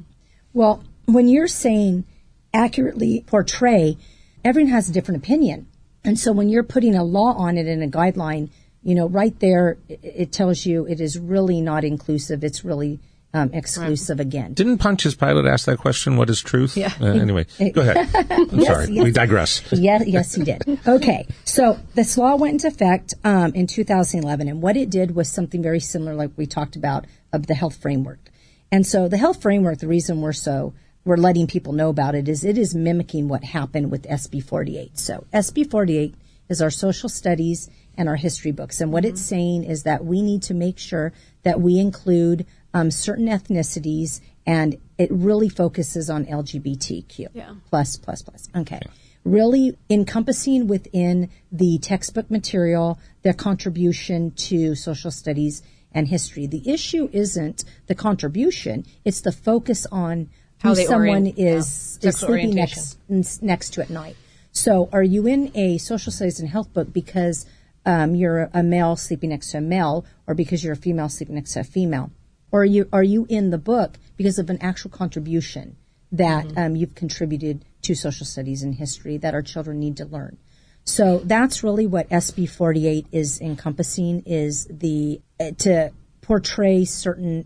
Well, 0.54 0.84
when 1.06 1.28
you're 1.28 1.48
saying 1.48 2.06
accurately 2.54 3.24
portray, 3.28 3.98
everyone 4.44 4.72
has 4.72 4.90
a 4.90 4.94
different 4.94 5.24
opinion. 5.24 5.68
And 6.04 6.18
so 6.18 6.32
when 6.32 6.50
you're 6.50 6.64
putting 6.64 6.96
a 6.96 7.04
law 7.04 7.34
on 7.34 7.58
it 7.58 7.68
and 7.68 7.84
a 7.84 7.88
guideline, 7.88 8.50
you 8.84 8.96
know, 8.96 9.08
right 9.08 9.38
there, 9.40 9.78
it, 9.90 10.32
tells 10.32 10.66
you 10.66 10.86
it 10.88 11.02
is 11.02 11.20
really 11.20 11.62
not 11.62 11.84
inclusive. 11.84 12.44
It's 12.44 12.64
really 12.64 13.00
um, 13.34 13.52
exclusive 13.54 14.18
right. 14.18 14.26
again. 14.26 14.54
Didn't 14.54 14.78
Pontius 14.78 15.16
Pilate 15.16 15.46
ask 15.46 15.66
that 15.66 15.78
question? 15.78 16.16
What 16.16 16.30
is 16.30 16.42
truth? 16.42 16.78
Yeah. 16.78 16.94
Uh, 17.00 17.08
anyway, 17.08 17.46
go 17.74 17.82
ahead. 17.82 18.10
I'm 18.32 18.60
yes, 18.60 18.68
sorry. 18.68 18.88
Yes. 18.92 19.04
We 19.04 19.12
digress. 19.12 19.64
yes, 19.72 20.08
yes, 20.08 20.34
he 20.34 20.44
did. 20.44 20.80
Okay. 20.88 21.28
So 21.44 21.78
this 21.94 22.18
law 22.18 22.38
went 22.38 22.54
into 22.54 22.68
effect 22.68 23.14
um, 23.24 23.54
in 23.54 23.68
2011, 23.68 24.48
and 24.48 24.62
what 24.62 24.78
it 24.78 24.90
did 24.90 25.16
was 25.16 25.30
something 25.30 25.62
very 25.62 25.80
similar, 25.80 26.16
like 26.16 26.32
we 26.38 26.48
talked 26.48 26.76
about, 26.76 27.06
of 27.34 27.48
the 27.48 27.54
health 27.54 27.82
framework. 27.82 28.30
And 28.72 28.86
so 28.86 29.08
the 29.08 29.18
health 29.18 29.42
framework, 29.42 29.80
the 29.80 29.88
reason 29.88 30.22
we're 30.22 30.34
so 30.34 30.74
we're 31.06 31.18
letting 31.18 31.48
people 31.48 31.74
know 31.74 31.90
about 31.90 32.14
it 32.14 32.28
is 32.28 32.44
it 32.44 32.58
is 32.58 32.76
mimicking 32.76 33.28
what 33.28 33.44
happened 33.44 33.90
with 33.90 34.04
SB 34.04 34.44
48. 34.44 34.98
So 34.98 35.26
SB 35.34 35.70
48 35.72 36.14
is 36.50 36.62
our 36.62 36.70
social 36.70 37.10
studies 37.10 37.70
and 37.98 38.10
our 38.10 38.16
history 38.16 38.52
books. 38.52 38.82
And 38.82 38.92
what 38.92 39.04
mm-hmm. 39.04 39.14
it's 39.14 39.22
saying 39.22 39.64
is 39.64 39.84
that 39.84 40.04
we 40.06 40.22
need 40.22 40.44
to 40.44 40.54
make 40.54 40.78
sure 40.78 41.14
that 41.44 41.62
we 41.62 41.80
include 41.80 42.46
um, 42.74 42.92
certain 42.92 43.28
ethnicities 43.28 44.22
and 44.46 44.78
it 44.98 45.10
really 45.12 45.50
focuses 45.50 46.10
on 46.10 46.26
LGBTQ 46.26 47.28
yeah. 47.34 47.54
plus, 47.70 47.98
plus, 47.98 48.22
plus. 48.22 48.50
Okay. 48.56 48.80
Yeah. 48.82 48.92
Really 49.26 49.78
encompassing 49.90 50.68
within 50.68 51.30
the 51.52 51.78
textbook 51.80 52.32
material 52.32 53.00
their 53.22 53.34
contribution 53.34 54.32
to 54.32 54.76
social 54.76 55.12
studies 55.12 55.62
and 55.92 56.08
history. 56.08 56.48
The 56.48 56.70
issue 56.70 57.10
isn't 57.12 57.64
the 57.88 57.96
contribution, 57.96 58.86
it's 59.06 59.22
the 59.22 59.32
focus 59.32 59.86
on 59.92 60.30
how 60.60 60.74
someone 60.74 61.00
orient, 61.00 61.40
is, 61.40 62.00
yeah. 62.02 62.10
is 62.10 62.18
sleeping 62.18 62.54
next, 62.54 62.98
next 63.42 63.72
to 63.72 63.82
at 63.82 63.90
night. 63.90 64.16
So, 64.52 64.90
are 64.92 65.04
you 65.04 65.26
in 65.28 65.52
a 65.56 65.78
social 65.78 66.12
studies 66.12 66.40
and 66.40 66.50
health 66.50 66.74
book 66.74 66.92
because 66.92 67.46
um, 67.86 68.16
you're 68.16 68.50
a 68.54 68.64
male 68.64 68.96
sleeping 68.96 69.30
next 69.30 69.52
to 69.52 69.60
a 69.60 69.62
male, 69.62 70.06
or 70.28 70.36
because 70.36 70.64
you're 70.64 70.74
a 70.74 70.78
female 70.78 71.10
sleeping 71.10 71.36
next 71.36 71.54
to 71.54 71.62
a 71.62 71.64
female? 71.64 72.12
Or 72.52 72.62
are 72.62 72.66
you 72.66 72.90
are 72.92 73.04
you 73.04 73.26
in 73.30 73.52
the 73.52 73.58
book 73.58 73.98
because 74.18 74.40
of 74.40 74.50
an 74.50 74.58
actual 74.62 74.90
contribution 74.90 75.78
that 76.12 76.46
mm-hmm. 76.46 76.58
um, 76.58 76.76
you've 76.76 76.96
contributed 76.96 77.64
to 77.84 77.96
social 77.96 78.26
studies 78.26 78.64
and 78.64 78.76
history 78.76 79.18
that 79.18 79.34
our 79.34 79.42
children 79.42 79.80
need 79.80 79.98
to 79.98 80.06
learn? 80.06 80.38
So 80.84 81.20
that's 81.20 81.64
really 81.64 81.86
what 81.86 82.10
SB 82.10 82.50
48 82.50 83.08
is 83.12 83.40
encompassing 83.40 84.24
is 84.26 84.66
the 84.66 85.22
to 85.40 85.92
portray 86.22 86.86
certain 86.86 87.46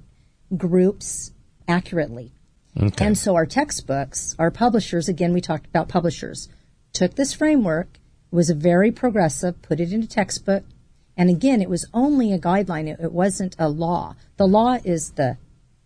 groups 0.56 1.32
accurately. 1.68 2.32
Okay. 2.76 3.06
And 3.06 3.18
so 3.18 3.36
our 3.36 3.46
textbooks, 3.46 4.36
our 4.40 4.52
publishers, 4.52 5.08
again, 5.08 5.34
we 5.34 5.42
talked 5.42 5.68
about 5.68 5.90
publishers, 5.90 6.50
took 6.92 7.16
this 7.16 7.34
framework, 7.34 8.00
was 8.32 8.50
very 8.50 8.92
progressive, 8.92 9.62
put 9.62 9.80
it 9.80 9.94
into 9.94 10.06
a 10.06 10.10
textbook, 10.10 10.64
and 11.16 11.30
again, 11.30 11.62
it 11.62 11.70
was 11.70 11.86
only 11.94 12.34
a 12.34 12.40
guideline. 12.40 12.88
It, 12.88 13.00
it 13.00 13.12
wasn't 13.12 13.56
a 13.60 13.70
law. 13.70 14.16
The 14.38 14.48
law 14.48 14.80
is 14.84 15.12
the 15.12 15.38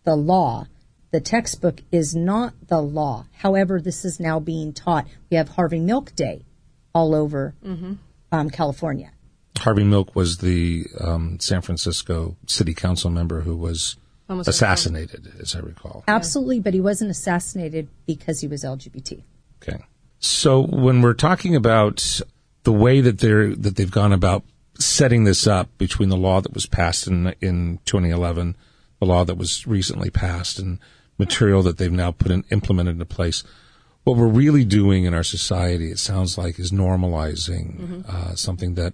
the 0.03 0.15
law. 0.15 0.67
The 1.11 1.19
textbook 1.19 1.81
is 1.91 2.15
not 2.15 2.53
the 2.67 2.81
law. 2.81 3.25
However, 3.33 3.81
this 3.81 4.05
is 4.05 4.19
now 4.19 4.39
being 4.39 4.73
taught. 4.73 5.07
We 5.29 5.37
have 5.37 5.49
Harvey 5.49 5.79
Milk 5.79 6.15
Day 6.15 6.45
all 6.93 7.13
over 7.13 7.55
mm-hmm. 7.63 7.93
um, 8.31 8.49
California. 8.49 9.11
Harvey 9.59 9.83
Milk 9.83 10.15
was 10.15 10.39
the 10.39 10.85
um, 10.99 11.39
San 11.39 11.61
Francisco 11.61 12.35
city 12.47 12.73
council 12.73 13.09
member 13.09 13.41
who 13.41 13.55
was 13.55 13.95
Almost 14.29 14.49
assassinated, 14.49 15.31
as 15.39 15.55
I 15.55 15.59
recall. 15.59 16.03
Absolutely, 16.07 16.59
but 16.59 16.73
he 16.73 16.81
wasn't 16.81 17.11
assassinated 17.11 17.87
because 18.05 18.41
he 18.41 18.47
was 18.47 18.63
LGBT. 18.63 19.23
Okay. 19.61 19.83
So 20.19 20.61
when 20.61 21.01
we're 21.01 21.13
talking 21.13 21.55
about 21.55 22.21
the 22.63 22.73
way 22.73 22.99
that 23.01 23.19
they're 23.19 23.55
that 23.55 23.75
they've 23.77 23.91
gone 23.91 24.11
about 24.11 24.43
setting 24.79 25.23
this 25.23 25.47
up 25.47 25.69
between 25.77 26.09
the 26.09 26.17
law 26.17 26.41
that 26.41 26.53
was 26.53 26.65
passed 26.65 27.07
in 27.07 27.33
in 27.39 27.79
2011, 27.85 28.57
the 28.99 29.05
law 29.05 29.23
that 29.23 29.37
was 29.37 29.65
recently 29.65 30.09
passed, 30.09 30.59
and 30.59 30.79
material 31.17 31.61
that 31.63 31.77
they've 31.77 31.91
now 31.91 32.11
put 32.11 32.31
in 32.31 32.43
implemented 32.51 32.93
into 32.93 33.05
place, 33.05 33.43
what 34.03 34.17
we're 34.17 34.27
really 34.27 34.63
doing 34.63 35.05
in 35.05 35.13
our 35.13 35.23
society, 35.23 35.91
it 35.91 35.99
sounds 35.99 36.37
like, 36.37 36.59
is 36.59 36.71
normalizing 36.71 37.79
mm-hmm. 37.79 38.01
uh, 38.07 38.35
something 38.35 38.75
that, 38.75 38.93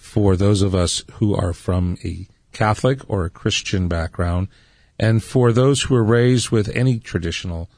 for 0.00 0.36
those 0.36 0.62
of 0.62 0.74
us 0.74 1.04
who 1.14 1.34
are 1.34 1.52
from 1.52 1.96
a 2.04 2.26
Catholic 2.52 3.08
or 3.08 3.24
a 3.24 3.30
Christian 3.30 3.86
background, 3.86 4.48
and 4.98 5.22
for 5.22 5.52
those 5.52 5.82
who 5.82 5.94
are 5.94 6.04
raised 6.04 6.50
with 6.50 6.68
any 6.74 6.98
traditional 6.98 7.70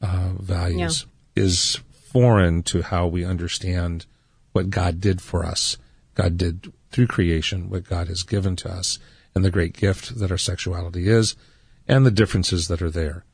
uh, 0.00 0.30
values. 0.38 1.06
is 1.36 1.80
foreign 2.12 2.62
to 2.64 2.82
how 2.82 3.06
we 3.06 3.24
understand 3.24 4.06
what 4.52 4.70
God 4.70 5.00
did 5.00 5.20
for 5.22 5.44
us. 5.44 5.78
God 6.14 6.36
did 6.36 6.72
through 6.90 7.06
creation, 7.06 7.70
what 7.70 7.84
God 7.84 8.08
has 8.08 8.22
given 8.22 8.54
to 8.56 8.70
us, 8.70 8.98
and 9.34 9.44
the 9.44 9.50
great 9.50 9.72
gift 9.72 10.18
that 10.18 10.30
our 10.30 10.38
sexuality 10.38 11.08
is, 11.08 11.36
and 11.88 12.04
the 12.04 12.10
differences 12.10 12.68
that 12.68 12.82
are 12.82 12.90
there. 12.90 13.24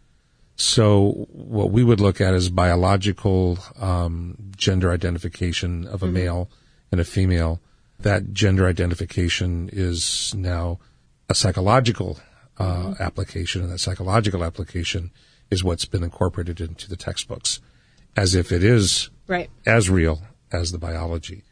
So 0.54 1.26
what 1.30 1.70
we 1.70 1.82
would 1.82 2.00
look 2.00 2.20
at 2.20 2.34
is 2.34 2.50
biological 2.50 3.58
um, 3.80 4.36
gender 4.56 4.92
identification 4.92 5.86
of 5.86 6.02
a 6.02 6.06
mm-hmm. 6.06 6.14
male 6.14 6.50
and 6.92 7.00
a 7.00 7.04
female. 7.04 7.60
That 8.00 8.32
gender 8.32 8.66
identification 8.66 9.68
is 9.72 10.34
now 10.34 10.78
a 11.28 11.34
psychological 11.34 12.18
uh, 12.58 12.64
mm-hmm. 12.64 13.02
application, 13.02 13.62
and 13.62 13.72
that 13.72 13.78
psychological 13.78 14.44
application 14.44 15.10
is 15.50 15.64
what's 15.64 15.84
been 15.84 16.02
incorporated 16.02 16.60
into 16.60 16.88
the 16.88 16.96
textbooks, 16.96 17.60
as 18.16 18.34
if 18.34 18.52
it 18.52 18.62
is 18.62 19.10
right. 19.26 19.50
as 19.66 19.88
real 19.90 20.22
as 20.52 20.72
the 20.72 20.78
biology, 20.78 21.42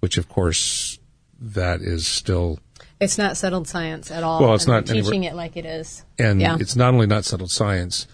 which 0.00 0.18
of 0.18 0.28
course 0.28 0.98
that 1.40 1.80
is 1.80 2.06
still. 2.06 2.58
It's 3.00 3.18
not 3.18 3.36
settled 3.36 3.66
science 3.66 4.10
at 4.10 4.22
all. 4.22 4.40
Well, 4.40 4.54
it's 4.54 4.66
not 4.66 4.86
teaching 4.86 5.24
it 5.24 5.34
like 5.34 5.56
it 5.56 5.66
is, 5.66 6.04
and 6.18 6.40
yeah. 6.40 6.56
it's 6.58 6.76
not 6.76 6.94
only 6.94 7.06
not 7.06 7.24
settled 7.24 7.50
science 7.50 8.06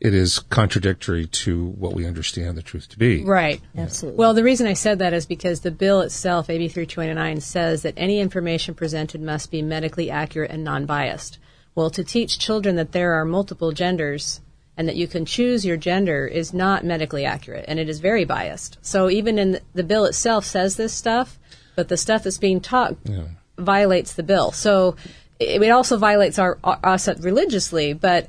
it 0.00 0.14
is 0.14 0.38
contradictory 0.38 1.26
to 1.26 1.66
what 1.66 1.92
we 1.92 2.06
understand 2.06 2.56
the 2.56 2.62
truth 2.62 2.88
to 2.90 2.98
be. 2.98 3.24
Right. 3.24 3.60
Absolutely. 3.76 4.18
Well, 4.18 4.32
the 4.32 4.44
reason 4.44 4.66
I 4.66 4.74
said 4.74 5.00
that 5.00 5.12
is 5.12 5.26
because 5.26 5.60
the 5.60 5.72
bill 5.72 6.02
itself, 6.02 6.48
AB 6.48 6.68
329, 6.68 7.40
says 7.40 7.82
that 7.82 7.94
any 7.96 8.20
information 8.20 8.74
presented 8.74 9.20
must 9.20 9.50
be 9.50 9.60
medically 9.60 10.10
accurate 10.10 10.52
and 10.52 10.62
non 10.62 10.86
biased. 10.86 11.38
Well, 11.74 11.90
to 11.90 12.04
teach 12.04 12.38
children 12.38 12.76
that 12.76 12.92
there 12.92 13.14
are 13.14 13.24
multiple 13.24 13.72
genders 13.72 14.40
and 14.76 14.86
that 14.88 14.96
you 14.96 15.08
can 15.08 15.24
choose 15.24 15.66
your 15.66 15.76
gender 15.76 16.26
is 16.26 16.54
not 16.54 16.84
medically 16.84 17.24
accurate 17.24 17.64
and 17.66 17.80
it 17.80 17.88
is 17.88 17.98
very 17.98 18.24
biased. 18.24 18.78
So 18.80 19.10
even 19.10 19.38
in 19.38 19.52
the, 19.52 19.62
the 19.74 19.82
bill 19.82 20.04
itself 20.04 20.44
says 20.44 20.76
this 20.76 20.94
stuff, 20.94 21.38
but 21.74 21.88
the 21.88 21.96
stuff 21.96 22.22
that's 22.22 22.38
being 22.38 22.60
taught 22.60 22.96
yeah. 23.04 23.24
violates 23.56 24.14
the 24.14 24.22
bill. 24.22 24.52
So 24.52 24.94
it, 25.40 25.60
it 25.60 25.70
also 25.70 25.96
violates 25.96 26.38
our, 26.38 26.58
our, 26.62 26.78
us 26.84 27.08
religiously, 27.18 27.92
but 27.92 28.28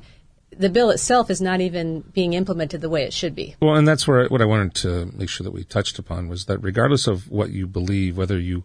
the 0.60 0.68
bill 0.68 0.90
itself 0.90 1.30
is 1.30 1.40
not 1.40 1.60
even 1.60 2.00
being 2.12 2.34
implemented 2.34 2.82
the 2.82 2.90
way 2.90 3.02
it 3.02 3.14
should 3.14 3.34
be. 3.34 3.56
Well, 3.62 3.76
and 3.76 3.88
that's 3.88 4.06
where 4.06 4.28
what 4.28 4.42
I 4.42 4.44
wanted 4.44 4.74
to 4.76 5.06
make 5.16 5.30
sure 5.30 5.44
that 5.44 5.52
we 5.52 5.64
touched 5.64 5.98
upon 5.98 6.28
was 6.28 6.44
that 6.44 6.58
regardless 6.58 7.06
of 7.06 7.30
what 7.30 7.50
you 7.50 7.66
believe, 7.66 8.16
whether 8.16 8.38
you 8.38 8.64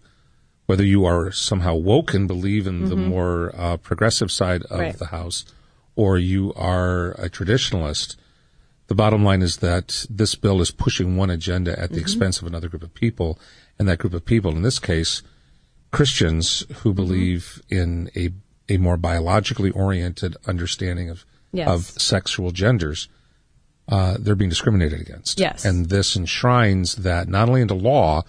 whether 0.66 0.84
you 0.84 1.06
are 1.06 1.32
somehow 1.32 1.76
woke 1.76 2.14
and 2.14 2.28
believe 2.28 2.68
in 2.68 2.82
mm-hmm. 2.82 2.90
the 2.90 2.96
more 2.96 3.54
uh, 3.56 3.78
progressive 3.78 4.32
side 4.32 4.64
of 4.64 4.80
right. 4.80 4.98
the 4.98 5.06
house, 5.08 5.46
or 5.96 6.18
you 6.18 6.52
are 6.56 7.12
a 7.12 7.30
traditionalist, 7.30 8.16
the 8.88 8.96
bottom 8.96 9.24
line 9.24 9.42
is 9.42 9.58
that 9.58 10.06
this 10.10 10.36
bill 10.36 10.60
is 10.62 10.72
pushing 10.72 11.16
one 11.16 11.30
agenda 11.30 11.72
at 11.80 11.90
the 11.90 11.96
mm-hmm. 11.96 12.02
expense 12.02 12.42
of 12.42 12.48
another 12.48 12.68
group 12.68 12.84
of 12.84 12.94
people, 12.94 13.40
and 13.80 13.88
that 13.88 14.00
group 14.00 14.14
of 14.14 14.26
people, 14.26 14.52
in 14.52 14.64
this 14.64 14.80
case, 14.80 15.22
Christians 15.92 16.66
who 16.80 16.90
mm-hmm. 16.90 16.96
believe 16.96 17.62
in 17.70 18.10
a 18.16 18.32
a 18.68 18.78
more 18.78 18.98
biologically 18.98 19.70
oriented 19.70 20.36
understanding 20.48 21.08
of 21.08 21.24
yes. 21.56 21.68
of 21.70 21.84
sexual 22.02 22.52
genders, 22.52 23.08
uh, 23.88 24.18
they're 24.20 24.36
being 24.36 24.50
discriminated 24.50 25.00
against. 25.00 25.40
Yes. 25.40 25.66
And 25.66 25.88
this 25.88 26.16
enshrines 26.16 26.96
that 26.96 27.28
not 27.28 27.48
only 27.48 27.62
into 27.62 27.76
law, 27.76 28.24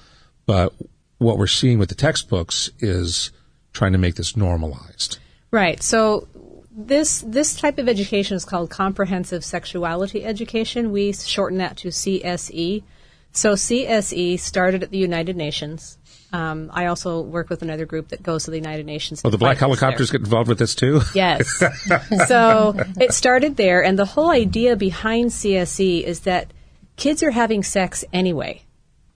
but 0.45 0.73
what 1.19 1.39
we're 1.39 1.47
seeing 1.47 1.79
with 1.79 1.89
the 1.89 1.95
textbooks 1.95 2.71
is 2.79 3.31
trying 3.73 3.93
to 3.93 3.99
make 3.99 4.15
this 4.17 4.37
normalized. 4.37 5.19
Right. 5.51 5.83
So 5.83 6.29
this 6.71 7.23
this 7.27 7.59
type 7.59 7.79
of 7.79 7.89
education 7.89 8.37
is 8.37 8.45
called 8.45 8.69
comprehensive 8.71 9.45
sexuality 9.45 10.25
education. 10.25 10.93
We 10.93 11.13
shorten 11.13 11.59
that 11.59 11.79
to 11.79 11.89
CSE. 11.89 12.83
So 13.33 13.53
CSE 13.55 14.39
started 14.39 14.83
at 14.83 14.91
the 14.91 14.99
United 14.99 15.37
Nations. 15.37 15.99
Um, 16.33 16.71
I 16.73 16.87
also 16.87 17.21
work 17.21 17.49
with 17.49 17.63
another 17.63 17.87
group 17.87 18.09
that 18.09 18.23
goes 18.23 18.45
to 18.45 18.51
the 18.51 18.57
United 18.57 18.87
Nations. 18.87 19.23
Oh, 19.25 19.31
the 19.31 19.39
black 19.39 19.59
helicopters 19.59 20.11
there. 20.11 20.19
get 20.19 20.27
involved 20.27 20.49
with 20.49 20.59
this 20.59 20.75
too? 20.75 21.01
Yes. 21.15 21.49
so 22.27 22.75
it 23.01 23.13
started 23.13 23.57
there, 23.57 23.83
and 23.83 23.99
the 23.99 24.05
whole 24.05 24.31
idea 24.31 24.77
behind 24.77 25.31
CSE 25.31 26.03
is 26.03 26.21
that 26.21 26.53
kids 26.97 27.23
are 27.23 27.31
having 27.31 27.63
sex 27.63 28.05
anyway. 28.13 28.63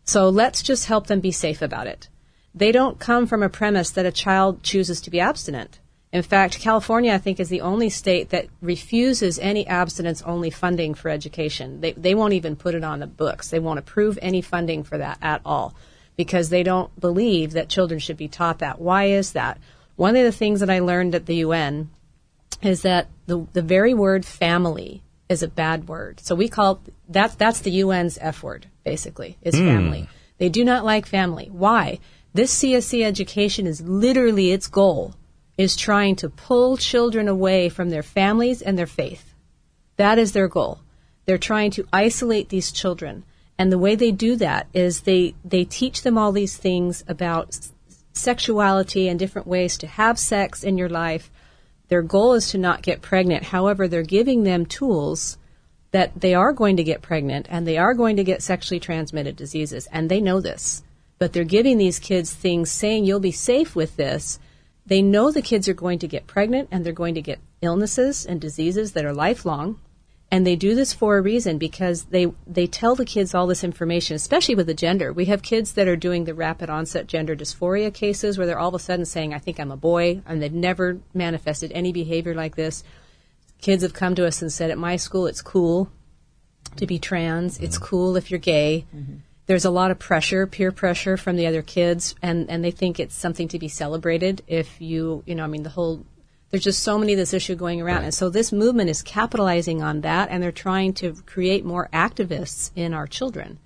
So 0.05 0.29
let's 0.29 0.63
just 0.63 0.87
help 0.87 1.09
them 1.09 1.21
be 1.21 1.33
safe 1.33 1.63
about 1.63 1.87
it. 1.87 2.09
They 2.55 2.73
don't 2.73 2.99
come 2.99 3.27
from 3.27 3.43
a 3.43 3.49
premise 3.49 3.91
that 3.91 4.07
a 4.07 4.13
child 4.13 4.63
chooses 4.63 5.01
to 5.03 5.11
be 5.11 5.21
abstinent. 5.21 5.79
In 6.13 6.23
fact, 6.23 6.59
California, 6.59 7.13
I 7.13 7.19
think, 7.19 7.39
is 7.39 7.49
the 7.49 7.61
only 7.61 7.89
state 7.89 8.31
that 8.31 8.47
refuses 8.61 9.39
any 9.39 9.65
abstinence 9.69 10.23
only 10.23 10.51
funding 10.51 10.95
for 10.95 11.09
education. 11.09 11.81
They, 11.81 11.93
they 11.93 12.17
won't 12.17 12.33
even 12.33 12.57
put 12.57 12.75
it 12.75 12.83
on 12.83 12.99
the 12.99 13.07
books. 13.07 13.51
They 13.51 13.61
won't 13.61 13.79
approve 13.79 14.19
any 14.21 14.43
funding 14.43 14.83
for 14.83 14.99
that 14.99 15.19
at 15.23 15.41
all 15.45 15.75
because 16.21 16.51
they 16.51 16.62
don't 16.62 17.01
believe 17.01 17.53
that 17.53 17.71
children 17.71 17.99
should 17.99 18.18
be 18.18 18.29
taught 18.29 18.59
that. 18.59 18.79
Why 18.79 19.05
is 19.07 19.33
that? 19.33 19.57
One 19.97 20.16
of 20.16 20.23
the 20.23 20.31
things 20.31 20.61
that 20.61 20.68
I 20.68 20.81
learned 20.81 21.14
at 21.14 21.25
the 21.25 21.37
UN 21.37 21.89
is 22.61 22.83
that 22.83 23.09
the, 23.25 23.47
the 23.55 23.62
very 23.62 23.95
word 23.95 24.27
family 24.27 25.03
is 25.31 25.43
a 25.43 25.49
bad 25.49 25.89
word. 25.89 26.21
So 26.21 26.35
we 26.35 26.47
call 26.47 26.83
that 27.09 27.39
that's 27.39 27.61
the 27.61 27.81
UN's 27.81 28.18
F 28.21 28.43
word 28.43 28.66
basically. 28.85 29.39
Is 29.41 29.55
mm. 29.55 29.66
family. 29.66 30.09
They 30.37 30.51
do 30.51 30.62
not 30.62 30.85
like 30.85 31.07
family. 31.07 31.49
Why? 31.51 32.01
This 32.35 32.55
CSE 32.62 33.03
education 33.03 33.66
is 33.66 33.81
literally 33.81 34.53
its 34.53 34.66
goal 34.66 35.14
is 35.57 35.75
trying 35.75 36.16
to 36.16 36.29
pull 36.29 36.77
children 36.77 37.29
away 37.29 37.71
from 37.71 37.89
their 37.89 38.03
families 38.03 38.61
and 38.61 38.77
their 38.77 38.87
faith. 38.87 39.33
That 39.97 40.18
is 40.18 40.33
their 40.33 40.49
goal. 40.49 40.81
They're 41.25 41.39
trying 41.39 41.71
to 41.71 41.89
isolate 41.95 42.51
these 42.51 42.73
children. 42.73 43.25
And 43.61 43.71
the 43.71 43.77
way 43.77 43.95
they 43.95 44.11
do 44.11 44.37
that 44.37 44.69
is 44.73 45.03
they, 45.03 45.35
they 45.45 45.67
teach 45.67 46.01
them 46.01 46.17
all 46.17 46.33
these 46.33 46.57
things 46.57 47.05
about 47.07 47.59
sexuality 48.15 49.07
and 49.07 49.19
different 49.19 49.47
ways 49.47 49.77
to 49.77 49.87
have 49.87 50.19
sex 50.19 50.65
in 50.65 50.79
your 50.79 50.89
life. 50.89 51.31
Their 51.89 52.01
goal 52.01 52.33
is 52.33 52.49
to 52.53 52.57
not 52.57 52.81
get 52.81 53.03
pregnant. 53.03 53.45
However, 53.45 53.87
they're 53.87 54.03
giving 54.03 54.45
them 54.45 54.65
tools 54.65 55.37
that 55.91 56.19
they 56.19 56.33
are 56.33 56.55
going 56.55 56.79
to 56.79 56.83
get 56.83 57.03
pregnant 57.03 57.49
and 57.51 57.67
they 57.67 57.77
are 57.77 57.93
going 57.93 58.17
to 58.17 58.25
get 58.25 58.41
sexually 58.43 58.81
transmitted 58.81 59.37
diseases. 59.37 59.87
And 59.93 60.11
they 60.11 60.23
know 60.23 60.41
this. 60.41 60.83
But 61.19 61.35
they're 61.35 61.45
giving 61.45 61.77
these 61.77 61.99
kids 61.99 62.33
things 62.33 62.71
saying 62.71 63.05
you'll 63.05 63.21
be 63.21 63.31
safe 63.31 63.77
with 63.77 63.95
this. 63.97 64.39
They 64.87 65.03
know 65.03 65.31
the 65.31 65.43
kids 65.43 65.69
are 65.69 65.75
going 65.75 65.99
to 65.99 66.09
get 66.09 66.27
pregnant 66.27 66.71
and 66.71 66.83
they're 66.83 66.95
going 66.95 67.17
to 67.17 67.21
get 67.21 67.41
illnesses 67.61 68.25
and 68.25 68.41
diseases 68.41 68.93
that 68.93 69.05
are 69.05 69.13
lifelong 69.13 69.79
and 70.31 70.47
they 70.47 70.55
do 70.55 70.74
this 70.74 70.93
for 70.93 71.18
a 71.18 71.22
reason 71.22 71.59
because 71.59 72.05
they 72.05 72.33
they 72.47 72.66
tell 72.66 72.95
the 72.95 73.05
kids 73.05 73.35
all 73.35 73.47
this 73.47 73.64
information, 73.64 74.14
especially 74.14 74.55
with 74.55 74.66
the 74.66 74.74
gender. 74.74 75.12
We 75.12 75.24
have 75.24 75.43
kids 75.43 75.72
that 75.72 75.89
are 75.89 75.97
doing 75.97 76.24
the 76.24 76.35
rapid 76.35 76.70
onset 76.70 77.07
gender 77.09 77.35
dysphoria 77.35 77.93
cases 77.93 78.39
where 78.39 78.47
they're 78.47 78.59
all 78.59 78.68
of 78.68 78.74
a 78.74 78.78
sudden 78.78 79.05
saying, 79.05 79.35
"I 79.35 79.39
think 79.39 79.59
I'm 79.59 79.72
a 79.72 79.76
boy," 79.76 80.22
and 80.26 80.41
they've 80.41 80.53
never 80.53 81.01
manifested 81.12 81.72
any 81.72 81.93
behavior 81.93 82.35
like 82.35 82.55
this. 82.55 82.85
Kids 83.61 83.83
have 83.83 83.93
come 83.93 84.14
to 84.14 84.26
us 84.26 84.41
and 84.41 84.53
said, 84.53 84.70
"At 84.70 84.78
my 84.78 84.97
school, 84.97 85.26
it's 85.26 85.43
cool 85.43 85.91
to 86.76 86.87
be 86.87 86.99
trans. 86.99 87.57
Mm-hmm. 87.57 87.64
It's 87.64 87.78
cool 87.78 88.16
if 88.16 88.31
you're 88.31 88.39
gay." 88.39 88.87
Mm-hmm. 88.95 89.14
There's 89.47 89.64
a 89.64 89.70
lot 89.70 89.91
of 89.91 89.99
pressure, 89.99 90.47
peer 90.47 90.70
pressure 90.70 91.16
from 91.16 91.35
the 91.35 91.49
other 91.49 91.61
kids, 91.61 92.14
and, 92.22 92.49
and 92.49 92.62
they 92.62 92.70
think 92.70 93.01
it's 93.01 93.16
something 93.16 93.49
to 93.49 93.59
be 93.59 93.66
celebrated 93.66 94.43
if 94.47 94.81
you, 94.81 95.24
you 95.26 95.35
know, 95.35 95.43
I 95.43 95.49
mean, 95.49 95.64
the 95.64 95.70
whole 95.70 96.07
there's 96.51 96.64
just 96.64 96.82
so 96.82 96.98
many 96.98 97.12
of 97.12 97.18
this 97.18 97.32
issue 97.32 97.55
going 97.55 97.80
around. 97.80 97.98
Right. 97.98 98.05
And 98.05 98.14
so 98.14 98.28
this 98.28 98.53
movement 98.53 98.90
is 98.90 99.03
capitalizing 99.03 99.82
on 99.82 100.01
that, 100.01 100.28
and 100.30 100.42
they're 100.42 100.51
trying 100.51 100.94
to 100.94 101.14
create 101.26 101.64
more 101.64 101.88
activists 101.92 102.70
in 102.74 102.92
our 102.92 103.07
children 103.07 103.59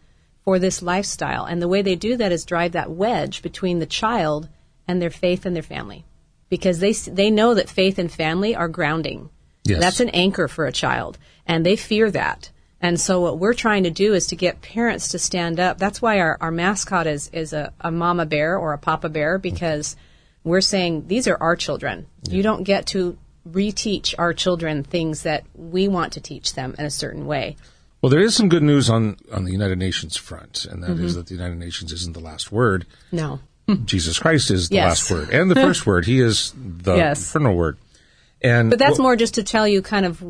for 0.45 0.59
this 0.59 0.83
lifestyle. 0.83 1.47
And 1.47 1.63
the 1.63 1.69
way 1.69 1.81
they 1.81 1.97
do 1.97 2.17
that 2.17 2.33
is 2.33 2.45
drive 2.45 2.73
that 2.73 2.91
wedge 2.91 3.41
between 3.41 3.79
the 3.79 3.87
child 3.87 4.49
and 4.87 5.01
their 5.01 5.11
faith 5.11 5.47
and 5.47 5.57
their 5.57 5.63
family. 5.63 6.05
Because 6.51 6.79
they, 6.79 6.93
they 6.93 7.31
know 7.31 7.55
that 7.55 7.71
faith 7.71 7.99
and 7.99 8.13
family 8.13 8.55
are 8.55 8.69
grounding. 8.69 9.31
Yes. 9.65 9.81
That's 9.81 10.01
an 10.01 10.11
anchor 10.11 10.47
for 10.47 10.67
a 10.67 10.73
child. 10.73 11.17
And 11.47 11.65
they 11.65 11.77
fear 11.77 12.11
that. 12.11 12.51
And 12.83 13.01
so 13.01 13.19
what 13.23 13.39
we're 13.39 13.55
trying 13.55 13.85
to 13.85 13.91
do 13.91 14.13
is 14.13 14.27
to 14.27 14.37
get 14.37 14.61
parents 14.61 15.09
to 15.09 15.19
stand 15.19 15.59
up. 15.59 15.79
That's 15.79 16.03
why 16.03 16.21
our, 16.21 16.37
our 16.39 16.51
mascot 16.51 17.07
is, 17.07 17.31
is 17.33 17.55
a, 17.55 17.73
a 17.81 17.91
mama 17.91 18.27
bear 18.27 18.59
or 18.59 18.75
a 18.75 18.79
papa 18.79 19.09
bear 19.09 19.39
because– 19.39 19.97
we're 20.45 20.61
saying 20.61 21.09
these 21.09 21.27
are 21.27 21.37
our 21.41 21.57
children. 21.57 22.07
Yeah. 22.25 22.37
You 22.37 22.43
don't 22.43 22.63
get 22.63 22.87
to 22.89 23.19
reteach 23.49 24.15
our 24.19 24.33
children 24.33 24.85
things 24.85 25.23
that 25.23 25.45
we 25.55 25.89
want 25.89 26.13
to 26.15 26.21
teach 26.21 26.55
them 26.55 26.75
in 26.79 26.85
a 26.85 26.91
certain 26.91 27.27
way. 27.27 27.57
Well, 28.01 28.11
there 28.11 28.21
is 28.21 28.37
some 28.37 28.51
good 28.51 28.63
news 28.63 28.91
on, 28.91 29.17
on 29.33 29.45
the 29.45 29.53
United 29.53 29.79
Nations 29.79 30.17
front, 30.17 30.67
and 30.67 30.83
that 30.83 30.91
mm-hmm. 30.91 31.07
is 31.07 31.15
that 31.15 31.27
the 31.27 31.35
United 31.35 31.57
Nations 31.57 31.91
isn't 31.91 32.13
the 32.13 32.21
last 32.21 32.53
word. 32.53 32.87
No. 33.11 33.41
Jesus 33.87 34.19
Christ 34.19 34.51
is 34.51 34.69
the 34.69 34.77
yes. 34.77 35.11
last 35.11 35.11
word 35.11 35.31
and 35.31 35.51
the 35.51 35.55
first 35.55 35.87
word. 35.87 36.05
He 36.05 36.21
is 36.21 36.53
the 36.57 36.97
yes. 36.97 37.33
final 37.33 37.55
word. 37.55 37.79
And 38.43 38.69
but 38.69 38.79
that's 38.79 38.99
well, 38.99 39.05
more 39.05 39.17
just 39.17 39.35
to 39.35 39.43
tell 39.43 39.67
you 39.67 39.81
kind 39.81 40.05
of 40.05 40.23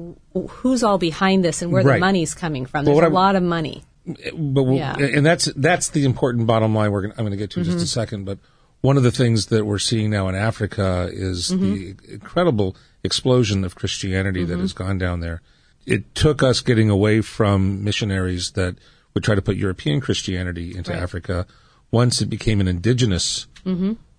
who's 0.49 0.85
all 0.85 0.99
behind 0.99 1.45
this 1.45 1.63
and 1.63 1.73
where 1.73 1.83
right. 1.83 1.95
the 1.95 1.99
money's 1.99 2.33
coming 2.33 2.65
from. 2.65 2.85
There's 2.85 2.97
a 2.97 3.07
I, 3.07 3.09
lot 3.09 3.35
of 3.35 3.43
money. 3.43 3.83
But 4.07 4.67
yeah. 4.67 4.97
and 4.97 5.27
that's 5.27 5.47
that's 5.57 5.89
the 5.89 6.05
important 6.05 6.47
bottom 6.47 6.77
line. 6.77 6.93
We're 6.93 7.03
gonna, 7.03 7.15
I'm 7.19 7.25
going 7.25 7.33
to 7.33 7.37
get 7.37 7.51
to 7.53 7.61
mm-hmm. 7.61 7.73
in 7.73 7.79
just 7.79 7.91
a 7.91 7.93
second. 7.93 8.25
But 8.25 8.39
one 8.85 8.99
of 8.99 9.03
the 9.03 9.11
things 9.11 9.47
that 9.47 9.65
we're 9.65 9.79
seeing 9.79 10.11
now 10.11 10.29
in 10.29 10.35
Africa 10.35 11.09
is 11.11 11.49
mm-hmm. 11.49 11.73
the 11.73 12.13
incredible 12.13 12.77
explosion 13.03 13.65
of 13.65 13.75
Christianity 13.75 14.41
mm-hmm. 14.41 14.51
that 14.51 14.59
has 14.59 14.75
gone 14.75 14.99
down 14.99 15.21
there. 15.21 15.41
It 15.87 16.15
took 16.15 16.43
us 16.43 16.61
getting 16.61 16.91
away 16.91 17.23
from 17.23 17.83
missionaries 17.83 18.51
that 18.51 18.77
would 19.15 19.25
try 19.25 19.37
to 19.37 19.41
put 19.41 19.57
European 19.57 20.03
Christianity 20.03 20.77
into 20.77 20.93
Africa. 20.95 21.47
Once 21.91 22.21
it 22.21 22.27
became 22.27 22.61
an 22.61 22.69
indigenous 22.69 23.47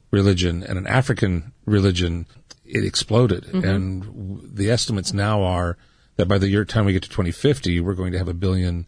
religion 0.09 0.63
and 0.63 0.80
an 0.80 0.88
African 0.88 1.53
religion, 1.68 2.26
it 2.66 2.84
exploded. 2.84 3.45
And 3.63 4.03
w- 4.03 4.49
the 4.51 4.72
estimates 4.72 5.13
now 5.13 5.43
are 5.43 5.78
that 6.16 6.26
by 6.26 6.39
the 6.39 6.49
year 6.49 6.66
time 6.66 6.86
we 6.86 6.93
get 6.93 7.03
to 7.03 7.09
2050, 7.09 7.82
we're 7.82 7.93
going 7.93 8.13
to 8.13 8.18
have 8.18 8.28
a 8.28 8.34
billion 8.34 8.88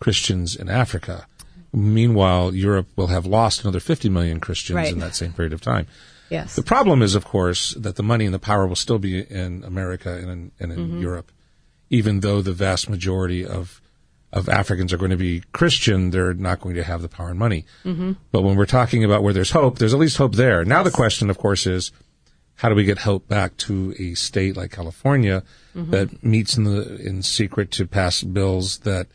Christians 0.00 0.56
in 0.56 0.70
Africa. 0.70 1.26
Meanwhile, 1.72 2.54
Europe 2.54 2.88
will 2.96 3.08
have 3.08 3.26
lost 3.26 3.62
another 3.62 3.80
50 3.80 4.08
million 4.08 4.40
Christians 4.40 4.76
Right. 4.76 4.92
in 4.92 5.00
that 5.00 5.14
same 5.14 5.32
period 5.32 5.52
of 5.52 5.60
time. 5.60 5.86
Yes. 6.30 6.56
The 6.56 6.62
problem 6.62 7.02
is, 7.02 7.14
of 7.14 7.24
course, 7.24 7.74
that 7.74 7.96
the 7.96 8.02
money 8.02 8.24
and 8.24 8.34
the 8.34 8.38
power 8.38 8.66
will 8.66 8.76
still 8.76 8.98
be 8.98 9.20
in 9.20 9.64
America 9.64 10.12
and 10.14 10.30
in, 10.30 10.52
and 10.60 10.72
in 10.72 10.78
Mm-hmm. 10.78 11.00
Europe, 11.00 11.32
even 11.90 12.20
though 12.20 12.42
the 12.42 12.52
vast 12.52 12.88
majority 12.90 13.44
of 13.46 13.80
of 14.30 14.46
Africans 14.46 14.92
are 14.92 14.98
going 14.98 15.10
to 15.10 15.16
be 15.16 15.42
Christian. 15.52 16.10
They're 16.10 16.34
not 16.34 16.60
going 16.60 16.74
to 16.74 16.84
have 16.84 17.00
the 17.00 17.08
power 17.08 17.30
and 17.30 17.38
money. 17.38 17.64
Mm-hmm. 17.82 18.12
But 18.30 18.42
when 18.42 18.56
we're 18.56 18.66
talking 18.66 19.02
about 19.02 19.22
where 19.22 19.32
there's 19.32 19.52
hope, 19.52 19.78
there's 19.78 19.94
at 19.94 19.98
least 20.00 20.18
hope 20.18 20.34
there. 20.34 20.66
Now 20.66 20.82
the 20.82 20.90
question, 20.90 21.30
of 21.30 21.38
course, 21.38 21.66
is 21.66 21.92
how 22.56 22.68
do 22.68 22.74
we 22.74 22.84
get 22.84 22.98
hope 22.98 23.26
back 23.26 23.56
to 23.68 23.94
a 23.98 24.12
state 24.12 24.54
like 24.56 24.70
California 24.70 25.42
Mm-hmm. 25.74 25.90
that 25.92 26.22
meets 26.22 26.58
in 26.58 26.64
the 26.64 26.96
in 26.96 27.22
secret 27.22 27.70
to 27.72 27.86
pass 27.86 28.22
bills 28.22 28.78
that 28.80 29.06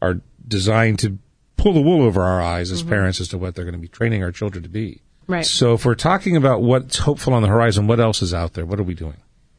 are 0.00 0.20
designed 0.46 0.98
to 1.00 1.18
pull 1.60 1.72
the 1.74 1.80
wool 1.80 2.02
over 2.02 2.22
our 2.22 2.40
eyes 2.40 2.70
as 2.70 2.82
parents 2.82 3.20
as 3.20 3.28
to 3.28 3.38
what 3.38 3.54
they're 3.54 3.64
going 3.64 3.74
to 3.74 3.80
be 3.80 3.88
training 3.88 4.24
our 4.24 4.32
children 4.32 4.62
to 4.62 4.68
be. 4.68 5.02
Mm-hmm. 5.24 5.32
Right. 5.32 5.46
So 5.46 5.74
if 5.74 5.84
we're 5.84 5.94
talking 5.94 6.36
about 6.36 6.62
what's 6.62 6.98
hopeful 6.98 7.34
on 7.34 7.42
the 7.42 7.48
horizon, 7.48 7.86
what 7.86 8.00
else 8.00 8.22
is 8.22 8.34
out 8.34 8.54
there? 8.54 8.64
What 8.64 8.80
are 8.80 8.84
we 8.84 8.94
doing? 8.94 9.16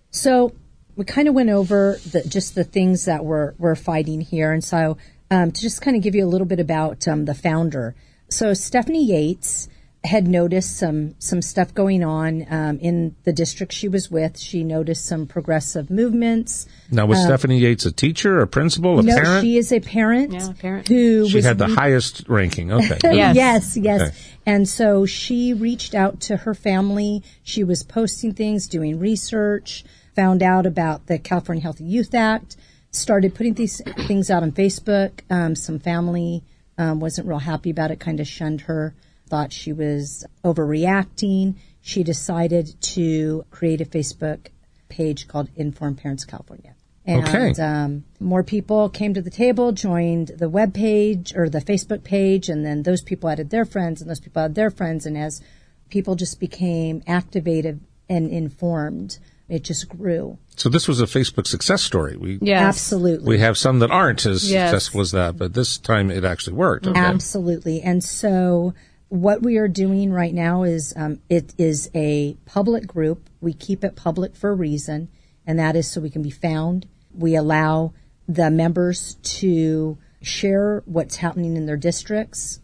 So 0.10 0.54
we 0.96 1.06
kind 1.06 1.28
of 1.28 1.34
went 1.34 1.50
over 1.50 1.98
the, 2.10 2.24
just 2.28 2.56
the 2.56 2.64
things 2.64 3.06
that 3.06 3.24
we're 3.24 3.54
we're 3.58 3.76
fighting 3.76 4.20
here, 4.20 4.52
and 4.52 4.64
so 4.64 4.98
um, 5.30 5.52
to 5.52 5.62
just 5.62 5.82
kind 5.82 5.96
of 5.96 6.04
give 6.04 6.16
you 6.16 6.26
a 6.26 6.28
little 6.28 6.48
bit 6.48 6.60
about 6.60 7.08
um, 7.08 7.26
the 7.26 7.34
founder. 7.34 7.96
So 8.30 8.54
Stephanie 8.54 9.06
Yates 9.06 9.70
had 10.04 10.28
noticed 10.28 10.78
some 10.78 11.14
some 11.20 11.44
stuff 11.44 11.74
going 11.76 12.04
on 12.04 12.46
um, 12.50 12.80
in 12.80 13.16
the 13.24 13.32
district 13.32 13.72
she 13.72 13.88
was 13.88 14.10
with. 14.10 14.40
She 14.40 14.64
noticed 14.64 15.06
some 15.06 15.28
progressive 15.28 15.92
movements. 15.92 16.66
Now, 16.90 17.06
was 17.06 17.22
Stephanie 17.24 17.60
Yates 17.60 17.86
a 17.86 17.92
teacher, 17.92 18.40
a 18.40 18.48
principal, 18.48 19.00
a 19.00 19.04
no, 19.04 19.16
parent? 19.16 19.44
she 19.46 19.58
is 19.58 19.72
a 19.72 19.80
parent, 19.80 20.34
Yeah, 20.34 20.50
a 20.50 20.54
parent. 20.56 20.88
who 20.88 21.30
She 21.30 21.36
was 21.36 21.46
had 21.46 21.60
the 21.60 21.68
re- 21.68 21.76
highest 21.76 22.28
ranking. 22.28 22.72
Okay. 22.82 22.98
Yes. 23.04 23.36
yes, 23.36 23.78
yes. 23.78 24.02
Okay. 24.02 24.16
And 24.48 24.68
so 24.68 25.06
she 25.06 25.54
reached 25.54 25.94
out 25.94 26.20
to 26.22 26.38
her 26.38 26.56
family. 26.56 27.22
She 27.44 27.64
was 27.64 27.84
posting 27.84 28.34
things, 28.34 28.68
doing 28.68 28.98
research, 29.00 29.86
found 30.16 30.42
out 30.42 30.66
about 30.66 31.06
the 31.06 31.20
California 31.20 31.62
Healthy 31.62 31.84
Youth 31.84 32.16
Act, 32.16 32.58
started 32.90 33.36
putting 33.36 33.54
these 33.54 33.82
things 34.08 34.32
out 34.32 34.42
on 34.42 34.52
Facebook. 34.52 35.12
Um, 35.30 35.56
some 35.56 35.78
family 35.78 36.44
um, 36.80 37.00
wasn't 37.00 37.28
real 37.28 37.38
happy 37.38 37.70
about 37.70 37.92
it, 37.92 38.00
kind 38.00 38.20
of 38.20 38.28
shunned 38.28 38.62
her, 38.62 38.96
thought 39.32 39.54
she 39.54 39.72
was 39.72 40.26
overreacting. 40.44 41.56
She 41.82 42.04
decided 42.04 42.80
to 42.96 43.46
create 43.50 43.80
a 43.82 43.86
Facebook 43.86 44.48
page 44.90 45.28
called 45.28 45.48
Informed 45.56 45.98
Parents 46.00 46.26
California. 46.26 46.76
And 47.06 47.28
Okay. 47.28 47.62
um, 47.64 48.04
more 48.20 48.44
people 48.44 48.90
came 48.90 49.14
to 49.16 49.22
the 49.22 49.30
table, 49.32 49.72
joined 49.72 50.28
the 50.38 50.50
web 50.50 50.74
page 50.74 51.34
or 51.36 51.50
the 51.50 51.62
Facebook 51.62 52.04
page, 52.04 52.50
and 52.50 52.64
then 52.66 52.84
those 52.84 53.02
people 53.02 53.30
added 53.30 53.50
their 53.50 53.66
friends, 53.66 54.02
and 54.02 54.10
those 54.10 54.20
people 54.20 54.42
added 54.44 54.56
their 54.56 54.70
friends. 54.70 55.06
And 55.06 55.18
as 55.18 55.42
people 55.90 56.16
just 56.16 56.40
became 56.40 57.02
activated 57.08 57.80
and 58.10 58.30
informed, 58.30 59.18
it 59.50 59.64
just 59.64 59.90
grew. 59.90 60.38
So 60.58 60.70
this 60.70 60.88
was 60.88 61.02
a 61.02 61.06
Facebook 61.06 61.48
success 61.48 61.82
story. 61.82 62.18
We 62.18 62.38
Yes. 62.42 62.62
Absolutely. 62.76 63.28
we 63.30 63.40
have 63.40 63.58
some 63.58 63.80
that 63.80 63.90
aren't 63.92 64.26
as 64.26 64.52
Yes. 64.52 64.70
successful 64.70 65.02
as 65.02 65.12
that, 65.12 65.38
but 65.38 65.54
this 65.54 65.78
time 65.78 66.12
it 66.12 66.24
actually 66.24 66.54
worked. 66.58 66.86
Okay. 66.88 67.00
Absolutely. 67.00 67.82
And 67.82 68.04
so 68.04 68.74
what 69.12 69.44
we 69.44 69.58
are 69.58 69.68
doing 69.68 70.14
right 70.14 70.34
now 70.34 70.64
is 70.64 70.94
um, 70.96 71.20
it 71.28 71.54
is 71.58 71.92
a 71.94 72.38
public 72.46 72.88
group. 72.88 73.30
We 73.42 73.52
keep 73.52 73.84
it 73.84 73.98
public 73.98 74.38
for 74.38 74.52
a 74.52 74.56
reason, 74.56 75.10
and 75.46 75.60
that 75.60 75.76
is 75.76 75.92
so 75.92 76.00
we 76.00 76.10
can 76.10 76.22
be 76.22 76.30
found. 76.30 76.88
We 77.14 77.36
allow 77.36 77.94
the 78.30 78.50
members 78.50 79.16
to 79.40 79.98
share 80.22 80.82
what's 80.86 81.18
happening 81.18 81.58
in 81.58 81.66
their 81.66 81.76
districts, 81.76 82.62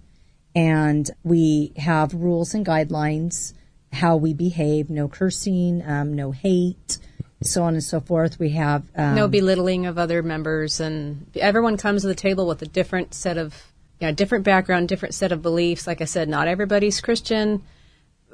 and 0.55 1.11
we 1.21 1.73
have 1.75 2.13
rules 2.13 2.53
and 2.53 2.65
guidelines 2.65 3.53
how 3.91 4.15
we 4.15 4.33
behave 4.33 4.89
no 4.89 5.09
cursing, 5.09 5.83
um, 5.85 6.15
no 6.15 6.31
hate, 6.31 6.97
so 7.43 7.63
on 7.63 7.73
and 7.73 7.83
so 7.83 7.99
forth. 7.99 8.39
We 8.39 8.51
have 8.51 8.85
um, 8.95 9.15
no 9.15 9.27
belittling 9.27 9.85
of 9.85 9.97
other 9.97 10.23
members, 10.23 10.79
and 10.79 11.29
everyone 11.35 11.75
comes 11.75 12.03
to 12.03 12.07
the 12.07 12.15
table 12.15 12.47
with 12.47 12.61
a 12.61 12.67
different 12.67 13.13
set 13.13 13.37
of, 13.37 13.53
you 13.99 14.07
know, 14.07 14.13
different 14.13 14.43
background, 14.45 14.87
different 14.89 15.15
set 15.15 15.31
of 15.31 15.41
beliefs. 15.41 15.87
Like 15.87 16.01
I 16.01 16.05
said, 16.05 16.29
not 16.29 16.47
everybody's 16.47 17.01
Christian. 17.01 17.63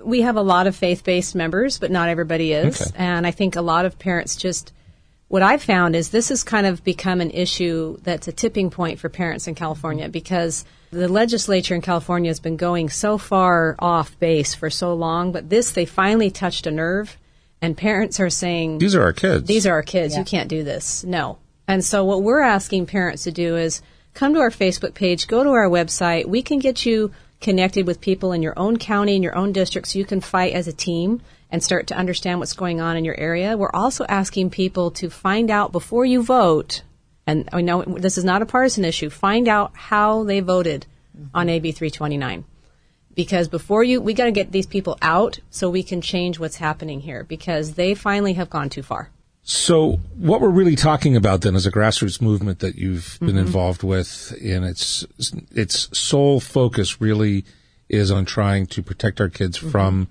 We 0.04 0.22
have 0.22 0.36
a 0.36 0.42
lot 0.42 0.68
of 0.68 0.76
faith-based 0.76 1.36
members, 1.36 1.78
but 1.80 1.92
not 1.92 2.10
everybody 2.10 2.52
is, 2.52 2.82
Okay. 2.82 2.92
and 2.96 3.26
I 3.26 3.32
think 3.32 3.56
a 3.56 3.62
lot 3.62 3.86
of 3.86 3.98
parents 4.00 4.36
just. 4.36 4.74
What 5.30 5.42
I've 5.42 5.64
found 5.64 5.96
is 5.96 6.10
this 6.10 6.30
has 6.30 6.44
kind 6.44 6.68
of 6.68 6.84
become 6.84 7.20
an 7.20 7.32
issue 7.32 7.98
that's 8.04 8.28
a 8.28 8.32
tipping 8.32 8.70
point 8.70 9.00
for 9.00 9.10
parents 9.10 9.48
in 9.48 9.56
California 9.56 10.08
because 10.08 10.64
the 10.92 11.08
legislature 11.08 11.74
in 11.74 11.82
California 11.82 12.30
has 12.30 12.40
been 12.40 12.56
going 12.58 12.88
so 12.90 13.18
far 13.18 13.76
off 13.80 14.20
base 14.20 14.54
for 14.54 14.70
so 14.70 14.94
long, 14.94 15.32
but 15.32 15.50
this 15.50 15.72
they 15.72 15.86
finally 15.86 16.30
touched 16.30 16.68
a 16.68 16.72
nerve, 16.72 17.18
and 17.64 17.76
parents 17.76 18.20
are 18.20 18.30
saying 18.30 18.78
These 18.78 18.94
are 18.94 19.02
our 19.02 19.14
kids. 19.14 19.48
these 19.48 19.66
are 19.66 19.74
our 19.74 19.82
kids. 19.82 20.16
You 20.16 20.24
can't 20.24 20.50
do 20.50 20.64
this. 20.64 21.04
No. 21.04 21.40
And 21.68 21.84
so 21.84 22.06
what 22.06 22.22
we're 22.22 22.42
asking 22.42 22.86
parents 22.86 23.24
to 23.24 23.32
do 23.32 23.56
is 23.56 23.82
come 24.14 24.34
to 24.34 24.40
our 24.40 24.50
Facebook 24.50 24.94
page, 24.94 25.28
go 25.28 25.44
to 25.44 25.50
our 25.50 25.70
website. 25.70 26.26
We 26.26 26.42
can 26.42 26.60
get 26.60 26.86
you 26.86 27.12
connected 27.42 27.86
with 27.86 28.02
people 28.02 28.32
in 28.32 28.42
your 28.42 28.58
own 28.58 28.78
county, 28.78 29.16
in 29.16 29.24
your 29.24 29.36
own 29.36 29.52
district, 29.52 29.88
so 29.88 30.00
you 30.00 30.06
can 30.06 30.22
fight 30.22 30.54
as 30.54 30.68
a 30.68 30.74
team 30.74 31.22
and 31.52 31.64
start 31.64 31.88
to 31.88 31.96
understand 31.96 32.40
what's 32.40 32.54
going 32.54 32.82
on 32.82 32.98
in 32.98 33.06
your 33.06 33.20
area. 33.20 33.58
We're 33.58 33.70
also 33.74 34.06
asking 34.06 34.50
people 34.50 34.92
to 34.92 35.10
find 35.10 35.52
out 35.52 35.72
before 35.72 36.06
you 36.06 36.24
vote, 36.24 36.84
and 37.28 37.50
I 37.52 37.62
know 37.62 37.84
this 37.84 38.18
is 38.18 38.24
not 38.24 38.42
a 38.42 38.46
partisan 38.46 38.86
issue, 38.86 39.10
find 39.10 39.48
out 39.48 39.76
how 39.76 40.24
they 40.24 40.40
voted 40.40 40.86
mm-hmm. 41.16 41.36
on 41.36 41.50
AB 41.50 41.72
329 41.72 42.46
because 43.16 43.48
before 43.48 43.84
you 43.84 44.02
we 44.02 44.14
got 44.14 44.26
to 44.26 44.32
get 44.32 44.52
these 44.52 44.66
people 44.66 44.98
out 45.02 45.40
so 45.50 45.70
we 45.70 45.84
can 45.84 46.02
change 46.02 46.40
what's 46.40 46.56
happening 46.56 47.02
here 47.02 47.24
because 47.24 47.74
they 47.74 47.94
finally 47.94 48.34
have 48.34 48.50
gone 48.50 48.70
too 48.70 48.82
far 48.82 49.10
So 49.46 50.00
what 50.18 50.40
we're 50.40 50.50
really 50.50 50.78
talking 50.78 51.18
about 51.18 51.42
then 51.42 51.54
is 51.56 51.66
a 51.66 51.72
grassroots 51.72 52.22
movement 52.22 52.60
that 52.60 52.76
you've 52.76 53.18
been 53.20 53.30
Mm-hmm. 53.30 53.38
involved 53.40 53.84
with, 53.84 54.34
and 54.42 54.64
its 54.64 55.06
its 55.52 55.90
sole 55.98 56.40
focus 56.40 57.02
really 57.02 57.44
is 57.90 58.10
on 58.10 58.24
trying 58.26 58.66
to 58.68 58.82
protect 58.82 59.20
our 59.20 59.28
kids 59.30 59.58
from 59.58 60.08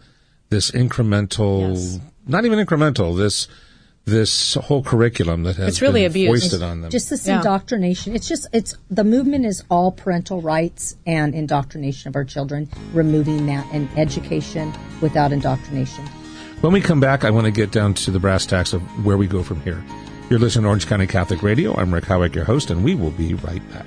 this 0.51 0.71
incremental, 0.73 1.73
Mm-hmm. 1.73 1.73
Yes. 1.73 2.01
not 2.27 2.45
even 2.45 2.65
incremental, 2.65 3.17
this 3.17 3.49
this 4.05 4.55
whole 4.55 4.83
curriculum 4.83 5.45
that 5.45 5.57
has 5.57 5.69
It's 5.69 5.81
really 5.83 6.03
been 6.03 6.11
abused. 6.11 6.43
foisted 6.43 6.63
on 6.63 6.81
them. 6.83 6.91
Just 6.91 7.09
this 7.09 7.27
Yeah. 7.27 7.37
indoctrination. 7.39 8.15
It's 8.15 8.29
just 8.29 8.49
it's 8.53 8.75
the 8.91 9.05
movement 9.05 9.47
is 9.47 9.63
all 9.71 9.93
parental 9.93 10.43
rights 10.43 10.97
and 11.07 11.35
indoctrination 11.35 12.09
of 12.09 12.17
our 12.17 12.25
children, 12.25 12.69
removing 12.93 13.47
that 13.47 13.67
and 13.73 13.89
education 13.97 14.75
without 15.01 15.33
indoctrination. 15.33 16.05
When 16.63 16.73
we 16.73 16.81
come 16.81 17.01
back, 17.01 17.25
I 17.25 17.31
want 17.31 17.47
to 17.47 17.51
get 17.51 17.73
down 17.73 17.95
to 17.95 18.13
the 18.13 18.21
brass 18.21 18.47
tacks 18.47 18.73
of 18.73 18.83
where 19.05 19.17
we 19.17 19.27
go 19.27 19.43
from 19.43 19.61
here. 19.63 19.83
You're 20.31 20.39
listening 20.39 20.63
to 20.63 20.69
Orange 20.69 20.87
County 20.87 21.09
Catholic 21.09 21.43
Radio. 21.43 21.75
I'm 21.75 21.93
Rick 21.93 22.05
Howick, 22.05 22.37
your 22.37 22.45
host, 22.45 22.71
and 22.71 22.85
we 22.85 22.95
will 22.95 23.11
be 23.11 23.35
right 23.35 23.69
back. 23.73 23.85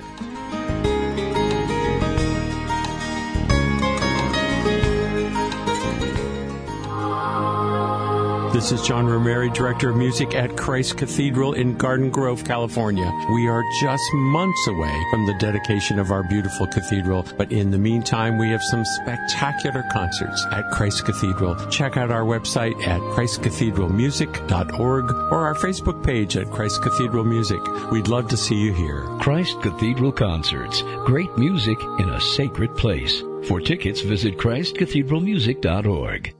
This 8.52 8.72
is 8.72 8.82
John 8.82 9.06
Romeri, 9.06 9.52
Director 9.52 9.90
of 9.90 9.96
Music 9.96 10.34
at 10.34 10.56
Christ 10.56 10.96
Cathedral 10.96 11.52
in 11.54 11.76
Garden 11.76 12.10
Grove, 12.10 12.44
California. 12.44 13.10
We 13.32 13.48
are 13.48 13.62
just 13.80 14.02
months 14.14 14.66
away 14.68 15.04
from 15.10 15.26
the 15.26 15.34
dedication 15.38 15.98
of 15.98 16.10
our 16.10 16.22
beautiful 16.22 16.66
cathedral, 16.66 17.26
but 17.36 17.52
in 17.52 17.70
the 17.70 17.78
meantime, 17.78 18.38
we 18.38 18.50
have 18.50 18.62
some 18.70 18.84
spectacular 18.84 19.84
concerts 19.92 20.44
at 20.52 20.70
Christ 20.70 21.04
Cathedral. 21.04 21.54
Check 21.70 21.96
out 21.96 22.10
our 22.10 22.24
website 22.24 22.74
at 22.86 23.00
christcathedralmusic.org 23.00 25.10
or 25.10 25.46
our 25.46 25.54
Facebook 25.54 26.04
page 26.04 26.36
at 26.36 26.50
Christ 26.50 26.82
Cathedral 26.82 27.24
Music. 27.24 27.60
We'd 27.90 28.08
love 28.08 28.28
to 28.28 28.36
see 28.36 28.56
you 28.56 28.72
here. 28.72 29.06
Christ 29.18 29.60
Cathedral 29.60 30.12
Concerts. 30.12 30.82
Great 31.04 31.36
music 31.36 31.80
in 31.98 32.10
a 32.10 32.20
sacred 32.20 32.76
place. 32.76 33.22
For 33.48 33.60
tickets, 33.60 34.02
visit 34.02 34.38
ChristCathedralMusic.org. 34.38 36.35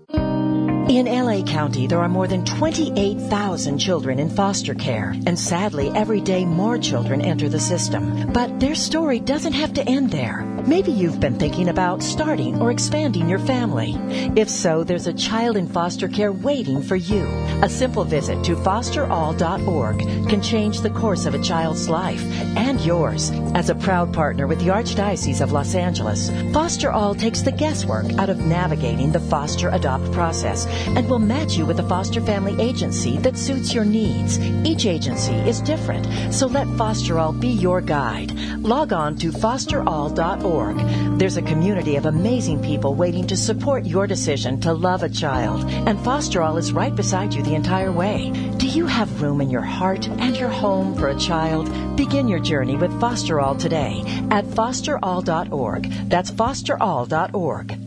In 0.88 1.06
LA 1.06 1.42
County, 1.42 1.88
there 1.88 1.98
are 1.98 2.08
more 2.08 2.28
than 2.28 2.44
28,000 2.44 3.76
children 3.76 4.20
in 4.20 4.30
foster 4.30 4.72
care, 4.72 5.16
and 5.26 5.36
sadly, 5.36 5.90
every 5.96 6.20
day 6.20 6.44
more 6.44 6.78
children 6.78 7.20
enter 7.20 7.48
the 7.48 7.58
system. 7.58 8.30
But 8.32 8.60
their 8.60 8.76
story 8.76 9.18
doesn't 9.18 9.52
have 9.52 9.74
to 9.74 9.88
end 9.88 10.12
there. 10.12 10.44
Maybe 10.64 10.92
you've 10.92 11.18
been 11.18 11.38
thinking 11.38 11.68
about 11.68 12.04
starting 12.04 12.60
or 12.60 12.70
expanding 12.70 13.28
your 13.28 13.40
family. 13.40 13.96
If 14.36 14.48
so, 14.48 14.84
there's 14.84 15.08
a 15.08 15.12
child 15.12 15.56
in 15.56 15.66
foster 15.68 16.06
care 16.06 16.32
waiting 16.32 16.82
for 16.82 16.96
you. 16.96 17.24
A 17.62 17.68
simple 17.68 18.04
visit 18.04 18.44
to 18.44 18.54
fosterall.org 18.54 19.98
can 20.28 20.40
change 20.40 20.80
the 20.80 20.90
course 20.90 21.26
of 21.26 21.34
a 21.34 21.42
child's 21.42 21.88
life 21.88 22.22
and 22.56 22.80
yours. 22.80 23.30
As 23.54 23.70
a 23.70 23.74
proud 23.74 24.12
partner 24.12 24.46
with 24.46 24.60
the 24.60 24.72
Archdiocese 24.72 25.40
of 25.40 25.52
Los 25.52 25.74
Angeles, 25.74 26.30
Foster 26.52 26.92
All 26.92 27.14
takes 27.14 27.42
the 27.42 27.52
guesswork 27.52 28.12
out 28.18 28.30
of 28.30 28.38
navigating 28.38 29.10
the 29.10 29.20
foster 29.20 29.68
adopt 29.70 30.10
process 30.12 30.66
and 30.96 31.08
will 31.08 31.18
match 31.18 31.56
you 31.56 31.66
with 31.66 31.80
a 31.80 31.88
foster 31.88 32.20
family 32.20 32.60
agency 32.60 33.18
that 33.18 33.36
suits 33.36 33.74
your 33.74 33.84
needs. 33.84 34.38
Each 34.64 34.86
agency 34.86 35.34
is 35.34 35.60
different, 35.60 36.06
so 36.32 36.46
let 36.46 36.66
Foster 36.76 37.18
All 37.18 37.32
be 37.32 37.48
your 37.48 37.80
guide. 37.80 38.32
Log 38.60 38.92
on 38.92 39.16
to 39.16 39.30
fosterall.org. 39.30 41.18
There's 41.18 41.36
a 41.36 41.42
community 41.42 41.96
of 41.96 42.06
amazing 42.06 42.62
people 42.62 42.94
waiting 42.94 43.26
to 43.28 43.36
support 43.36 43.84
your 43.86 44.06
decision 44.06 44.60
to 44.62 44.72
love 44.72 45.02
a 45.02 45.08
child, 45.08 45.64
and 45.68 45.98
Foster 46.00 46.42
All 46.42 46.56
is 46.56 46.72
right 46.72 46.94
beside 46.94 47.34
you 47.34 47.42
the 47.42 47.54
entire 47.54 47.92
way. 47.92 48.30
Do 48.58 48.66
you 48.66 48.86
have 48.86 49.22
room 49.22 49.40
in 49.40 49.50
your 49.50 49.62
heart 49.62 50.08
and 50.08 50.36
your 50.36 50.48
home 50.48 50.94
for 50.96 51.08
a 51.08 51.18
child? 51.18 51.96
Begin 51.96 52.28
your 52.28 52.40
journey 52.40 52.76
with 52.76 53.00
Foster 53.00 53.40
All 53.40 53.54
today 53.54 54.02
at 54.30 54.44
fosterall.org. 54.44 56.08
That's 56.08 56.30
fosterall.org. 56.30 57.85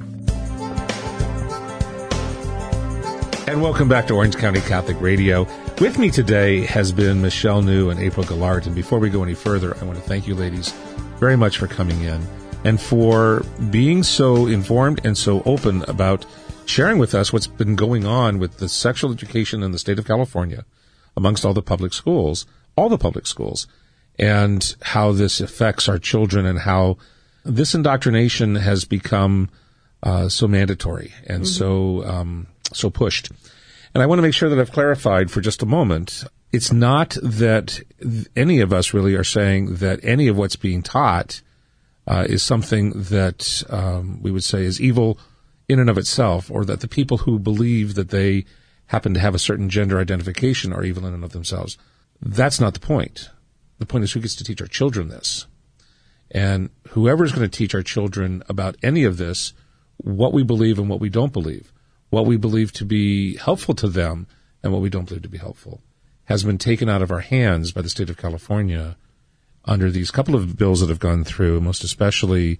And 3.49 3.63
welcome 3.63 3.89
back 3.89 4.05
to 4.05 4.13
Orange 4.13 4.37
County 4.37 4.61
Catholic 4.61 5.01
Radio. 5.01 5.47
With 5.81 5.97
me 5.97 6.11
today 6.11 6.67
has 6.67 6.91
been 6.91 7.19
Michelle 7.19 7.63
New 7.63 7.89
and 7.89 7.99
April 7.99 8.23
Gallart. 8.23 8.67
And 8.67 8.75
before 8.75 8.99
we 8.99 9.09
go 9.09 9.23
any 9.23 9.33
further, 9.33 9.75
I 9.75 9.85
want 9.85 9.97
to 9.97 10.03
thank 10.03 10.27
you 10.27 10.35
ladies 10.35 10.71
very 11.17 11.35
much 11.35 11.57
for 11.57 11.65
coming 11.65 11.99
in 12.03 12.21
and 12.63 12.79
for 12.79 13.43
being 13.71 14.03
so 14.03 14.45
informed 14.45 15.03
and 15.03 15.17
so 15.17 15.41
open 15.47 15.83
about 15.87 16.27
sharing 16.67 16.99
with 16.99 17.15
us 17.15 17.33
what's 17.33 17.47
been 17.47 17.75
going 17.75 18.05
on 18.05 18.37
with 18.37 18.57
the 18.57 18.69
sexual 18.69 19.11
education 19.11 19.63
in 19.63 19.71
the 19.71 19.79
state 19.79 19.97
of 19.97 20.05
California 20.05 20.63
amongst 21.17 21.43
all 21.43 21.55
the 21.55 21.63
public 21.63 21.91
schools, 21.91 22.45
all 22.75 22.87
the 22.87 22.99
public 22.99 23.25
schools, 23.25 23.65
and 24.19 24.75
how 24.83 25.11
this 25.11 25.41
affects 25.41 25.89
our 25.89 25.97
children 25.97 26.45
and 26.45 26.59
how 26.59 26.97
this 27.43 27.73
indoctrination 27.73 28.57
has 28.57 28.85
become 28.85 29.49
uh, 30.03 30.29
so 30.29 30.47
mandatory 30.47 31.11
and 31.25 31.45
mm-hmm. 31.45 31.51
so 31.51 32.05
um, 32.05 32.45
so 32.73 32.89
pushed. 32.89 33.31
And 33.93 34.03
I 34.03 34.05
want 34.05 34.19
to 34.19 34.23
make 34.23 34.33
sure 34.33 34.49
that 34.49 34.59
I've 34.59 34.71
clarified 34.71 35.31
for 35.31 35.41
just 35.41 35.63
a 35.63 35.65
moment. 35.65 36.23
It's 36.51 36.71
not 36.71 37.17
that 37.21 37.81
any 38.35 38.59
of 38.59 38.73
us 38.73 38.93
really 38.93 39.15
are 39.15 39.23
saying 39.23 39.75
that 39.75 39.99
any 40.03 40.27
of 40.27 40.37
what's 40.37 40.55
being 40.55 40.81
taught 40.81 41.41
uh, 42.07 42.25
is 42.27 42.41
something 42.41 42.91
that 42.91 43.63
um, 43.69 44.21
we 44.21 44.31
would 44.31 44.43
say 44.43 44.63
is 44.63 44.81
evil 44.81 45.19
in 45.67 45.79
and 45.79 45.89
of 45.89 45.97
itself, 45.97 46.49
or 46.49 46.65
that 46.65 46.81
the 46.81 46.87
people 46.87 47.19
who 47.19 47.37
believe 47.37 47.93
that 47.93 48.09
they 48.09 48.45
happen 48.87 49.13
to 49.13 49.19
have 49.19 49.35
a 49.35 49.39
certain 49.39 49.69
gender 49.69 49.99
identification 49.99 50.73
are 50.73 50.83
evil 50.83 51.05
in 51.05 51.13
and 51.13 51.23
of 51.23 51.31
themselves. 51.31 51.77
That's 52.21 52.59
not 52.59 52.73
the 52.73 52.79
point. 52.79 53.29
The 53.77 53.85
point 53.85 54.03
is 54.03 54.11
who 54.11 54.19
gets 54.19 54.35
to 54.35 54.43
teach 54.43 54.61
our 54.61 54.67
children 54.67 55.09
this. 55.09 55.45
And 56.31 56.69
whoever 56.89 57.23
is 57.23 57.31
going 57.31 57.47
to 57.47 57.57
teach 57.57 57.75
our 57.75 57.83
children 57.83 58.43
about 58.49 58.77
any 58.81 59.03
of 59.03 59.17
this, 59.17 59.53
what 59.97 60.33
we 60.33 60.43
believe 60.43 60.79
and 60.79 60.89
what 60.89 60.99
we 60.99 61.09
don't 61.09 61.33
believe, 61.33 61.71
what 62.09 62.25
we 62.25 62.37
believe 62.37 62.71
to 62.73 62.85
be 62.85 63.37
helpful 63.37 63.75
to 63.75 63.87
them 63.87 64.25
and 64.63 64.73
what 64.73 64.81
we 64.81 64.89
don't 64.89 65.07
believe 65.07 65.21
to 65.23 65.29
be 65.29 65.37
helpful 65.37 65.81
has 66.25 66.43
been 66.43 66.57
taken 66.57 66.89
out 66.89 67.01
of 67.01 67.11
our 67.11 67.21
hands 67.21 67.71
by 67.71 67.81
the 67.81 67.89
state 67.89 68.09
of 68.09 68.17
California 68.17 68.97
under 69.65 69.89
these 69.89 70.11
couple 70.11 70.35
of 70.35 70.57
bills 70.57 70.81
that 70.81 70.89
have 70.89 70.99
gone 70.99 71.23
through, 71.23 71.59
most 71.59 71.83
especially 71.83 72.59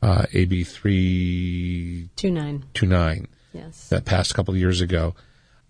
uh, 0.00 0.24
AB 0.32 0.64
329 0.64 3.28
yes. 3.52 3.90
that 3.90 4.06
passed 4.06 4.30
a 4.30 4.34
couple 4.34 4.54
of 4.54 4.60
years 4.60 4.80
ago. 4.80 5.14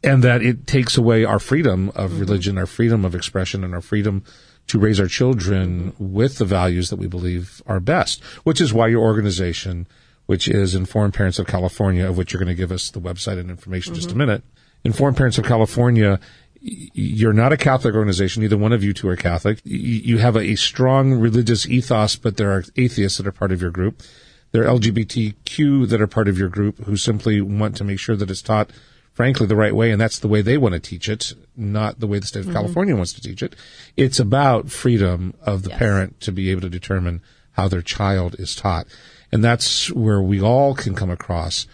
And 0.02 0.24
that 0.24 0.42
it 0.42 0.66
takes 0.66 0.96
away 0.96 1.24
our 1.24 1.38
freedom 1.38 1.90
of 1.90 2.12
mm-hmm. 2.12 2.20
religion, 2.20 2.56
our 2.56 2.64
freedom 2.66 3.04
of 3.04 3.14
expression, 3.14 3.62
and 3.64 3.74
our 3.74 3.82
freedom 3.82 4.24
to 4.68 4.78
raise 4.78 4.98
our 5.00 5.08
children 5.08 5.92
mm-hmm. 5.92 6.14
with 6.14 6.38
the 6.38 6.46
values 6.46 6.88
that 6.90 6.96
we 6.96 7.08
believe 7.08 7.60
are 7.66 7.80
best, 7.80 8.22
which 8.44 8.60
is 8.60 8.72
why 8.72 8.86
your 8.88 9.02
organization– 9.02 9.86
which 10.30 10.46
is 10.46 10.76
Informed 10.76 11.12
Parents 11.12 11.40
of 11.40 11.48
California, 11.48 12.08
of 12.08 12.16
which 12.16 12.32
you're 12.32 12.38
going 12.38 12.46
to 12.46 12.54
give 12.54 12.70
us 12.70 12.88
the 12.92 13.00
website 13.00 13.40
and 13.40 13.50
information 13.50 13.90
mm-hmm. 13.90 13.96
just 13.96 14.10
a 14.10 14.12
mm-hmm. 14.12 14.18
minute. 14.18 14.44
Informed 14.84 15.16
Parents 15.16 15.38
of 15.38 15.44
California, 15.44 16.20
you're 16.60 17.32
not 17.32 17.52
a 17.52 17.56
Catholic 17.56 17.96
organization. 17.96 18.40
Neither 18.40 18.56
one 18.56 18.72
of 18.72 18.84
you 18.84 18.92
two 18.92 19.08
are 19.08 19.16
Catholic. 19.16 19.58
You 19.64 20.18
have 20.18 20.36
a 20.36 20.54
strong 20.54 21.14
religious 21.14 21.66
ethos, 21.66 22.14
but 22.14 22.36
there 22.36 22.52
are 22.52 22.62
atheists 22.76 23.18
that 23.18 23.26
are 23.26 23.32
part 23.32 23.50
of 23.50 23.60
your 23.60 23.72
group. 23.72 24.04
There 24.52 24.62
are 24.62 24.78
LGBTQ 24.78 25.88
that 25.88 26.00
are 26.00 26.06
part 26.06 26.28
of 26.28 26.38
your 26.38 26.48
group 26.48 26.78
who 26.84 26.96
simply 26.96 27.40
want 27.40 27.74
to 27.78 27.84
make 27.84 27.98
sure 27.98 28.14
that 28.14 28.30
it's 28.30 28.40
taught, 28.40 28.70
frankly, 29.12 29.48
the 29.48 29.56
right 29.56 29.74
way, 29.74 29.90
and 29.90 30.00
that's 30.00 30.20
the 30.20 30.28
way 30.28 30.42
they 30.42 30.58
want 30.58 30.74
to 30.74 30.78
teach 30.78 31.08
it, 31.08 31.34
not 31.56 31.98
the 31.98 32.06
way 32.06 32.20
the 32.20 32.26
state 32.28 32.38
of 32.38 32.46
mm-hmm. 32.46 32.54
California 32.54 32.94
wants 32.94 33.12
to 33.14 33.20
teach 33.20 33.42
it. 33.42 33.56
It's 33.96 34.20
about 34.20 34.70
freedom 34.70 35.34
of 35.42 35.64
the 35.64 35.70
yes. 35.70 35.78
parent 35.80 36.20
to 36.20 36.30
be 36.30 36.52
able 36.52 36.60
to 36.60 36.70
determine 36.70 37.20
how 37.61 37.68
their 37.68 37.82
child 37.82 38.34
is 38.38 38.54
taught. 38.54 38.86
And 39.30 39.44
that's 39.44 39.92
where 39.92 40.22
we 40.22 40.40
all 40.40 40.74
can 40.74 40.94
come 40.94 41.11
across 41.11 41.66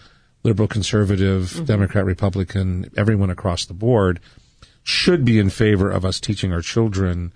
liberal, 0.43 0.67
conservative, 0.67 1.43
mm-hmm. 1.53 1.63
Democrat, 1.63 2.05
Republican, 2.05 2.91
everyone 2.97 3.29
across 3.29 3.65
the 3.65 3.73
board 3.73 4.19
should 4.83 5.23
be 5.23 5.39
in 5.39 5.49
favor 5.49 5.89
of 5.89 6.03
us 6.03 6.19
teaching 6.19 6.51
our 6.51 6.61
children 6.61 7.31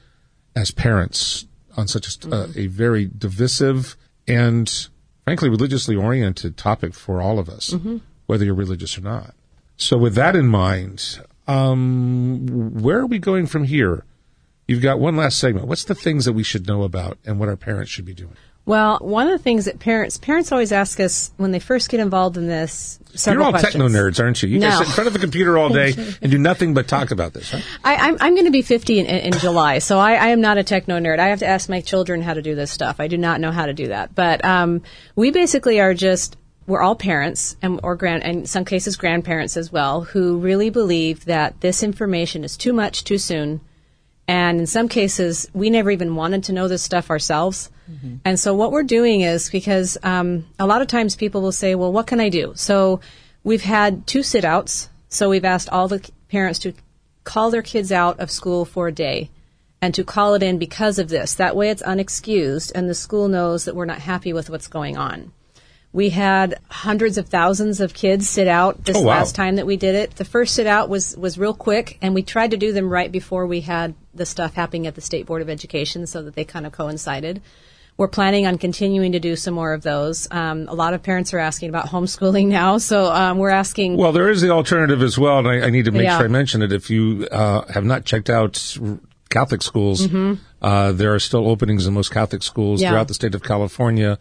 as 0.53 0.71
parents 0.71 1.45
on 1.77 1.87
such 1.87 2.07
a, 2.07 2.19
mm-hmm. 2.19 2.59
a 2.59 2.67
very 2.67 3.09
divisive 3.17 3.95
and 4.27 4.89
frankly 5.23 5.49
religiously 5.49 5.95
oriented 5.95 6.57
topic 6.57 6.93
for 6.93 7.21
all 7.21 7.39
of 7.39 7.47
us, 7.47 7.71
mm-hmm. 7.71 7.97
whether 8.25 8.43
you're 8.43 8.53
religious 8.53 8.97
or 8.97 9.01
not. 9.01 9.33
So 9.77 9.97
with 9.97 10.15
that 10.15 10.35
in 10.35 10.47
mind, 10.47 11.19
um, 11.47 12.73
where 12.81 12.99
are 12.99 13.07
we 13.07 13.17
going 13.17 13.47
from 13.47 13.63
here? 13.63 14.03
You've 14.71 14.81
got 14.81 15.01
one 15.01 15.17
last 15.17 15.37
segment. 15.37 15.67
What's 15.67 15.83
the 15.83 15.95
things 15.95 16.23
that 16.23 16.31
we 16.31 16.43
should 16.43 16.65
know 16.65 16.83
about 16.83 17.17
and 17.25 17.41
what 17.41 17.49
our 17.49 17.57
parents 17.57 17.91
should 17.91 18.05
be 18.05 18.13
doing? 18.13 18.37
Well, 18.65 18.99
one 19.01 19.27
of 19.27 19.33
the 19.33 19.43
things 19.43 19.65
that 19.65 19.79
parents 19.79 20.17
parents 20.17 20.49
always 20.53 20.71
ask 20.71 21.01
us 21.01 21.31
when 21.35 21.51
they 21.51 21.59
first 21.59 21.89
get 21.89 21.99
involved 21.99 22.37
in 22.37 22.47
this. 22.47 22.97
You're 23.25 23.43
all 23.43 23.49
questions. 23.49 23.73
techno 23.73 23.89
nerds, 23.89 24.23
aren't 24.23 24.41
you? 24.41 24.47
You 24.47 24.59
no. 24.59 24.69
guys 24.69 24.77
sit 24.77 24.87
in 24.87 24.93
front 24.93 25.07
of 25.09 25.15
a 25.17 25.19
computer 25.19 25.57
all 25.57 25.67
day 25.67 25.93
and 26.21 26.31
do 26.31 26.37
nothing 26.37 26.73
but 26.73 26.87
talk 26.87 27.11
about 27.11 27.33
this. 27.33 27.51
Huh? 27.51 27.59
I, 27.83 27.95
am 27.95 27.99
I'm, 28.01 28.17
I'm 28.21 28.33
going 28.35 28.45
to 28.45 28.51
be 28.51 28.61
50 28.61 28.99
in, 28.99 29.07
in 29.07 29.33
July, 29.33 29.79
so 29.79 29.99
I, 29.99 30.13
I, 30.13 30.27
am 30.27 30.39
not 30.39 30.57
a 30.57 30.63
techno 30.63 30.99
nerd. 31.01 31.19
I 31.19 31.27
have 31.27 31.39
to 31.39 31.45
ask 31.45 31.67
my 31.67 31.81
children 31.81 32.21
how 32.21 32.33
to 32.33 32.41
do 32.41 32.55
this 32.55 32.71
stuff. 32.71 33.01
I 33.01 33.07
do 33.07 33.17
not 33.17 33.41
know 33.41 33.51
how 33.51 33.65
to 33.65 33.73
do 33.73 33.89
that, 33.89 34.15
but 34.15 34.45
um, 34.45 34.83
we 35.17 35.31
basically 35.31 35.81
are 35.81 35.93
just 35.93 36.37
we're 36.65 36.81
all 36.81 36.95
parents 36.95 37.57
and 37.61 37.81
or 37.83 37.97
grand 37.97 38.23
and 38.23 38.37
in 38.37 38.45
some 38.45 38.63
cases 38.63 38.95
grandparents 38.95 39.57
as 39.57 39.69
well 39.69 40.01
who 40.01 40.37
really 40.37 40.69
believe 40.69 41.25
that 41.25 41.59
this 41.59 41.83
information 41.83 42.45
is 42.45 42.55
too 42.55 42.71
much 42.71 43.03
too 43.03 43.17
soon 43.17 43.59
and 44.31 44.61
in 44.61 44.65
some 44.65 44.87
cases, 44.87 45.49
we 45.53 45.69
never 45.69 45.91
even 45.91 46.15
wanted 46.15 46.45
to 46.45 46.53
know 46.53 46.69
this 46.69 46.81
stuff 46.81 47.09
ourselves. 47.09 47.69
Mm-hmm. 47.91 48.15
And 48.23 48.39
so 48.39 48.55
what 48.55 48.71
we're 48.71 48.81
doing 48.81 49.19
is 49.19 49.49
because 49.49 49.97
um, 50.03 50.45
a 50.57 50.65
lot 50.65 50.81
of 50.81 50.87
times 50.87 51.17
people 51.17 51.41
will 51.41 51.51
say, 51.51 51.75
well, 51.75 51.91
what 51.91 52.07
can 52.07 52.21
I 52.21 52.29
do? 52.29 52.53
So 52.55 53.01
we've 53.43 53.61
had 53.61 54.07
two 54.07 54.23
sit 54.23 54.45
outs. 54.45 54.89
So 55.09 55.29
we've 55.29 55.43
asked 55.43 55.67
all 55.67 55.89
the 55.89 56.09
parents 56.29 56.59
to 56.59 56.71
call 57.25 57.51
their 57.51 57.61
kids 57.61 57.91
out 57.91 58.21
of 58.21 58.31
school 58.31 58.63
for 58.63 58.87
a 58.87 58.93
day 58.93 59.29
and 59.81 59.93
to 59.95 60.05
call 60.05 60.33
it 60.33 60.43
in 60.43 60.57
because 60.57 60.97
of 60.97 61.09
this. 61.09 61.33
That 61.33 61.57
way 61.57 61.69
it's 61.69 61.83
unexcused 61.83 62.71
and 62.73 62.87
the 62.89 62.95
school 62.95 63.27
knows 63.27 63.65
that 63.65 63.75
we're 63.75 63.83
not 63.83 63.99
happy 63.99 64.31
with 64.31 64.49
what's 64.49 64.69
going 64.69 64.95
on. 64.95 65.33
We 65.93 66.09
had 66.09 66.57
hundreds 66.69 67.17
of 67.17 67.27
thousands 67.27 67.81
of 67.81 67.93
kids 67.93 68.29
sit 68.29 68.47
out 68.47 68.85
this 68.85 68.95
oh, 68.95 69.01
wow. 69.01 69.17
last 69.17 69.35
time 69.35 69.57
that 69.57 69.65
we 69.65 69.75
did 69.75 69.93
it. 69.95 70.15
The 70.15 70.23
first 70.23 70.55
sit 70.55 70.65
out 70.65 70.87
was, 70.87 71.17
was 71.17 71.37
real 71.37 71.53
quick, 71.53 71.97
and 72.01 72.13
we 72.13 72.23
tried 72.23 72.51
to 72.51 72.57
do 72.57 72.71
them 72.71 72.89
right 72.89 73.11
before 73.11 73.45
we 73.45 73.61
had 73.61 73.93
the 74.13 74.25
stuff 74.25 74.53
happening 74.53 74.87
at 74.87 74.95
the 74.95 75.01
State 75.01 75.25
Board 75.25 75.41
of 75.41 75.49
Education 75.49 76.07
so 76.07 76.21
that 76.23 76.35
they 76.35 76.45
kind 76.45 76.65
of 76.65 76.71
coincided. 76.71 77.41
We're 77.97 78.07
planning 78.07 78.47
on 78.47 78.57
continuing 78.57 79.11
to 79.11 79.19
do 79.19 79.35
some 79.35 79.53
more 79.53 79.73
of 79.73 79.81
those. 79.81 80.29
Um, 80.31 80.67
a 80.69 80.73
lot 80.73 80.93
of 80.93 81.03
parents 81.03 81.33
are 81.33 81.39
asking 81.39 81.67
about 81.69 81.87
homeschooling 81.87 82.47
now, 82.47 82.77
so 82.77 83.11
um, 83.11 83.37
we're 83.37 83.49
asking. 83.49 83.97
Well, 83.97 84.13
there 84.13 84.29
is 84.29 84.41
the 84.41 84.49
alternative 84.49 85.01
as 85.01 85.19
well, 85.19 85.39
and 85.39 85.47
I, 85.47 85.67
I 85.67 85.69
need 85.71 85.85
to 85.85 85.91
make 85.91 86.03
yeah. 86.03 86.17
sure 86.17 86.25
I 86.25 86.29
mention 86.29 86.61
it. 86.61 86.71
If 86.71 86.89
you 86.89 87.27
uh, 87.29 87.65
have 87.69 87.83
not 87.83 88.05
checked 88.05 88.29
out 88.29 88.77
Catholic 89.29 89.61
schools, 89.61 90.07
mm-hmm. 90.07 90.41
uh, 90.61 90.93
there 90.93 91.13
are 91.13 91.19
still 91.19 91.49
openings 91.49 91.85
in 91.85 91.93
most 91.93 92.11
Catholic 92.11 92.43
schools 92.43 92.81
yeah. 92.81 92.91
throughout 92.91 93.09
the 93.09 93.13
state 93.13 93.35
of 93.35 93.43
California 93.43 94.17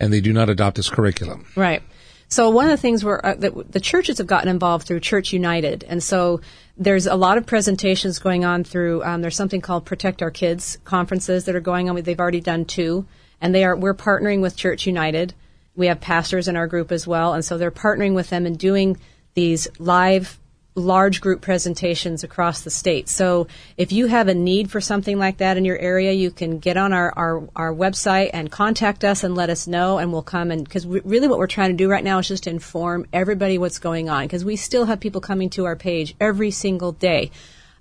and 0.00 0.12
they 0.12 0.20
do 0.20 0.32
not 0.32 0.48
adopt 0.48 0.76
this 0.76 0.88
curriculum. 0.88 1.46
Right. 1.56 1.82
So 2.28 2.50
one 2.50 2.64
of 2.64 2.70
the 2.70 2.76
things 2.78 3.04
where 3.04 3.24
uh, 3.24 3.34
the 3.36 3.80
churches 3.80 4.18
have 4.18 4.26
gotten 4.26 4.48
involved 4.48 4.86
through 4.86 5.00
Church 5.00 5.32
United, 5.32 5.84
and 5.84 6.02
so 6.02 6.40
there's 6.76 7.06
a 7.06 7.14
lot 7.14 7.38
of 7.38 7.46
presentations 7.46 8.18
going 8.18 8.44
on 8.44 8.64
through. 8.64 9.04
Um, 9.04 9.22
there's 9.22 9.36
something 9.36 9.60
called 9.60 9.84
Protect 9.84 10.22
Our 10.22 10.30
Kids 10.30 10.78
conferences 10.84 11.44
that 11.44 11.54
are 11.54 11.60
going 11.60 11.88
on. 11.88 12.00
They've 12.02 12.18
already 12.18 12.40
done 12.40 12.64
two, 12.64 13.06
and 13.40 13.54
they 13.54 13.64
are. 13.64 13.76
We're 13.76 13.94
partnering 13.94 14.40
with 14.40 14.56
Church 14.56 14.86
United. 14.86 15.34
We 15.76 15.86
have 15.86 16.00
pastors 16.00 16.48
in 16.48 16.56
our 16.56 16.66
group 16.66 16.90
as 16.90 17.06
well, 17.06 17.34
and 17.34 17.44
so 17.44 17.58
they're 17.58 17.70
partnering 17.70 18.14
with 18.14 18.30
them 18.30 18.46
and 18.46 18.58
doing 18.58 18.98
these 19.34 19.68
live 19.78 20.38
large 20.74 21.20
group 21.20 21.40
presentations 21.40 22.24
across 22.24 22.62
the 22.62 22.70
state. 22.70 23.08
So 23.08 23.46
if 23.76 23.92
you 23.92 24.06
have 24.06 24.26
a 24.26 24.34
need 24.34 24.70
for 24.70 24.80
something 24.80 25.18
like 25.18 25.38
that 25.38 25.56
in 25.56 25.64
your 25.64 25.78
area, 25.78 26.12
you 26.12 26.30
can 26.30 26.58
get 26.58 26.76
on 26.76 26.92
our, 26.92 27.12
our, 27.16 27.48
our 27.54 27.72
website 27.72 28.30
and 28.32 28.50
contact 28.50 29.04
us 29.04 29.22
and 29.22 29.34
let 29.34 29.50
us 29.50 29.68
know, 29.68 29.98
and 29.98 30.12
we'll 30.12 30.22
come 30.22 30.50
and 30.50 30.64
because 30.64 30.86
really 30.86 31.28
what 31.28 31.38
we're 31.38 31.46
trying 31.46 31.70
to 31.70 31.76
do 31.76 31.88
right 31.88 32.02
now 32.02 32.18
is 32.18 32.26
just 32.26 32.46
inform 32.46 33.06
everybody 33.12 33.56
what's 33.56 33.78
going 33.78 34.08
on 34.08 34.24
because 34.24 34.44
we 34.44 34.56
still 34.56 34.86
have 34.86 34.98
people 34.98 35.20
coming 35.20 35.48
to 35.50 35.64
our 35.64 35.76
page 35.76 36.16
every 36.20 36.50
single 36.50 36.92
day. 36.92 37.30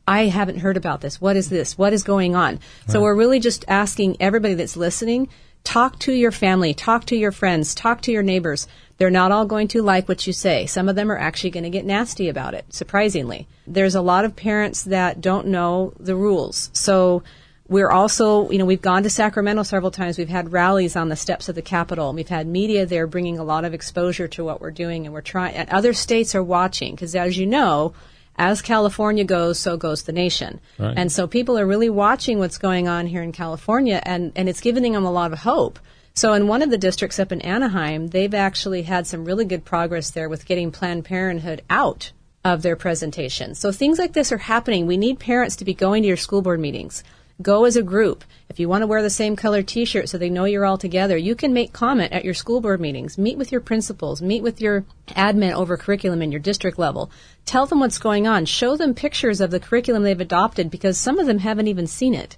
I 0.08 0.26
haven't 0.26 0.60
heard 0.60 0.78
about 0.78 1.02
this. 1.02 1.22
What 1.22 1.38
is 1.38 1.50
this? 1.50 1.78
What 1.78 1.94
is 1.94 2.04
going 2.04 2.36
on? 2.36 2.60
So 2.88 3.02
we're 3.02 3.16
really 3.16 3.40
just 3.40 3.64
asking 3.70 4.18
everybody 4.20 4.54
that's 4.54 4.76
listening 4.76 5.30
talk 5.64 5.98
to 6.00 6.12
your 6.12 6.32
family, 6.32 6.74
talk 6.74 7.06
to 7.06 7.16
your 7.16 7.32
friends, 7.32 7.74
talk 7.74 8.02
to 8.02 8.12
your 8.12 8.24
neighbors. 8.24 8.68
They're 8.98 9.10
not 9.10 9.32
all 9.32 9.46
going 9.46 9.68
to 9.70 9.82
like 9.82 10.08
what 10.08 10.28
you 10.28 10.34
say. 10.34 10.66
Some 10.66 10.88
of 10.88 10.96
them 10.96 11.12
are 11.12 11.18
actually 11.18 11.50
going 11.50 11.64
to 11.64 11.70
get 11.70 11.86
nasty 11.86 12.30
about 12.30 12.54
it, 12.54 12.66
surprisingly. 12.74 13.48
There's 13.66 13.96
a 13.96 14.02
lot 14.02 14.26
of 14.26 14.36
parents 14.36 14.84
that 14.84 15.20
don't 15.20 15.48
know 15.48 15.94
the 16.00 16.16
rules. 16.16 16.70
So 16.74 17.24
we're 17.68 17.90
also, 17.90 18.50
you 18.52 18.60
know, 18.60 18.66
we've 18.66 18.82
gone 18.82 19.04
to 19.04 19.10
Sacramento 19.10 19.64
several 19.64 19.90
times. 19.90 20.18
We've 20.18 20.30
had 20.30 20.52
rallies 20.52 20.96
on 20.96 21.10
the 21.10 21.16
steps 21.16 21.50
of 21.50 21.56
the 21.56 21.62
Capitol. 21.62 22.14
We've 22.14 22.28
had 22.28 22.46
media 22.46 22.86
there 22.86 23.08
bringing 23.08 23.40
a 23.40 23.44
lot 23.44 23.66
of 23.66 23.74
exposure 23.74 24.28
to 24.30 24.44
what 24.44 24.62
we're 24.62 24.72
doing, 24.72 25.06
and 25.06 25.14
we're 25.14 25.22
trying. 25.22 25.56
And 25.56 25.70
other 25.70 25.94
states 25.94 26.36
are 26.36 26.44
watching 26.44 26.94
because, 26.94 27.16
as 27.16 27.38
you 27.38 27.46
know, 27.46 27.94
as 28.36 28.62
California 28.62 29.24
goes, 29.24 29.60
so 29.60 29.78
goes 29.78 30.04
the 30.04 30.12
nation. 30.12 30.60
Right. 30.78 30.94
And 30.98 31.12
so 31.12 31.26
people 31.26 31.58
are 31.58 31.66
really 31.66 31.90
watching 31.90 32.40
what's 32.40 32.58
going 32.58 32.88
on 32.88 33.08
here 33.08 33.24
in 33.24 33.32
California, 33.32 34.02
and, 34.04 34.34
and 34.36 34.50
it's 34.50 34.62
giving 34.62 34.92
them 34.92 35.06
a 35.06 35.12
lot 35.12 35.32
of 35.32 35.40
hope. 35.40 35.80
So 36.16 36.34
in 36.34 36.48
one 36.48 36.62
of 36.62 36.70
the 36.70 36.78
districts 36.78 37.20
up 37.20 37.32
in 37.32 37.42
Anaheim, 37.42 38.08
they've 38.08 38.34
actually 38.36 38.84
had 38.84 39.08
some 39.08 39.26
really 39.26 39.46
good 39.46 39.66
progress 39.66 40.12
there 40.12 40.30
with 40.30 40.46
getting 40.46 40.72
Planned 40.72 41.06
Parenthood 41.06 41.64
out 41.72 42.12
of 42.46 42.62
their 42.62 42.76
presentation. 42.76 43.56
So 43.56 43.72
things 43.72 43.98
like 43.98 44.14
this 44.14 44.32
are 44.32 44.38
happening. 44.38 44.86
We 44.86 44.96
need 44.96 45.20
parents 45.20 45.56
to 45.56 45.66
be 45.66 45.74
going 45.74 46.04
to 46.04 46.08
your 46.08 46.18
school 46.18 46.44
board 46.44 46.60
meetings. 46.60 47.04
Go 47.42 47.66
as 47.66 47.76
a 47.76 47.82
group. 47.82 48.24
If 48.48 48.60
you 48.60 48.70
want 48.70 48.84
to 48.84 48.88
wear 48.88 49.02
the 49.02 49.10
same 49.10 49.36
color 49.36 49.64
t-shirt 49.64 50.08
so 50.08 50.20
they 50.20 50.30
know 50.30 50.46
you're 50.46 50.66
all 50.66 50.78
together, 50.78 51.18
you 51.18 51.34
can 51.34 51.52
make 51.52 51.74
comment 51.74 52.14
at 52.14 52.24
your 52.24 52.36
school 52.36 52.62
board 52.62 52.80
meetings. 52.80 53.18
Meet 53.18 53.40
with 53.40 53.52
your 53.52 53.62
principals, 53.62 54.22
meet 54.22 54.44
with 54.44 54.62
your 54.62 54.86
admin 55.08 55.54
over 55.54 55.78
curriculum 55.78 56.22
in 56.22 56.32
your 56.32 56.40
district 56.40 56.78
level. 56.78 57.10
Tell 57.48 57.66
them 57.66 57.80
what's 57.80 57.98
going 57.98 58.28
on. 58.28 58.46
Show 58.46 58.78
them 58.78 58.94
pictures 58.94 59.42
of 59.42 59.50
the 59.50 59.60
curriculum 59.60 60.04
they've 60.04 60.22
adopted 60.22 60.70
because 60.70 60.96
some 60.96 61.18
of 61.18 61.26
them 61.26 61.40
haven't 61.40 61.70
even 61.70 61.88
seen 61.88 62.14
it. 62.14 62.38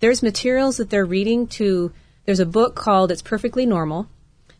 There's 0.00 0.22
materials 0.22 0.76
that 0.76 0.90
they're 0.90 1.06
reading 1.06 1.46
to 1.46 1.90
there's 2.24 2.40
a 2.40 2.46
book 2.46 2.74
called 2.74 3.10
It's 3.10 3.22
Perfectly 3.22 3.66
Normal 3.66 4.08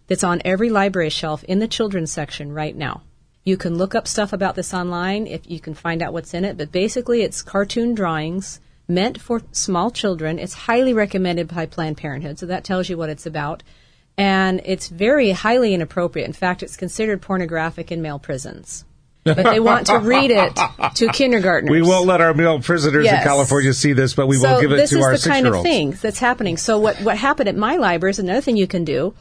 that's 0.07 0.25
on 0.25 0.43
every 0.45 0.69
library 0.69 1.09
shelf 1.09 1.43
in 1.45 1.61
the 1.61 1.69
children's 1.69 2.13
section 2.13 2.53
right 2.53 2.77
now. 2.77 3.03
You 3.43 3.57
can 3.57 3.77
look 3.77 3.95
up 3.95 4.07
stuff 4.07 4.33
about 4.33 4.55
this 4.55 4.75
online 4.75 5.27
if 5.27 5.51
you 5.51 5.61
can 5.61 5.75
find 5.75 6.03
out 6.03 6.13
what's 6.13 6.35
in 6.35 6.45
it, 6.45 6.59
but 6.59 6.73
basically 6.73 7.23
it's 7.23 7.43
cartoon 7.43 7.95
drawings 7.95 8.61
meant 8.87 9.21
for 9.21 9.41
small 9.53 9.91
children. 9.91 10.39
It's 10.39 10.55
highly 10.55 10.93
recommended 10.93 11.49
by 11.49 11.67
Planned 11.67 11.97
Parenthood, 11.97 12.39
so 12.39 12.47
that 12.47 12.65
tells 12.65 12.89
you 12.89 12.99
what 12.99 13.09
it's 13.09 13.27
about. 13.27 13.63
And 14.17 14.61
it's 14.65 14.89
very 14.89 15.31
highly 15.31 15.73
inappropriate. 15.73 16.27
In 16.27 16.35
fact, 16.35 16.63
it's 16.63 16.77
considered 16.77 17.23
pornographic 17.23 17.91
in 17.91 18.03
male 18.03 18.19
prisons. 18.19 18.85
But 19.25 19.45
they 19.45 19.61
want 19.61 19.87
to 19.87 19.99
read 19.99 20.31
it 20.31 20.55
to 20.97 21.09
kindergartners. 21.09 21.71
We 21.71 21.83
won't 21.83 22.07
let 22.07 22.21
our 22.21 22.35
male 22.35 22.61
prisoners 22.61 23.07
in 23.07 23.17
California 23.23 23.73
see 23.73 23.95
this, 23.95 24.15
but 24.15 24.27
we 24.27 24.37
so 24.37 24.55
will 24.55 24.61
give 24.61 24.73
it 24.73 24.87
to 24.89 25.01
our 25.01 25.17
six-year-olds. 25.17 25.17
this 25.17 25.17
is 25.17 25.25
the 25.25 25.31
kind 25.31 25.47
of 25.47 25.63
thing 25.63 25.91
that's 25.93 26.19
happening. 26.19 26.57
So 26.57 26.79
what 26.79 26.97
what 26.99 27.17
happened 27.17 27.49
at 27.49 27.57
my 27.57 27.77
library 27.77 28.11
is 28.11 28.19
another 28.19 28.41
thing 28.41 28.57
you 28.57 28.67
can 28.67 28.85
do. 28.85 29.15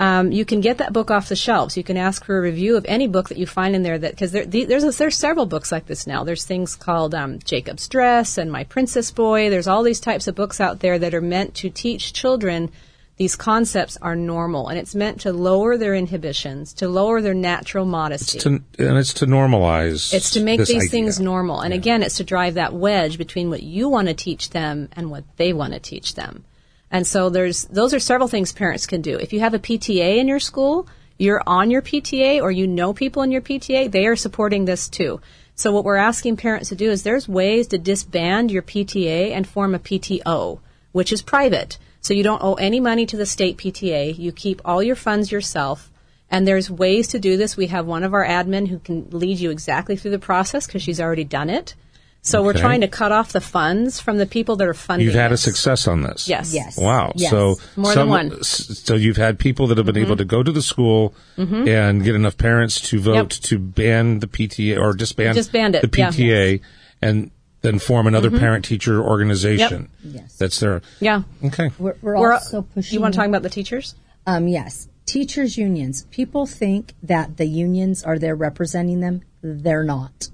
Um, 0.00 0.32
you 0.32 0.44
can 0.44 0.60
get 0.60 0.78
that 0.78 0.92
book 0.92 1.12
off 1.12 1.28
the 1.28 1.36
shelves. 1.36 1.76
You 1.76 1.84
can 1.84 1.96
ask 1.96 2.24
for 2.24 2.36
a 2.36 2.40
review 2.40 2.76
of 2.76 2.84
any 2.88 3.06
book 3.06 3.28
that 3.28 3.38
you 3.38 3.46
find 3.46 3.76
in 3.76 3.84
there. 3.84 3.96
That 3.96 4.10
because 4.10 4.32
there, 4.32 4.44
the, 4.44 4.64
there's 4.64 4.82
a, 4.82 4.90
there's 4.90 5.16
several 5.16 5.46
books 5.46 5.70
like 5.70 5.86
this 5.86 6.06
now. 6.06 6.24
There's 6.24 6.44
things 6.44 6.74
called 6.74 7.14
um, 7.14 7.38
Jacob's 7.38 7.86
Dress 7.86 8.36
and 8.36 8.50
My 8.50 8.64
Princess 8.64 9.12
Boy. 9.12 9.50
There's 9.50 9.68
all 9.68 9.84
these 9.84 10.00
types 10.00 10.26
of 10.26 10.34
books 10.34 10.60
out 10.60 10.80
there 10.80 10.98
that 10.98 11.14
are 11.14 11.20
meant 11.20 11.54
to 11.56 11.70
teach 11.70 12.12
children 12.12 12.72
these 13.16 13.36
concepts 13.36 13.96
are 14.02 14.16
normal, 14.16 14.68
and 14.68 14.76
it's 14.76 14.94
meant 14.94 15.20
to 15.20 15.32
lower 15.32 15.76
their 15.76 15.94
inhibitions, 15.94 16.72
to 16.74 16.88
lower 16.88 17.20
their 17.20 17.34
natural 17.34 17.84
modesty. 17.84 18.40
To, 18.40 18.48
and 18.48 18.98
it's 18.98 19.14
to 19.14 19.26
normalize. 19.26 20.12
It's 20.12 20.30
to 20.30 20.42
make 20.42 20.58
these 20.58 20.76
idea. 20.76 20.88
things 20.88 21.20
normal. 21.20 21.60
And 21.60 21.72
again, 21.72 22.02
it's 22.02 22.16
to 22.16 22.24
drive 22.24 22.54
that 22.54 22.74
wedge 22.74 23.16
between 23.16 23.50
what 23.50 23.62
you 23.62 23.88
want 23.88 24.08
to 24.08 24.14
teach 24.14 24.50
them 24.50 24.88
and 24.92 25.12
what 25.12 25.22
they 25.36 25.52
want 25.52 25.74
to 25.74 25.78
teach 25.78 26.16
them. 26.16 26.44
And 26.90 27.06
so 27.06 27.30
there's 27.30 27.64
those 27.66 27.94
are 27.94 28.00
several 28.00 28.28
things 28.28 28.52
parents 28.52 28.86
can 28.86 29.00
do. 29.00 29.16
If 29.16 29.32
you 29.32 29.40
have 29.40 29.54
a 29.54 29.60
PTA 29.60 30.16
in 30.18 30.26
your 30.26 30.40
school, 30.40 30.88
you're 31.16 31.42
on 31.46 31.70
your 31.70 31.82
PTA 31.82 32.42
or 32.42 32.50
you 32.50 32.66
know 32.66 32.92
people 32.92 33.22
in 33.22 33.30
your 33.30 33.42
PTA, 33.42 33.90
they 33.90 34.06
are 34.06 34.16
supporting 34.16 34.64
this 34.64 34.88
too. 34.88 35.20
So 35.54 35.70
what 35.70 35.84
we're 35.84 35.96
asking 35.96 36.36
parents 36.36 36.68
to 36.70 36.74
do 36.74 36.90
is 36.90 37.02
there's 37.04 37.28
ways 37.28 37.68
to 37.68 37.78
disband 37.78 38.50
your 38.50 38.62
PTA 38.62 39.30
and 39.30 39.46
form 39.46 39.74
a 39.74 39.78
PTO, 39.78 40.58
which 40.90 41.12
is 41.12 41.22
private. 41.22 41.78
So 42.04 42.12
you 42.12 42.22
don't 42.22 42.42
owe 42.42 42.54
any 42.54 42.80
money 42.80 43.06
to 43.06 43.16
the 43.16 43.24
state 43.24 43.56
PTA. 43.56 44.18
You 44.18 44.30
keep 44.30 44.60
all 44.62 44.82
your 44.82 44.94
funds 44.94 45.32
yourself. 45.32 45.90
And 46.30 46.46
there's 46.46 46.70
ways 46.70 47.08
to 47.08 47.18
do 47.18 47.38
this. 47.38 47.56
We 47.56 47.68
have 47.68 47.86
one 47.86 48.04
of 48.04 48.12
our 48.12 48.24
admin 48.24 48.68
who 48.68 48.78
can 48.78 49.08
lead 49.10 49.38
you 49.38 49.50
exactly 49.50 49.96
through 49.96 50.10
the 50.10 50.18
process 50.18 50.66
because 50.66 50.82
she's 50.82 51.00
already 51.00 51.24
done 51.24 51.48
it. 51.48 51.74
So 52.20 52.42
we're 52.42 52.54
trying 52.54 52.82
to 52.82 52.88
cut 52.88 53.12
off 53.12 53.32
the 53.32 53.40
funds 53.40 54.00
from 54.00 54.18
the 54.18 54.26
people 54.26 54.56
that 54.56 54.68
are 54.68 54.74
funding. 54.74 55.06
You've 55.06 55.14
had 55.14 55.32
a 55.32 55.36
success 55.38 55.86
on 55.86 56.02
this. 56.02 56.28
Yes. 56.28 56.52
Yes. 56.52 56.78
Wow. 56.78 57.12
Yes. 57.14 57.30
So 57.30 57.56
More 57.76 57.94
than 57.94 58.08
one. 58.08 58.42
So 58.42 58.96
you've 58.96 59.16
had 59.16 59.38
people 59.38 59.66
that 59.68 59.78
have 59.78 59.86
been 59.86 59.94
mm-hmm. 59.94 60.04
able 60.04 60.16
to 60.16 60.24
go 60.26 60.42
to 60.42 60.52
the 60.52 60.62
school 60.62 61.14
mm-hmm. 61.38 61.66
and 61.66 62.04
get 62.04 62.14
enough 62.14 62.36
parents 62.36 62.80
to 62.90 63.00
vote 63.00 63.14
Yep. 63.14 63.28
to 63.30 63.58
ban 63.58 64.18
the 64.20 64.26
PTA 64.26 64.78
or 64.78 64.92
disband, 64.92 65.36
Disband 65.36 65.74
it, 65.74 65.90
the 65.90 65.98
yeah. 65.98 66.08
PTA 66.08 66.60
and 67.00 67.30
then 67.64 67.78
form 67.78 68.06
another 68.06 68.30
parent 68.30 68.64
teacher 68.64 69.02
organization. 69.02 69.88
Yes. 70.04 70.36
That's 70.36 70.60
their 70.60 70.82
Yeah. 71.00 71.22
okay. 71.46 71.70
We're, 71.78 71.96
we're, 72.02 72.18
We're- 72.20 72.34
also 72.34 72.62
pushing. 72.62 72.94
You 72.94 73.00
want 73.00 73.14
to 73.14 73.18
talk 73.18 73.26
about 73.26 73.42
the 73.42 73.48
teachers? 73.50 73.94
Um, 74.26 74.46
yes, 74.48 74.88
teachers' 75.06 75.56
unions. 75.58 76.06
People 76.10 76.46
think 76.46 76.94
that 77.02 77.38
the 77.38 77.46
unions 77.46 78.04
are 78.04 78.18
there 78.18 78.36
representing 78.36 79.00
them. 79.00 79.22
They're 79.42 79.82
not. 79.82 80.28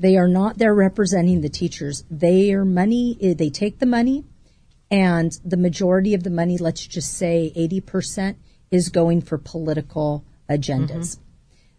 They 0.00 0.16
are 0.16 0.28
not 0.28 0.58
there 0.58 0.74
representing 0.74 1.40
the 1.40 1.48
teachers. 1.48 2.04
Their 2.08 2.64
money, 2.64 3.18
eh, 3.20 3.34
they 3.34 3.50
take 3.50 3.80
the 3.80 3.86
money, 3.86 4.24
and 4.90 5.36
the 5.44 5.56
majority 5.56 6.14
of 6.14 6.22
the 6.22 6.30
money, 6.30 6.58
let's 6.58 6.86
just 6.86 7.12
say 7.14 7.52
80%, 7.56 8.36
is 8.70 8.88
going 8.88 9.20
for 9.22 9.36
political 9.38 10.24
agendas. 10.48 11.18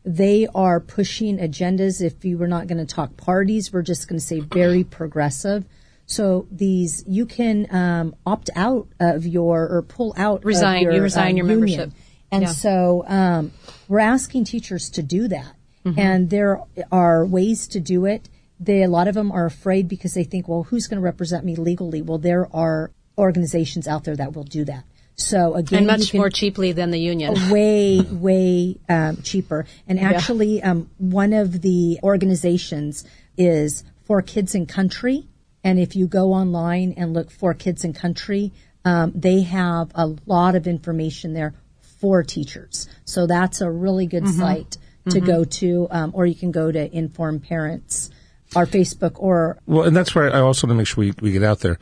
They 0.05 0.47
are 0.55 0.79
pushing 0.79 1.37
agendas. 1.37 2.01
If 2.01 2.23
you 2.25 2.37
were 2.37 2.47
not 2.47 2.67
going 2.67 2.77
to 2.85 2.85
talk 2.85 3.17
parties, 3.17 3.71
we're 3.73 3.81
just 3.81 4.07
going 4.07 4.19
to 4.19 4.25
say 4.25 4.39
very 4.39 4.83
progressive. 4.83 5.65
So 6.05 6.47
these, 6.51 7.03
you 7.07 7.25
can 7.25 7.67
um, 7.73 8.15
opt 8.25 8.49
out 8.55 8.87
of 8.99 9.25
your 9.27 9.67
or 9.67 9.81
pull 9.83 10.13
out. 10.17 10.43
Resign. 10.45 10.81
your, 10.83 10.93
You 10.93 11.01
resign 11.03 11.31
um, 11.31 11.37
your 11.37 11.47
union. 11.47 11.77
membership. 11.79 11.91
And 12.31 12.43
Yeah. 12.43 12.49
so 12.49 13.03
um, 13.07 13.51
we're 13.87 13.99
asking 13.99 14.45
teachers 14.45 14.89
to 14.91 15.03
do 15.03 15.27
that. 15.27 15.53
And 15.97 16.29
there 16.29 16.61
are 16.91 17.25
ways 17.25 17.67
to 17.69 17.79
do 17.79 18.05
it. 18.05 18.29
They, 18.59 18.83
a 18.83 18.87
lot 18.87 19.07
of 19.07 19.15
them 19.15 19.31
are 19.31 19.47
afraid 19.47 19.87
because 19.87 20.13
they 20.13 20.23
think, 20.23 20.47
well, 20.47 20.61
who's 20.63 20.87
going 20.87 20.97
to 20.97 21.03
represent 21.03 21.43
me 21.43 21.55
legally? 21.55 22.03
Well, 22.03 22.19
there 22.19 22.47
are 22.55 22.91
organizations 23.17 23.87
out 23.87 24.03
there 24.03 24.15
that 24.15 24.35
will 24.35 24.43
do 24.43 24.65
that. 24.65 24.83
So 25.19 25.53
again, 25.55 25.79
And 25.79 25.87
much 25.87 26.11
can- 26.11 26.19
more 26.19 26.29
cheaply 26.29 26.71
than 26.71 26.91
the 26.91 26.99
union. 26.99 27.33
way 27.51 28.01
way 28.01 28.77
um, 28.87 29.17
cheaper. 29.21 29.65
And 29.87 29.99
actually 29.99 30.63
um, 30.63 30.89
one 30.97 31.33
of 31.33 31.61
the 31.61 31.99
organizations 32.03 33.03
is 33.37 33.83
for 34.05 34.21
kids 34.21 34.55
in 34.55 34.65
country. 34.65 35.27
And 35.63 35.77
if 35.79 35.95
you 35.95 36.07
go 36.07 36.33
online 36.33 36.93
and 36.95 37.13
look 37.13 37.31
for 37.31 37.53
kids 37.53 37.83
in 37.83 37.93
country 37.93 38.53
um, 38.85 39.11
they 39.13 39.41
have 39.41 39.91
a 39.95 40.15
lot 40.25 40.55
of 40.55 40.67
information 40.67 41.33
there 41.33 41.53
for 41.99 42.23
teachers. 42.23 42.87
So 43.05 43.27
that's 43.27 43.61
a 43.61 43.69
really 43.69 44.05
good 44.07 44.27
site 44.27 44.77
to 45.09 45.19
go 45.19 45.43
to 45.43 45.87
um, 45.91 46.11
or 46.13 46.25
you 46.25 46.35
can 46.35 46.51
go 46.51 46.71
to 46.71 46.95
inform 46.95 47.39
parents 47.39 48.11
our 48.55 48.65
facebook 48.65 49.13
or 49.15 49.57
Well, 49.65 49.83
and 49.83 49.95
that's 49.95 50.13
where 50.15 50.33
I 50.33 50.39
also 50.39 50.65
want 50.67 50.75
to 50.75 50.77
make 50.77 50.87
sure 50.87 51.01
we, 51.03 51.13
we 51.21 51.31
get 51.31 51.43
out 51.43 51.59
there. 51.59 51.77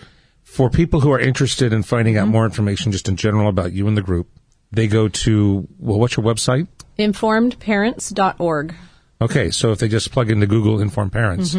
For 0.47 0.69
people 0.71 1.01
who 1.01 1.11
are 1.11 1.19
interested 1.19 1.71
in 1.71 1.83
finding 1.83 2.15
Mm-hmm. 2.15 2.23
out 2.23 2.29
more 2.29 2.45
information 2.45 2.91
just 2.91 3.07
in 3.07 3.15
general 3.15 3.47
about 3.47 3.73
you 3.73 3.87
and 3.87 3.95
the 3.95 4.01
group, 4.01 4.27
they 4.71 4.87
go 4.87 5.07
to, 5.07 5.67
well, 5.77 5.99
what's 5.99 6.17
your 6.17 6.25
website? 6.25 6.67
Informedparents.org. 6.97 8.73
Okay, 9.21 9.51
so 9.51 9.71
if 9.71 9.79
they 9.79 9.87
just 9.87 10.11
plug 10.11 10.31
into 10.31 10.47
Google 10.47 10.79
Informed 10.81 11.11
Parents, 11.11 11.55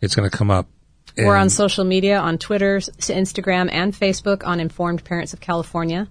it's 0.00 0.14
going 0.14 0.30
to 0.30 0.34
come 0.34 0.50
up. 0.50 0.66
Mm-hmm. 1.16 1.26
We're 1.26 1.36
on 1.36 1.50
social 1.50 1.84
media, 1.84 2.18
on 2.18 2.38
Twitter, 2.38 2.78
Instagram, 2.78 3.68
and 3.72 3.92
Facebook 3.92 4.46
on 4.46 4.60
Informed 4.60 5.04
Parents 5.04 5.32
of 5.34 5.40
California. 5.40 6.08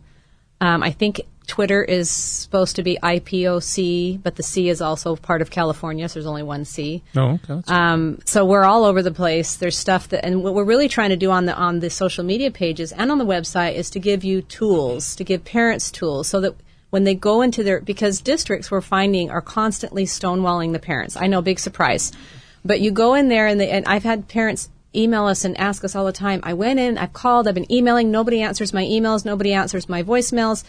Um, 0.60 0.84
I 0.84 0.92
think 0.92 1.22
Twitter 1.48 1.82
is 1.82 2.12
supposed 2.12 2.76
to 2.76 2.84
be 2.84 3.00
IPOC, 3.02 4.22
but 4.22 4.36
the 4.36 4.44
C 4.44 4.70
is 4.70 4.82
also 4.82 5.16
part 5.16 5.42
of 5.42 5.50
California, 5.50 6.08
so 6.10 6.16
there's 6.16 6.26
only 6.26 6.44
one 6.44 6.66
C. 6.66 7.04
No, 7.16 7.40
okay. 7.44 7.62
Um, 7.68 8.20
so 8.26 8.46
we're 8.46 8.66
all 8.66 8.84
over 8.84 9.02
the 9.02 9.12
place. 9.12 9.56
There's 9.56 9.78
stuff 9.78 10.10
that, 10.10 10.26
and 10.26 10.44
what 10.44 10.54
we're 10.54 10.66
really 10.66 10.90
trying 10.90 11.10
to 11.10 11.18
do 11.18 11.32
on 11.32 11.46
the 11.46 11.56
on 11.56 11.80
the 11.80 11.90
social 11.90 12.24
media 12.24 12.52
pages 12.52 12.92
and 12.92 13.12
on 13.12 13.18
the 13.18 13.26
website 13.26 13.76
is 13.76 13.90
to 13.92 14.00
give 14.00 14.24
you 14.24 14.42
tools, 14.42 15.16
to 15.16 15.24
give 15.24 15.46
parents 15.46 15.90
tools, 15.90 16.28
so 16.28 16.42
that 16.42 16.56
when 16.90 17.06
they 17.06 17.16
go 17.16 17.42
into 17.42 17.64
their 17.64 17.80
because 17.80 18.20
districts 18.20 18.70
we're 18.70 18.82
finding 18.82 19.32
are 19.32 19.42
constantly 19.42 20.06
stonewalling 20.06 20.74
the 20.74 20.80
parents. 20.80 21.16
I 21.16 21.28
know, 21.28 21.42
big 21.42 21.60
surprise. 21.60 22.12
But 22.66 22.82
you 22.82 22.92
go 22.92 23.14
in 23.14 23.30
there, 23.30 23.48
and, 23.48 23.62
they, 23.62 23.70
and 23.70 23.86
I've 23.86 24.04
had 24.04 24.28
parents 24.28 24.70
email 24.98 25.26
us 25.26 25.46
and 25.46 25.58
ask 25.58 25.84
us 25.84 25.96
all 25.96 26.06
the 26.06 26.12
time. 26.12 26.40
I 26.44 26.54
went 26.54 26.80
in, 26.80 26.98
I've 26.98 27.14
called, 27.14 27.48
I've 27.48 27.56
been 27.56 27.72
emailing, 27.72 28.12
nobody 28.12 28.42
answers 28.42 28.74
my 28.74 28.84
emails, 28.84 29.26
nobody 29.26 29.54
answers 29.54 29.88
my 29.88 30.04
voicemails, 30.04 30.64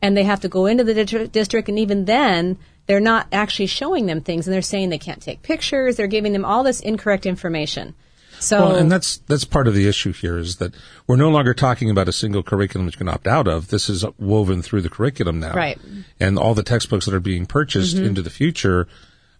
and 0.00 0.16
they 0.16 0.24
have 0.24 0.40
to 0.40 0.48
go 0.48 0.66
into 0.66 0.84
the 0.84 1.04
di- 1.04 1.26
district, 1.26 1.68
and 1.68 1.78
even 1.78 2.04
then, 2.06 2.58
they're 2.86 3.00
not 3.00 3.26
actually 3.32 3.66
showing 3.66 4.06
them 4.06 4.20
things, 4.20 4.46
and 4.46 4.54
they're 4.54 4.62
saying 4.62 4.90
they 4.90 4.98
can't 4.98 5.22
take 5.22 5.42
pictures. 5.42 5.96
They're 5.96 6.06
giving 6.06 6.32
them 6.32 6.44
all 6.44 6.62
this 6.62 6.80
incorrect 6.80 7.26
information. 7.26 7.94
So, 8.40 8.66
Well, 8.66 8.76
and 8.76 8.92
that's 8.92 9.18
that's 9.28 9.44
part 9.44 9.68
of 9.68 9.74
the 9.74 9.88
issue 9.88 10.12
here 10.12 10.36
is 10.36 10.56
that 10.56 10.74
we're 11.06 11.16
no 11.16 11.30
longer 11.30 11.54
talking 11.54 11.88
about 11.88 12.08
a 12.08 12.12
single 12.12 12.42
curriculum 12.42 12.84
that 12.86 12.94
you 12.94 12.98
can 12.98 13.08
opt 13.08 13.26
out 13.26 13.48
of. 13.48 13.68
This 13.68 13.88
is 13.88 14.04
woven 14.18 14.60
through 14.60 14.82
the 14.82 14.90
curriculum 14.90 15.40
now, 15.40 15.54
Right. 15.54 15.78
And 16.20 16.38
all 16.38 16.52
the 16.54 16.62
textbooks 16.62 17.06
that 17.06 17.14
are 17.14 17.20
being 17.20 17.46
purchased 17.46 17.96
mm-hmm. 17.96 18.04
into 18.04 18.22
the 18.22 18.30
future 18.30 18.86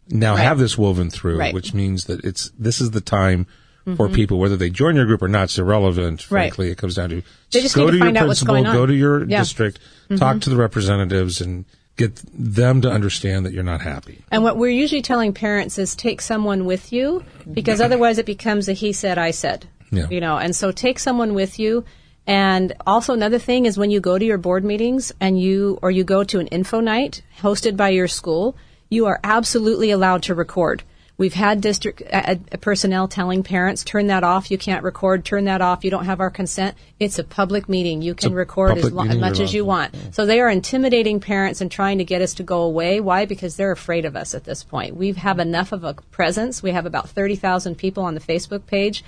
now 0.09 0.35
Right. 0.35 0.45
have 0.45 0.59
this 0.59 0.79
woven 0.79 1.11
through, 1.11 1.39
Right. 1.39 1.53
which 1.53 1.75
means 1.75 2.05
that 2.05 2.25
it's 2.25 2.51
this 2.59 2.81
is 2.81 2.93
the 2.93 3.03
time 3.03 3.47
for 3.97 4.09
people 4.09 4.39
whether 4.39 4.57
they 4.57 4.70
join 4.70 4.97
your 4.97 5.05
group 5.05 5.20
or 5.22 5.28
not. 5.28 5.45
It's 5.45 5.59
irrelevant. 5.59 6.30
Right. 6.30 6.45
Frankly, 6.49 6.70
it 6.70 6.78
comes 6.78 6.95
down 6.95 7.11
to 7.11 7.22
They 7.53 7.61
just 7.61 7.74
go 7.74 7.87
to 7.87 7.93
to 7.93 7.97
your 7.99 8.07
find 8.07 8.16
out 8.16 8.26
what's 8.28 8.41
principal, 8.41 8.55
going 8.55 8.66
on. 8.66 8.74
go 8.74 8.87
to 8.87 8.95
your 8.95 9.18
Yeah. 9.20 9.24
Mm-hmm. 9.24 9.43
district, 9.43 9.78
talk 10.16 10.41
to 10.41 10.51
the 10.51 10.57
representatives, 10.57 11.41
and 11.41 11.64
get 11.97 12.20
them 12.32 12.80
to 12.80 12.91
understand 12.91 13.47
that 13.47 13.53
you're 13.53 13.62
not 13.62 13.80
happy. 13.80 14.24
And 14.30 14.43
what 14.43 14.57
we're 14.57 14.70
usually 14.70 15.03
telling 15.03 15.32
parents 15.35 15.78
is 15.78 15.95
take 15.95 16.20
someone 16.20 16.64
with 16.64 16.93
you 16.93 17.24
because 17.53 17.80
otherwise 17.80 18.18
it 18.18 18.26
becomes 18.26 18.68
a 18.68 18.72
he 18.72 18.93
said, 18.93 19.18
I 19.18 19.30
said. 19.32 19.66
Yeah. 19.93 20.09
You 20.11 20.20
know, 20.20 20.37
and 20.39 20.57
so 20.57 20.72
take 20.72 20.99
someone 20.99 21.35
with 21.35 21.59
you. 21.59 21.85
And 22.26 22.72
also 22.87 23.12
another 23.12 23.39
thing 23.39 23.66
is 23.66 23.76
when 23.78 23.91
you 23.91 24.01
go 24.01 24.18
to 24.18 24.24
your 24.24 24.39
board 24.39 24.64
meetings 24.64 25.12
and 25.20 25.39
you, 25.41 25.78
or 25.82 25.91
you 25.91 26.05
go 26.05 26.24
to 26.24 26.41
an 26.41 26.47
info 26.49 26.80
night 26.80 27.22
hosted 27.41 27.76
by 27.76 27.91
your 27.91 28.09
school, 28.09 28.57
you 28.89 29.07
are 29.07 29.20
absolutely 29.22 29.91
allowed 29.91 30.22
to 30.24 30.35
record. 30.35 30.82
We've 31.17 31.35
had 31.35 31.61
district 31.61 32.03
uh, 32.12 32.35
personnel 32.61 33.07
telling 33.07 33.45
parents, 33.45 33.85
turn 33.85 34.09
that 34.09 34.25
off, 34.25 34.51
you 34.51 34.59
can't 34.59 34.83
record, 34.83 35.25
turn 35.25 35.45
that 35.45 35.61
off, 35.61 35.85
you 35.85 35.91
don't 35.91 36.07
have 36.07 36.19
our 36.19 36.31
consent. 36.31 36.77
It's 36.99 37.21
a 37.21 37.25
public 37.25 37.69
meeting. 37.69 38.03
You 38.03 38.15
can 38.15 38.35
record 38.35 38.79
as, 38.79 38.91
lo- 38.91 39.05
as 39.05 39.17
much 39.17 39.39
as 39.39 39.55
you 39.55 39.65
want. 39.65 39.95
So 40.11 40.27
they 40.27 40.41
are 40.41 40.51
intimidating 40.51 41.21
parents 41.21 41.61
and 41.61 41.71
trying 41.71 41.99
to 41.99 42.05
get 42.05 42.21
us 42.21 42.35
to 42.35 42.43
go 42.43 42.62
away. 42.62 42.99
Why? 42.99 43.27
Because 43.27 43.55
they're 43.55 43.71
afraid 43.71 44.05
of 44.05 44.17
us 44.17 44.35
at 44.35 44.43
this 44.43 44.65
point. 44.65 44.97
We 44.97 45.12
have 45.12 45.39
enough 45.39 45.71
of 45.71 45.85
a 45.85 45.95
presence. 45.95 46.65
We 46.65 46.73
have 46.73 46.85
about 46.85 47.09
30,000 47.11 47.77
people 47.77 48.03
on 48.03 48.15
the 48.15 48.21
Facebook 48.21 48.67
page. 48.67 49.05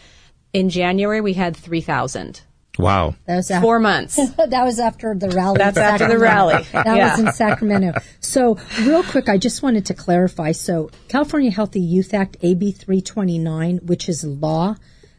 In 0.52 0.70
January, 0.70 1.20
we 1.20 1.32
had 1.32 1.56
3,000. 1.56 2.40
Wow. 2.78 3.14
That 3.26 3.36
was 3.36 3.50
after, 3.50 3.62
Four 3.62 3.78
months. 3.80 4.16
that 4.36 4.64
was 4.64 4.78
after 4.78 5.14
the 5.14 5.30
rally. 5.30 5.58
That's 5.58 5.76
in 5.76 5.82
after 5.82 6.08
the 6.08 6.18
rally. 6.18 6.64
That 6.72 6.86
Yeah. 6.96 7.10
was 7.12 7.20
in 7.20 7.32
Sacramento. 7.32 7.92
So, 8.20 8.58
real 8.82 9.02
quick, 9.02 9.28
I 9.28 9.38
just 9.38 9.62
wanted 9.62 9.86
to 9.86 9.94
clarify. 9.94 10.52
So, 10.52 10.90
California 11.08 11.50
Healthy 11.50 11.80
Youth 11.80 12.12
Act 12.14 12.36
AB 12.42 12.72
329, 12.72 13.78
which 13.84 14.08
is 14.08 14.24
law, 14.24 14.76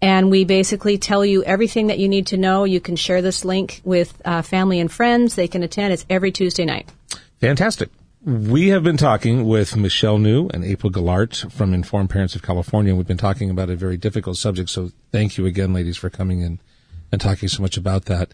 And 0.02 0.30
we 0.30 0.44
basically 0.44 0.98
tell 0.98 1.24
you 1.24 1.42
everything 1.44 1.88
that 1.88 1.98
you 1.98 2.08
need 2.08 2.28
to 2.28 2.36
know. 2.36 2.64
You 2.64 2.80
can 2.80 2.96
share 2.96 3.20
this 3.20 3.44
link 3.44 3.80
with 3.84 4.20
uh, 4.24 4.42
family 4.42 4.80
and 4.80 4.90
friends. 4.90 5.34
They 5.34 5.48
can 5.48 5.62
attend. 5.62 5.92
It's 5.92 6.06
every 6.08 6.32
Tuesday 6.32 6.64
night. 6.64 6.90
Fantastic. 7.40 7.90
We 8.24 8.68
have 8.68 8.82
been 8.82 8.98
talking 8.98 9.46
with 9.46 9.76
Michelle 9.76 10.18
New 10.18 10.48
and 10.48 10.62
April 10.62 10.92
Gallart 10.92 11.50
from 11.50 11.72
Informed 11.72 12.10
Parents 12.10 12.34
of 12.34 12.42
California. 12.42 12.94
We've 12.94 13.06
been 13.06 13.16
talking 13.16 13.48
about 13.48 13.70
a 13.70 13.76
very 13.76 13.96
difficult 13.96 14.36
subject, 14.36 14.68
so 14.68 14.90
thank 15.10 15.38
you 15.38 15.46
again, 15.46 15.72
ladies, 15.72 15.96
for 15.96 16.10
coming 16.10 16.42
in 16.42 16.60
and 17.12 17.20
talking 17.20 17.48
so 17.48 17.62
much 17.62 17.76
about 17.76 18.06
that. 18.06 18.32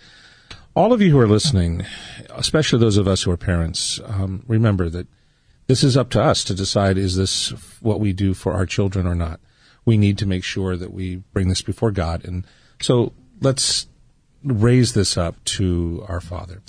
All 0.74 0.92
of 0.92 1.00
you 1.00 1.10
who 1.10 1.18
are 1.18 1.28
listening, 1.28 1.86
especially 2.34 2.78
those 2.78 2.98
of 2.98 3.08
us 3.08 3.22
who 3.22 3.30
are 3.30 3.36
parents, 3.36 3.98
um, 4.04 4.44
remember 4.46 4.90
that 4.90 5.06
this 5.66 5.82
is 5.82 5.96
up 5.96 6.10
to 6.10 6.22
us 6.22 6.44
to 6.44 6.54
decide 6.54 6.98
is 6.98 7.16
this 7.16 7.50
what 7.80 7.98
we 7.98 8.12
do 8.12 8.34
for 8.34 8.52
our 8.52 8.66
children 8.66 9.06
or 9.06 9.14
not. 9.14 9.40
We 9.84 9.96
need 9.96 10.18
to 10.18 10.26
make 10.26 10.44
sure 10.44 10.76
that 10.76 10.92
we 10.92 11.16
bring 11.32 11.48
this 11.48 11.62
before 11.62 11.90
God. 11.90 12.24
And 12.24 12.44
so 12.80 13.12
let's 13.40 13.86
raise 14.44 14.92
this 14.92 15.16
up 15.16 15.42
to 15.44 16.04
our 16.08 16.20
Father. 16.20 16.62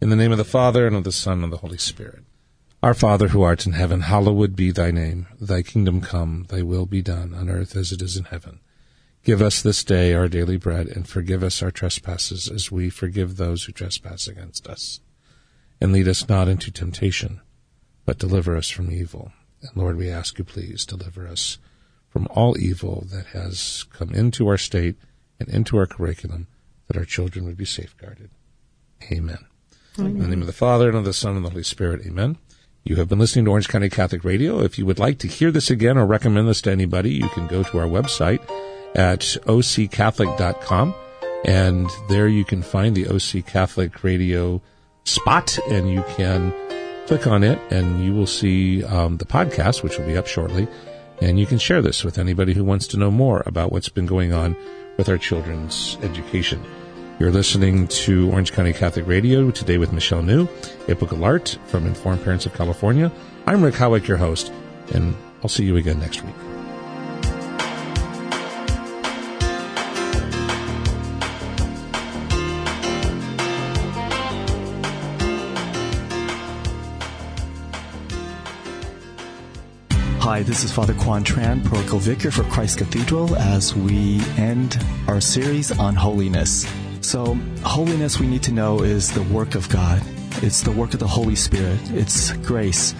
In 0.00 0.10
the 0.10 0.16
name 0.16 0.30
of 0.30 0.38
the 0.38 0.44
Father, 0.44 0.86
and 0.86 0.94
of 0.94 1.04
the 1.04 1.12
Son, 1.12 1.34
and 1.34 1.44
of 1.44 1.50
the 1.50 1.56
Holy 1.58 1.78
Spirit. 1.78 2.22
Our 2.82 2.94
Father 2.94 3.28
who 3.28 3.42
art 3.42 3.66
in 3.66 3.72
heaven, 3.72 4.02
hallowed 4.02 4.54
be 4.54 4.70
thy 4.70 4.92
name. 4.92 5.26
Thy 5.40 5.62
kingdom 5.62 6.00
come, 6.00 6.46
thy 6.48 6.62
will 6.62 6.86
be 6.86 7.02
done, 7.02 7.34
on 7.34 7.48
earth 7.48 7.74
as 7.74 7.90
it 7.90 8.00
is 8.00 8.16
in 8.16 8.24
heaven. 8.24 8.60
Give 9.28 9.42
us 9.42 9.60
this 9.60 9.84
day 9.84 10.14
our 10.14 10.26
daily 10.26 10.56
bread, 10.56 10.86
and 10.86 11.06
forgive 11.06 11.42
us 11.42 11.62
our 11.62 11.70
trespasses, 11.70 12.48
as 12.48 12.72
we 12.72 12.88
forgive 12.88 13.36
those 13.36 13.64
who 13.64 13.72
trespass 13.72 14.26
against 14.26 14.66
us. 14.66 15.00
And 15.82 15.92
lead 15.92 16.08
us 16.08 16.30
not 16.30 16.48
into 16.48 16.70
temptation, 16.70 17.42
but 18.06 18.16
deliver 18.16 18.56
us 18.56 18.70
from 18.70 18.90
evil. 18.90 19.32
And 19.60 19.70
Lord, 19.76 19.98
we 19.98 20.08
ask 20.08 20.38
you, 20.38 20.44
please 20.46 20.86
deliver 20.86 21.26
us 21.26 21.58
from 22.08 22.26
all 22.30 22.58
evil 22.58 23.06
that 23.12 23.26
has 23.38 23.84
come 23.92 24.14
into 24.14 24.48
our 24.48 24.56
state 24.56 24.96
and 25.38 25.46
into 25.50 25.76
our 25.76 25.86
curriculum, 25.86 26.46
that 26.86 26.96
our 26.96 27.04
children 27.04 27.44
would 27.44 27.58
be 27.58 27.66
safeguarded. 27.66 28.30
Amen. 29.12 29.44
In 29.98 30.20
the 30.20 30.26
name 30.26 30.40
of 30.40 30.46
the 30.46 30.54
Father, 30.54 30.88
and 30.88 30.96
of 30.96 31.04
the 31.04 31.12
Son, 31.12 31.36
and 31.36 31.44
of 31.44 31.50
the 31.50 31.50
Holy 31.50 31.64
Spirit. 31.64 32.00
Amen. 32.06 32.38
You 32.82 32.96
have 32.96 33.10
been 33.10 33.18
listening 33.18 33.44
to 33.44 33.50
Orange 33.50 33.68
County 33.68 33.90
Catholic 33.90 34.24
Radio. 34.24 34.62
If 34.62 34.78
you 34.78 34.86
would 34.86 34.98
like 34.98 35.18
to 35.18 35.28
hear 35.28 35.50
this 35.50 35.68
again 35.68 35.98
or 35.98 36.06
recommend 36.06 36.48
this 36.48 36.62
to 36.62 36.72
anybody, 36.72 37.10
you 37.10 37.28
can 37.28 37.46
go 37.46 37.62
to 37.62 37.78
our 37.78 37.86
website 37.86 38.40
at 38.94 39.20
occatholic.com, 39.20 40.94
and 41.44 41.88
there 42.08 42.28
you 42.28 42.44
can 42.44 42.62
find 42.62 42.94
the 42.94 43.08
OC 43.08 43.46
Catholic 43.46 44.02
Radio 44.02 44.60
spot, 45.04 45.58
and 45.68 45.90
you 45.90 46.02
can 46.16 46.52
click 47.06 47.26
on 47.26 47.42
it, 47.42 47.58
and 47.70 48.04
you 48.04 48.12
will 48.12 48.26
see 48.26 48.84
um, 48.84 49.16
the 49.16 49.24
podcast, 49.24 49.82
which 49.82 49.98
will 49.98 50.06
be 50.06 50.16
up 50.16 50.26
shortly, 50.26 50.68
and 51.20 51.38
you 51.40 51.46
can 51.46 51.58
share 51.58 51.82
this 51.82 52.04
with 52.04 52.18
anybody 52.18 52.52
who 52.54 52.64
wants 52.64 52.86
to 52.88 52.96
know 52.96 53.10
more 53.10 53.42
about 53.46 53.72
what's 53.72 53.88
been 53.88 54.06
going 54.06 54.32
on 54.32 54.56
with 54.96 55.08
our 55.08 55.18
children's 55.18 55.96
education. 56.02 56.62
You're 57.18 57.32
listening 57.32 57.88
to 57.88 58.30
Orange 58.30 58.52
County 58.52 58.72
Catholic 58.72 59.06
Radio 59.06 59.50
today 59.50 59.78
with 59.78 59.92
Michelle 59.92 60.22
New, 60.22 60.48
April 60.86 61.10
Gallart 61.10 61.58
from 61.66 61.86
Informed 61.86 62.22
Parents 62.22 62.46
of 62.46 62.54
California. 62.54 63.10
I'm 63.46 63.62
Rick 63.62 63.74
Howick, 63.74 64.06
your 64.06 64.18
host, 64.18 64.52
and 64.94 65.16
I'll 65.42 65.48
see 65.48 65.64
you 65.64 65.76
again 65.76 65.98
next 65.98 66.22
week. 66.22 66.47
Hi, 80.28 80.42
this 80.42 80.62
is 80.62 80.70
Father 80.70 80.92
Quan 80.92 81.24
Tran, 81.24 81.64
parochial 81.64 82.00
vicar 82.00 82.30
for 82.30 82.42
Christ 82.42 82.76
Cathedral, 82.76 83.34
as 83.36 83.74
we 83.74 84.20
end 84.36 84.78
our 85.06 85.22
series 85.22 85.72
on 85.78 85.94
holiness. 85.94 86.70
So, 87.00 87.32
holiness 87.64 88.20
we 88.20 88.26
need 88.26 88.42
to 88.42 88.52
know 88.52 88.82
is 88.82 89.10
the 89.10 89.22
work 89.22 89.54
of 89.54 89.70
God. 89.70 90.02
It's 90.42 90.60
the 90.60 90.70
work 90.70 90.92
of 90.92 91.00
the 91.00 91.06
Holy 91.06 91.34
Spirit. 91.34 91.80
It's 91.92 92.32
grace. 92.46 92.94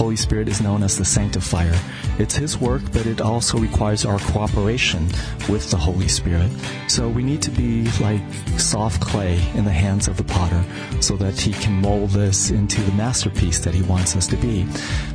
Holy 0.00 0.16
Spirit 0.16 0.48
is 0.48 0.62
known 0.62 0.82
as 0.82 0.96
the 0.96 1.04
sanctifier. 1.04 1.78
It's 2.18 2.34
His 2.34 2.56
work, 2.56 2.80
but 2.90 3.04
it 3.04 3.20
also 3.20 3.58
requires 3.58 4.06
our 4.06 4.18
cooperation 4.18 5.04
with 5.46 5.70
the 5.70 5.76
Holy 5.76 6.08
Spirit. 6.08 6.50
So 6.88 7.06
we 7.06 7.22
need 7.22 7.42
to 7.42 7.50
be 7.50 7.84
like 8.00 8.22
soft 8.56 9.02
clay 9.02 9.34
in 9.54 9.66
the 9.66 9.70
hands 9.70 10.08
of 10.08 10.16
the 10.16 10.24
potter 10.24 10.64
so 11.02 11.18
that 11.18 11.38
He 11.38 11.52
can 11.52 11.82
mold 11.82 12.16
us 12.16 12.50
into 12.50 12.80
the 12.80 12.92
masterpiece 12.92 13.58
that 13.58 13.74
He 13.74 13.82
wants 13.82 14.16
us 14.16 14.26
to 14.28 14.36
be. 14.38 14.66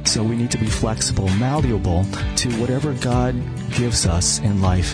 So 0.04 0.22
we 0.22 0.36
need 0.36 0.52
to 0.52 0.60
be 0.60 0.68
flexible, 0.68 1.30
malleable 1.30 2.06
to 2.36 2.52
whatever 2.62 2.94
God 2.94 3.34
gives 3.72 4.06
us 4.06 4.38
in 4.38 4.62
life 4.62 4.94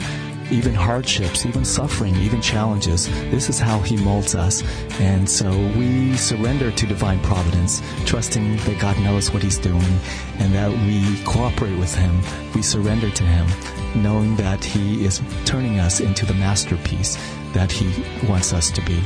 even 0.52 0.74
hardships, 0.74 1.46
even 1.46 1.64
suffering, 1.64 2.16
even 2.18 2.42
challenges. 2.42 3.08
This 3.32 3.50
is 3.50 3.60
how 3.60 3.80
He 3.80 3.98
molds 3.98 4.36
us. 4.36 4.64
And 5.00 5.30
so 5.30 5.50
we 5.78 6.16
surrender 6.18 6.72
to 6.72 6.86
divine 6.86 7.20
providence, 7.22 7.82
trusting 8.06 8.58
that 8.58 8.80
God 8.80 9.00
knows 9.00 9.32
what 9.32 9.44
He's 9.44 9.58
doing 9.58 10.00
and 10.40 10.54
that 10.54 10.72
we 10.72 11.24
cooperate 11.24 11.78
with 11.78 11.96
Him. 11.96 12.22
We 12.54 12.62
surrender 12.62 13.10
to 13.10 13.24
Him, 13.24 14.02
knowing 14.02 14.36
that 14.36 14.64
He 14.64 15.06
is 15.06 15.22
turning 15.46 15.80
us 15.80 16.00
into 16.00 16.26
the 16.26 16.34
masterpiece 16.34 17.16
that 17.54 17.72
He 17.72 18.04
wants 18.28 18.54
us 18.54 18.72
to 18.72 18.82
be. 18.82 19.02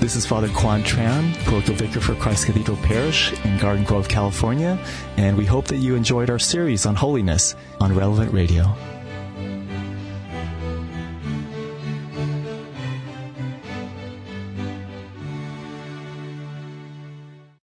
This 0.00 0.14
is 0.14 0.24
Father 0.24 0.48
Quan 0.50 0.84
Tran, 0.84 1.34
parochial 1.44 1.76
vicar 1.76 2.00
for 2.00 2.14
Christ 2.14 2.46
Cathedral 2.46 2.76
Parish 2.78 3.32
in 3.44 3.58
Garden 3.58 3.82
Grove, 3.82 4.08
California, 4.08 4.78
and 5.16 5.36
we 5.36 5.44
hope 5.44 5.66
that 5.66 5.78
you 5.78 5.96
enjoyed 5.96 6.30
our 6.30 6.38
series 6.38 6.86
on 6.86 6.94
holiness 6.94 7.56
on 7.80 7.92
Relevant 7.92 8.32
Radio. 8.32 8.76